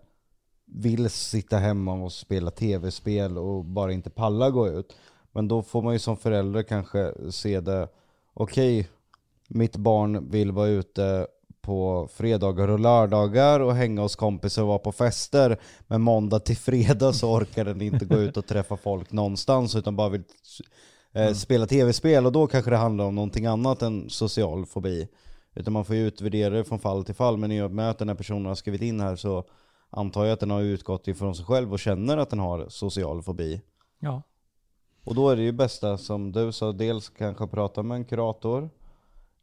vill 0.75 1.11
sitta 1.11 1.57
hemma 1.57 1.93
och 1.93 2.13
spela 2.13 2.51
tv-spel 2.51 3.39
och 3.39 3.65
bara 3.65 3.93
inte 3.93 4.11
palla 4.11 4.51
gå 4.51 4.69
ut. 4.69 4.97
Men 5.33 5.49
då 5.49 5.63
får 5.63 5.83
man 5.83 5.93
ju 5.93 5.99
som 5.99 6.17
förälder 6.17 6.63
kanske 6.63 7.13
se 7.31 7.61
det, 7.61 7.89
okej, 8.35 8.89
mitt 9.49 9.77
barn 9.77 10.31
vill 10.31 10.53
vara 10.53 10.69
ute 10.69 11.27
på 11.61 12.09
fredagar 12.13 12.69
och 12.69 12.81
lördagar 12.81 13.61
och 13.61 13.75
hänga 13.75 14.03
hos 14.03 14.17
kompisar 14.17 14.63
och 14.63 14.69
vara 14.69 14.79
på 14.79 14.93
fester. 14.93 15.61
Men 15.87 16.03
måndag 16.03 16.39
till 16.39 16.57
fredag 16.57 17.13
så 17.13 17.33
orkar 17.33 17.65
den 17.65 17.83
inte 17.83 18.05
gå 18.05 18.17
ut 18.17 18.37
och 18.37 18.47
träffa 18.47 18.77
folk 18.77 19.13
någonstans 19.13 19.77
utan 19.77 19.97
bara 19.97 20.09
vill 20.09 20.25
eh, 21.13 21.33
spela 21.33 21.67
tv-spel 21.67 22.27
och 22.27 22.33
då 22.33 22.47
kanske 22.47 22.71
det 22.71 22.77
handlar 22.77 23.05
om 23.05 23.15
någonting 23.15 23.47
annat 23.47 23.83
än 23.83 24.11
social 24.11 24.67
fobi. 24.67 25.09
Utan 25.55 25.73
man 25.73 25.85
får 25.85 25.97
ju 25.97 26.07
utvärdera 26.07 26.55
det 26.55 26.65
från 26.65 26.79
fall 26.79 27.05
till 27.05 27.15
fall. 27.15 27.37
Men 27.37 27.53
i 27.53 27.63
och 27.63 27.71
med 27.71 27.91
att 27.91 27.99
den 27.99 28.09
här 28.09 28.17
personen 28.17 28.47
har 28.47 28.55
skrivit 28.55 28.83
in 28.83 29.01
här 29.01 29.17
så 29.17 29.45
antar 29.93 30.25
jag 30.25 30.33
att 30.33 30.41
den 30.41 30.51
har 30.51 30.61
utgått 30.61 31.09
ifrån 31.09 31.35
sig 31.35 31.45
själv 31.45 31.73
och 31.73 31.79
känner 31.79 32.17
att 32.17 32.31
den 32.31 32.39
har 32.39 32.69
social 32.69 33.23
fobi. 33.23 33.61
Ja. 33.99 34.23
Och 35.05 35.15
då 35.15 35.29
är 35.29 35.37
det 35.37 35.43
ju 35.43 35.53
bästa 35.53 35.99
som 35.99 36.33
du 36.33 36.53
sa, 36.53 36.73
dels 36.73 37.09
kanske 37.09 37.47
prata 37.47 37.83
med 37.83 37.95
en 37.95 38.05
kurator 38.05 38.71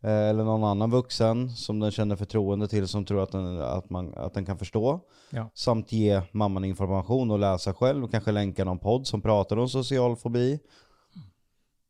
eh, 0.02 0.30
eller 0.30 0.44
någon 0.44 0.64
annan 0.64 0.92
vuxen 0.92 1.50
som 1.50 1.80
den 1.80 1.92
känner 1.92 2.16
förtroende 2.16 2.68
till 2.68 2.88
som 2.88 3.06
tror 3.06 3.24
att 3.24 3.32
den, 3.32 3.62
att 3.62 3.90
man, 3.90 4.14
att 4.14 4.34
den 4.34 4.46
kan 4.46 4.58
förstå. 4.58 5.00
Ja. 5.30 5.50
Samt 5.54 5.92
ge 5.92 6.22
mamman 6.32 6.66
information 6.66 7.32
och 7.32 7.40
läsa 7.40 7.74
själv, 7.74 8.08
kanske 8.08 8.32
länka 8.32 8.66
någon 8.66 8.80
podd 8.80 9.08
som 9.08 9.22
pratar 9.22 9.58
om 9.58 9.70
social 9.70 10.16
fobi. 10.16 10.60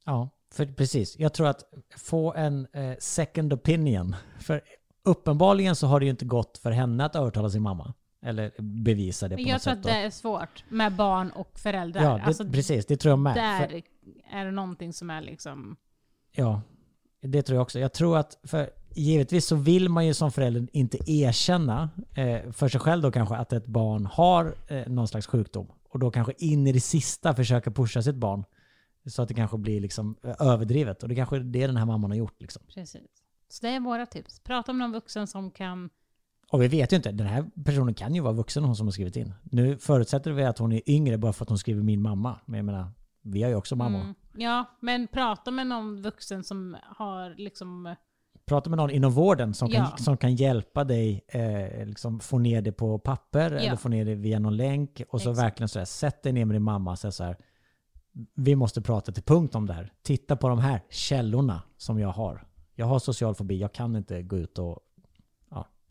Ja, 0.05 0.29
för 0.51 0.65
precis. 0.65 1.19
Jag 1.19 1.33
tror 1.33 1.47
att 1.47 1.63
få 1.97 2.33
en 2.33 2.67
eh, 2.73 2.93
second 2.99 3.53
opinion. 3.53 4.15
För 4.39 4.61
uppenbarligen 5.03 5.75
så 5.75 5.87
har 5.87 5.99
det 5.99 6.05
ju 6.05 6.09
inte 6.09 6.25
gått 6.25 6.57
för 6.57 6.71
henne 6.71 7.05
att 7.05 7.15
övertala 7.15 7.49
sin 7.49 7.61
mamma. 7.61 7.93
Eller 8.21 8.51
bevisa 8.61 9.27
det 9.27 9.35
på 9.35 9.41
Jag 9.41 9.47
något 9.51 9.61
tror 9.61 9.71
sätt. 9.73 9.77
att 9.77 9.83
då. 9.83 9.89
det 9.89 9.95
är 9.95 10.09
svårt 10.09 10.63
med 10.69 10.95
barn 10.95 11.31
och 11.31 11.59
föräldrar. 11.59 12.03
Ja, 12.03 12.17
det, 12.17 12.23
alltså, 12.23 12.45
precis. 12.45 12.85
Det 12.85 12.97
tror 12.97 13.11
jag 13.11 13.19
med. 13.19 13.35
där 13.35 13.81
är 14.31 14.45
det 14.45 14.51
någonting 14.51 14.93
som 14.93 15.09
är 15.09 15.21
liksom... 15.21 15.75
ja, 16.31 16.61
det 17.21 17.41
tror 17.43 17.55
jag 17.55 17.61
också. 17.61 17.79
Jag 17.79 17.93
tror 17.93 18.17
att, 18.17 18.39
för 18.43 18.69
givetvis 18.95 19.45
så 19.45 19.55
vill 19.55 19.89
man 19.89 20.05
ju 20.07 20.13
som 20.13 20.31
förälder 20.31 20.67
inte 20.73 20.97
erkänna 21.11 21.89
eh, 22.15 22.51
för 22.51 22.67
sig 22.67 22.79
själv 22.79 23.01
då 23.01 23.11
kanske 23.11 23.35
att 23.35 23.53
ett 23.53 23.65
barn 23.65 24.05
har 24.05 24.55
eh, 24.67 24.87
någon 24.87 25.07
slags 25.07 25.27
sjukdom. 25.27 25.67
Och 25.89 25.99
då 25.99 26.11
kanske 26.11 26.33
in 26.37 26.67
i 26.67 26.71
det 26.71 26.79
sista 26.81 27.35
försöka 27.35 27.71
pusha 27.71 28.01
sitt 28.01 28.15
barn. 28.15 28.43
Så 29.05 29.21
att 29.21 29.27
det 29.27 29.33
kanske 29.33 29.57
blir 29.57 29.81
liksom 29.81 30.15
eh, 30.23 30.35
överdrivet. 30.39 31.03
Och 31.03 31.09
det 31.09 31.15
kanske 31.15 31.35
är 31.35 31.39
det 31.39 31.67
den 31.67 31.77
här 31.77 31.85
mamman 31.85 32.11
har 32.11 32.17
gjort. 32.17 32.41
Liksom. 32.41 32.61
Precis. 32.67 33.01
Så 33.49 33.65
det 33.65 33.71
är 33.71 33.79
våra 33.79 34.05
tips. 34.05 34.39
Prata 34.39 34.73
med 34.73 34.79
någon 34.79 34.91
vuxen 34.91 35.27
som 35.27 35.51
kan... 35.51 35.89
Och 36.51 36.61
vi 36.61 36.67
vet 36.67 36.93
ju 36.93 36.97
inte, 36.97 37.11
den 37.11 37.27
här 37.27 37.45
personen 37.65 37.93
kan 37.93 38.15
ju 38.15 38.21
vara 38.21 38.33
vuxen 38.33 38.63
hon 38.63 38.75
som 38.75 38.87
har 38.87 38.91
skrivit 38.91 39.15
in. 39.15 39.33
Nu 39.43 39.77
förutsätter 39.77 40.31
vi 40.31 40.43
att 40.43 40.57
hon 40.57 40.71
är 40.71 40.89
yngre 40.89 41.17
bara 41.17 41.33
för 41.33 41.45
att 41.45 41.49
hon 41.49 41.57
skriver 41.57 41.83
min 41.83 42.01
mamma. 42.01 42.39
Men 42.45 42.57
jag 42.57 42.65
menar, 42.65 42.91
vi 43.21 43.43
har 43.43 43.49
ju 43.49 43.55
också 43.55 43.75
mammor. 43.75 44.01
Mm, 44.01 44.15
ja, 44.37 44.65
men 44.81 45.07
prata 45.07 45.51
med 45.51 45.67
någon 45.67 46.01
vuxen 46.01 46.43
som 46.43 46.77
har 46.83 47.35
liksom... 47.37 47.95
Prata 48.45 48.69
med 48.69 48.77
någon 48.77 48.89
inom 48.89 49.11
vården 49.11 49.53
som 49.53 49.69
kan, 49.69 49.87
Ja. 49.91 49.97
som 49.97 50.17
kan 50.17 50.35
hjälpa 50.35 50.83
dig 50.83 51.25
eh, 51.27 51.85
liksom 51.85 52.19
få 52.19 52.37
ner 52.39 52.61
det 52.61 52.71
på 52.71 52.99
papper 52.99 53.51
eller 53.51 53.75
få 53.75 53.89
ner 53.89 54.05
det 54.05 54.15
via 54.15 54.39
någon 54.39 54.57
länk. 54.57 55.01
Och 55.09 55.21
så 55.21 55.31
Exakt. 55.31 55.45
verkligen 55.45 55.69
sådär, 55.69 55.85
sätt 55.85 56.23
dig 56.23 56.33
ner 56.33 56.45
med 56.45 56.55
din 56.55 56.63
mamma 56.63 56.91
och 56.91 56.99
säg 56.99 57.11
så 57.11 57.23
här. 57.23 57.37
Vi 58.35 58.55
måste 58.55 58.81
prata 58.81 59.11
till 59.11 59.23
punkt 59.23 59.55
om 59.55 59.65
det 59.65 59.73
här. 59.73 59.93
Titta 60.01 60.35
på 60.35 60.49
de 60.49 60.59
här 60.59 60.81
källorna 60.89 61.61
som 61.77 61.99
jag 61.99 62.09
har. 62.09 62.47
Jag 62.75 62.85
har 62.85 62.99
social 62.99 63.35
fobi, 63.35 63.57
jag 63.57 63.73
kan 63.73 63.95
inte 63.95 64.21
gå 64.21 64.37
ut 64.37 64.59
och 64.59 64.65
ja, 64.65 64.79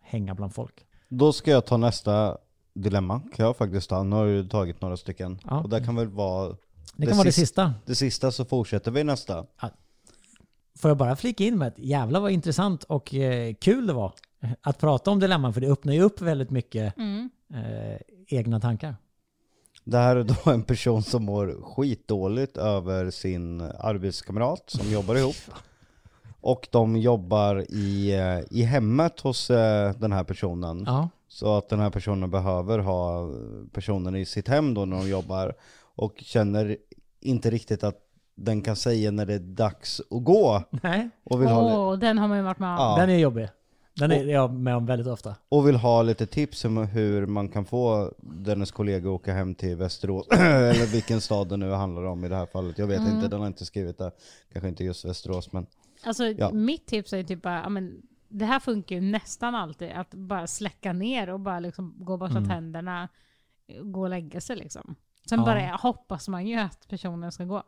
hänga 0.08 0.34
bland 0.34 0.54
folk. 0.54 0.86
Då 1.08 1.32
ska 1.32 1.50
jag 1.50 1.66
ta 1.66 1.76
nästa 1.76 2.38
dilemma, 2.74 3.20
kan 3.34 3.46
jag 3.46 3.56
faktiskt 3.56 3.90
ta. 3.90 4.02
Nu 4.02 4.16
har 4.16 4.26
du 4.26 4.48
tagit 4.48 4.80
några 4.80 4.96
stycken. 4.96 5.38
Ja. 5.44 5.60
Och 5.60 5.68
det 5.68 5.84
kan 5.84 5.96
väl 5.96 6.08
vara 6.08 6.56
Det 6.96 7.06
kan 7.06 7.16
vara 7.16 7.24
det 7.24 7.32
sist- 7.32 7.38
sista. 7.48 7.74
det 7.86 7.94
sista 7.94 8.32
så 8.32 8.44
fortsätter 8.44 8.90
vi 8.90 9.04
nästa. 9.04 9.46
Får 10.78 10.90
jag 10.90 10.96
bara 10.98 11.16
flika 11.16 11.44
in 11.44 11.58
med 11.58 11.68
att 11.68 11.78
jävla 11.78 12.20
vad 12.20 12.30
intressant 12.30 12.84
och 12.84 13.14
eh, 13.14 13.54
kul 13.54 13.86
det 13.86 13.92
var 13.92 14.12
att 14.62 14.78
prata 14.78 15.10
om 15.10 15.20
dilemman 15.20 15.54
för 15.54 15.60
det 15.60 15.66
öppnar 15.68 15.92
ju 15.92 16.00
upp 16.02 16.20
väldigt 16.20 16.50
mycket 16.50 16.96
Mm. 16.96 17.30
eh, 17.54 17.98
egna 18.28 18.60
tankar. 18.60 18.96
Det 19.84 19.98
här 19.98 20.16
är 20.16 20.24
då 20.44 20.50
en 20.50 20.62
person 20.62 21.02
som 21.02 21.24
mår 21.24 21.62
skitdåligt 21.62 22.56
över 22.56 23.10
sin 23.10 23.60
arbetskamrat 23.60 24.62
som 24.70 24.90
jobbar 24.92 25.14
ihop. 25.16 25.36
Och 26.40 26.68
de 26.70 26.96
jobbar 26.96 27.64
i, 27.68 28.14
eh, 28.14 28.58
i 28.58 28.62
hemmet 28.62 29.20
hos 29.20 29.50
eh, 29.50 29.92
den 29.98 30.12
här 30.12 30.24
personen. 30.24 30.84
Ja, 30.86 31.08
Så 31.28 31.56
att 31.56 31.68
den 31.68 31.80
här 31.80 31.90
personen 31.90 32.30
behöver 32.30 32.78
ha 32.78 33.28
personen 33.72 34.16
i 34.16 34.24
sitt 34.24 34.48
hem 34.48 34.74
då 34.74 34.84
när 34.84 34.96
de 34.96 35.08
jobbar. 35.08 35.54
Och 35.96 36.14
känner 36.18 36.76
inte 37.20 37.50
riktigt 37.50 37.84
att 37.84 37.96
den 38.34 38.62
kan 38.62 38.76
säga 38.76 39.10
när 39.10 39.26
det 39.26 39.34
är 39.34 39.38
dags 39.38 40.00
att 40.10 40.24
gå. 40.24 40.62
nej, 40.82 41.10
Och 41.24 41.42
vill, 41.42 41.48
ha, 41.48 41.76
Åh, 41.90 41.98
den 41.98 42.18
har 42.18 42.28
man 42.28 42.36
ju 42.38 42.42
varit 42.44 42.58
med 42.58 42.68
om. 42.70 42.76
Ja. 42.78 42.96
den 43.00 43.10
är 43.10 43.18
jobbig. 43.18 43.48
Den 43.96 44.12
är 44.12 44.24
jag 44.24 44.52
med 44.52 44.76
om 44.76 44.86
väldigt 44.86 45.06
ofta. 45.08 45.34
och 45.48 45.68
vill 45.68 45.76
ha 45.76 46.02
lite 46.02 46.26
tips 46.26 46.64
om 46.64 46.76
hur 46.76 47.26
man 47.26 47.48
kan 47.48 47.64
få 47.64 48.12
dennes 48.20 48.70
kollega 48.70 49.08
att 49.08 49.14
åka 49.14 49.32
hem 49.34 49.54
till 49.54 49.76
Västerås. 49.76 50.26
Eller 50.32 50.86
vilken 50.92 51.20
stad 51.20 51.48
det 51.48 51.56
nu 51.56 51.70
handlar 51.70 52.02
om 52.04 52.24
i 52.24 52.28
det 52.28 52.36
här 52.36 52.46
fallet. 52.46 52.78
Jag 52.78 52.86
vet 52.86 53.00
Mm. 53.00 53.16
inte, 53.16 53.28
den 53.28 53.40
har 53.40 53.46
inte 53.46 53.64
skrivit 53.64 53.98
det. 53.98 54.10
Kanske 54.52 54.68
inte 54.68 54.84
just 54.84 55.04
Västerås 55.04 55.52
men. 55.52 55.66
Alltså 56.04 56.24
Ja. 56.26 56.50
mitt 56.52 56.86
tips 56.86 57.12
är 57.12 57.22
typ 57.22 57.42
bara, 57.42 57.68
men, 57.68 58.02
det 58.28 58.44
här 58.44 58.60
funkar 58.60 58.96
ju 58.96 59.00
nästan 59.02 59.54
alltid, 59.54 59.90
att 59.90 60.14
bara 60.14 60.46
släcka 60.46 60.92
ner 60.92 61.30
och 61.30 61.40
bara 61.40 61.60
liksom 61.60 61.94
gå 61.98 62.12
och 62.12 62.18
borsta 62.18 62.44
tänderna, 62.44 63.08
gå 63.82 64.00
och 64.02 64.08
lägga 64.08 64.40
sig 64.40 64.56
liksom. 64.56 64.94
Sen 65.28 65.38
Ja. 65.38 65.44
bara 65.44 65.76
hoppas 65.76 66.28
man 66.28 66.46
ju 66.46 66.56
att 66.56 66.88
personen 66.88 67.32
ska 67.32 67.44
gå. 67.44 67.62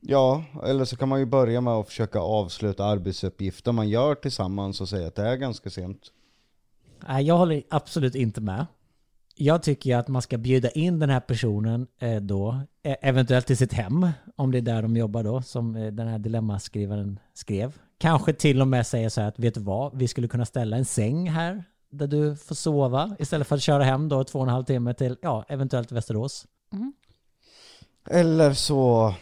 Ja, 0.00 0.44
eller 0.64 0.84
så 0.84 0.96
kan 0.96 1.08
man 1.08 1.20
ju 1.20 1.26
börja 1.26 1.60
med 1.60 1.72
att 1.74 1.86
försöka 1.86 2.20
avsluta 2.20 2.84
arbetsuppgifter 2.84 3.72
man 3.72 3.88
gör 3.88 4.14
tillsammans 4.14 4.80
och 4.80 4.88
säga 4.88 5.08
att 5.08 5.14
det 5.14 5.28
är 5.28 5.36
ganska 5.36 5.70
sent. 5.70 6.12
Nej, 7.08 7.24
jag 7.24 7.38
håller 7.38 7.62
absolut 7.70 8.14
inte 8.14 8.40
med. 8.40 8.66
Jag 9.34 9.62
tycker 9.62 9.96
att 9.96 10.08
man 10.08 10.22
ska 10.22 10.38
bjuda 10.38 10.70
in 10.70 10.98
den 10.98 11.10
här 11.10 11.20
personen 11.20 11.86
eh, 11.98 12.16
då, 12.16 12.60
eh, 12.82 12.96
eventuellt 13.02 13.46
till 13.46 13.56
sitt 13.56 13.72
hem, 13.72 14.08
om 14.36 14.52
det 14.52 14.58
är 14.58 14.62
där 14.62 14.82
de 14.82 14.96
jobbar 14.96 15.22
då, 15.22 15.42
som 15.42 15.76
eh, 15.76 15.92
den 15.92 16.08
här 16.08 16.18
dilemmaskrivaren 16.18 17.18
skrev. 17.34 17.78
Kanske 17.98 18.32
till 18.32 18.60
och 18.60 18.68
med 18.68 18.86
säga 18.86 19.10
så 19.10 19.20
här 19.20 19.28
att, 19.28 19.38
vet 19.38 19.54
du 19.54 19.60
vad, 19.60 19.98
vi 19.98 20.08
skulle 20.08 20.28
kunna 20.28 20.46
ställa 20.46 20.76
en 20.76 20.84
säng 20.84 21.30
här 21.30 21.64
där 21.90 22.06
du 22.06 22.36
får 22.36 22.54
sova 22.54 23.16
istället 23.18 23.46
för 23.46 23.56
att 23.56 23.62
köra 23.62 23.84
hem 23.84 24.08
då 24.08 24.24
två 24.24 24.38
och 24.38 24.44
en 24.44 24.52
halv 24.52 24.64
timme 24.64 24.94
till, 24.94 25.16
ja, 25.22 25.44
eventuellt 25.48 25.92
Västerås. 25.92 26.46
Eller 28.10 28.52
så 28.52 29.14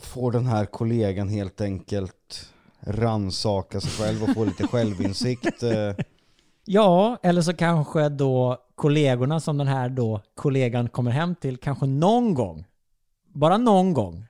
får 0.00 0.32
den 0.32 0.46
här 0.46 0.64
kollegan 0.64 1.28
helt 1.28 1.60
enkelt 1.60 2.52
ransaka 2.80 3.80
sig 3.80 3.90
själv 3.90 4.22
och 4.22 4.34
få 4.34 4.44
lite 4.44 4.66
självinsikt. 4.66 5.62
Ja, 6.64 7.18
eller 7.22 7.42
så 7.42 7.52
kanske 7.54 8.08
då 8.08 8.58
kollegorna 8.74 9.40
som 9.40 9.58
den 9.58 9.66
här 9.68 9.88
då 9.88 10.20
kollegan 10.34 10.88
kommer 10.88 11.10
hem 11.10 11.34
till 11.34 11.56
kanske 11.56 11.86
någon 11.86 12.34
gång, 12.34 12.64
bara 13.28 13.56
någon 13.58 13.92
gång, 13.94 14.24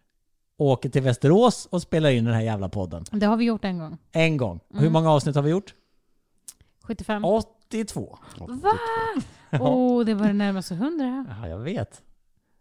åker 0.58 0.88
till 0.88 1.02
Västerås 1.02 1.66
och 1.70 1.82
spelar 1.82 2.10
in 2.10 2.24
den 2.24 2.34
här 2.34 2.42
jävla 2.42 2.68
podden. 2.68 3.04
Det 3.10 3.26
har 3.26 3.36
vi 3.36 3.44
gjort 3.44 3.64
en 3.64 3.78
gång. 3.78 3.98
En 4.12 4.36
gång. 4.36 4.60
Hur 4.70 4.80
Mm. 4.80 4.92
många 4.92 5.10
avsnitt 5.10 5.34
har 5.36 5.42
vi 5.42 5.50
gjort? 5.50 5.74
75. 6.82 7.24
82. 7.24 8.18
Va? 8.38 8.72
Oh, 9.60 10.04
det 10.04 10.14
var 10.14 10.26
det 10.26 10.32
närmaste 10.32 10.74
100. 10.74 11.26
Ja, 11.42 11.48
jag 11.48 11.58
vet. 11.58 12.02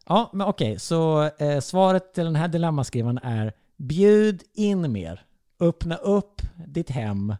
Ja, 0.07 0.29
men 0.33 0.47
okej, 0.47 0.79
så 0.79 1.23
eh, 1.37 1.59
svaret 1.59 2.13
till 2.13 2.23
den 2.25 2.35
här 2.35 2.47
dilemmaskrivaren 2.47 3.17
är 3.23 3.53
bjud 3.77 4.43
in 4.53 4.91
mer. 4.91 5.25
Öppna 5.59 5.95
upp 5.95 6.41
ditt 6.67 6.89
hem 6.89 7.35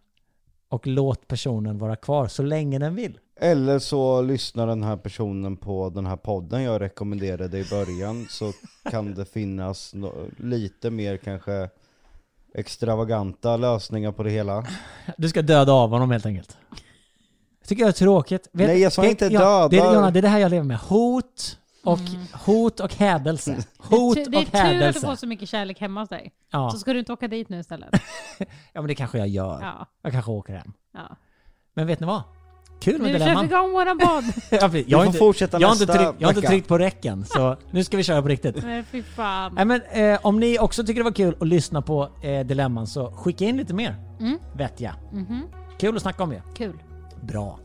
och 0.72 0.88
låt 0.88 1.28
personen 1.28 1.78
vara 1.78 1.96
kvar 1.96 2.28
så 2.28 2.44
länge 2.44 2.80
den 2.80 2.96
vill. 2.96 3.20
Eller 3.40 3.80
så 3.80 4.22
lyssnar 4.22 4.68
den 4.68 4.84
här 4.84 4.98
personen 4.98 5.58
på 5.58 5.90
den 5.90 6.06
här 6.06 6.16
podden 6.16 6.64
jag 6.64 6.82
rekommenderade 6.82 7.60
i 7.60 7.66
början 7.70 8.26
så 8.30 8.52
kan 8.92 9.14
det 9.14 9.26
finnas 9.26 9.94
no- 9.94 10.32
lite 10.38 10.90
mer 10.90 11.18
kanske 11.18 11.70
extravaganta 12.56 13.58
lösningar 13.58 14.12
på 14.12 14.24
det 14.24 14.30
hela. 14.30 14.66
Du 15.18 15.30
ska 15.30 15.42
döda 15.42 15.72
av 15.74 15.90
honom 15.90 16.12
helt 16.12 16.26
enkelt. 16.26 16.58
Jag 17.60 17.68
tycker 17.68 17.84
jag 17.84 17.90
är 17.90 17.94
tråkigt. 17.94 18.50
Vet- 18.52 18.68
Nej, 18.68 18.80
jag 18.82 18.94
sa 18.94 19.02
vet- 19.02 19.12
inte 19.12 19.26
ja, 19.26 19.68
det, 19.72 19.78
är, 19.78 19.82
döda. 19.82 19.94
Jonna, 19.96 20.12
det 20.12 20.20
är 20.20 20.22
det 20.22 20.28
här 20.28 20.40
jag 20.40 20.50
lever 20.52 20.64
med. 20.66 20.78
Hot 20.78 21.58
och, 21.84 22.00
hot 22.46 22.80
och 22.80 22.94
hädelse. 22.96 23.64
Hot 23.78 24.18
Mm. 24.18 24.32
Det 24.32 24.38
är 24.38 24.42
och 24.42 24.52
tur 24.52 24.58
att 24.60 24.64
du 24.64 24.68
hädelse. 24.70 25.08
får 25.08 25.16
så 25.16 25.28
mycket 25.28 25.50
kärlek 25.50 25.80
hemma 25.80 26.00
hos 26.00 26.10
dig. 26.10 26.32
Ja. 26.52 26.70
Så 26.72 26.78
ska 26.78 26.94
du 26.94 27.00
inte 27.00 27.14
åka 27.14 27.28
dit 27.28 27.50
nu 27.50 27.60
istället. 27.60 27.90
ja, 28.74 28.82
men 28.82 28.88
det 28.88 28.96
kanske 28.96 29.18
jag 29.18 29.28
gör. 29.28 29.60
Ja. 29.62 29.86
Jag 30.02 30.12
kanske 30.12 30.32
åker 30.32 30.54
hem. 30.54 30.74
ja. 30.94 31.16
Men 31.74 31.88
vet 31.88 32.00
ni 32.00 32.08
vad? 32.08 32.22
Kul 32.82 33.02
med 33.02 33.02
Nu 33.02 33.08
kör 33.08 33.14
vi 33.14 33.20
dilemman. 33.20 33.46
igång 33.46 33.72
våran 33.72 33.98
podd! 34.00 34.24
Jag, 34.52 34.62
har 34.62 34.70
får 34.70 35.06
inte, 35.06 35.18
fortsätta 35.20 35.60
jag, 35.60 35.68
har 35.68 35.74
inte 35.76 35.86
nästa 35.86 36.04
tryckt, 36.06 36.22
jag 36.22 36.28
har 36.28 36.34
inte 36.36 36.48
tryckt 36.48 36.68
på 36.68 36.78
räcken, 36.78 37.26
så 37.26 37.58
nu 37.72 37.84
ska 37.84 37.98
vi 37.98 38.04
köra 38.04 38.22
på 38.22 38.28
riktigt. 38.28 38.64
Nej 38.64 38.84
fy 38.84 39.04
fan. 39.04 39.54
Nej, 39.56 39.66
men, 39.66 39.82
eh, 39.92 40.20
om 40.24 40.40
ni 40.40 40.60
också 40.60 40.84
tycker 40.84 41.00
det 41.00 41.04
var 41.04 41.12
kul 41.12 41.36
att 41.40 41.48
lyssna 41.48 41.82
på 41.82 42.10
eh, 42.24 42.46
Dilemman 42.46 42.88
så 42.88 43.12
skicka 43.12 43.46
in 43.46 43.58
lite 43.58 43.74
mer. 43.74 43.96
Mm. 44.20 44.38
Vet 44.56 44.82
jag. 44.82 44.94
Mhm. 45.14 45.42
Kul 45.80 45.96
att 45.96 46.02
snacka 46.02 46.24
om 46.24 46.30
det. 46.30 46.42
Kul. 46.56 46.80
Bra. 47.22 47.60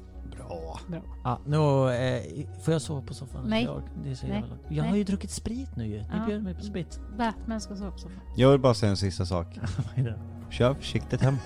Bra. 0.88 1.00
Bra. 1.00 1.08
Ja, 1.24 1.40
nu, 1.46 1.56
eh, 1.94 2.46
får 2.62 2.72
jag 2.72 2.82
sova 2.82 3.02
på 3.02 3.14
soffan? 3.14 3.44
Nej. 3.48 3.64
Jag, 3.64 3.82
det 4.04 4.10
är 4.10 4.14
så 4.14 4.26
Nej. 4.26 4.40
jävla... 4.40 4.56
jag 4.68 4.84
har 4.84 4.90
Nej. 4.90 4.98
ju 4.98 5.04
druckit 5.04 5.30
sprit 5.30 5.76
nu 5.76 5.86
ju. 5.86 5.98
Ni 5.98 6.06
Ja. 6.12 6.26
bjöd 6.26 6.42
mig 6.42 6.54
på 6.54 6.62
sprit. 6.62 7.00
Batman 7.18 7.60
ska 7.60 7.76
sova 7.76 7.90
på 7.90 7.98
soffan. 7.98 8.20
Jag 8.36 8.50
vill 8.50 8.60
bara 8.60 8.74
säga 8.74 8.90
en 8.90 8.96
sista 8.96 9.26
sak. 9.26 9.46
Vad 9.76 10.06
är 10.06 10.10
det? 10.10 10.18
Kör 10.50 10.74
försiktigt 10.74 11.20
hem. 11.20 11.36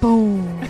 Boom! 0.00 0.60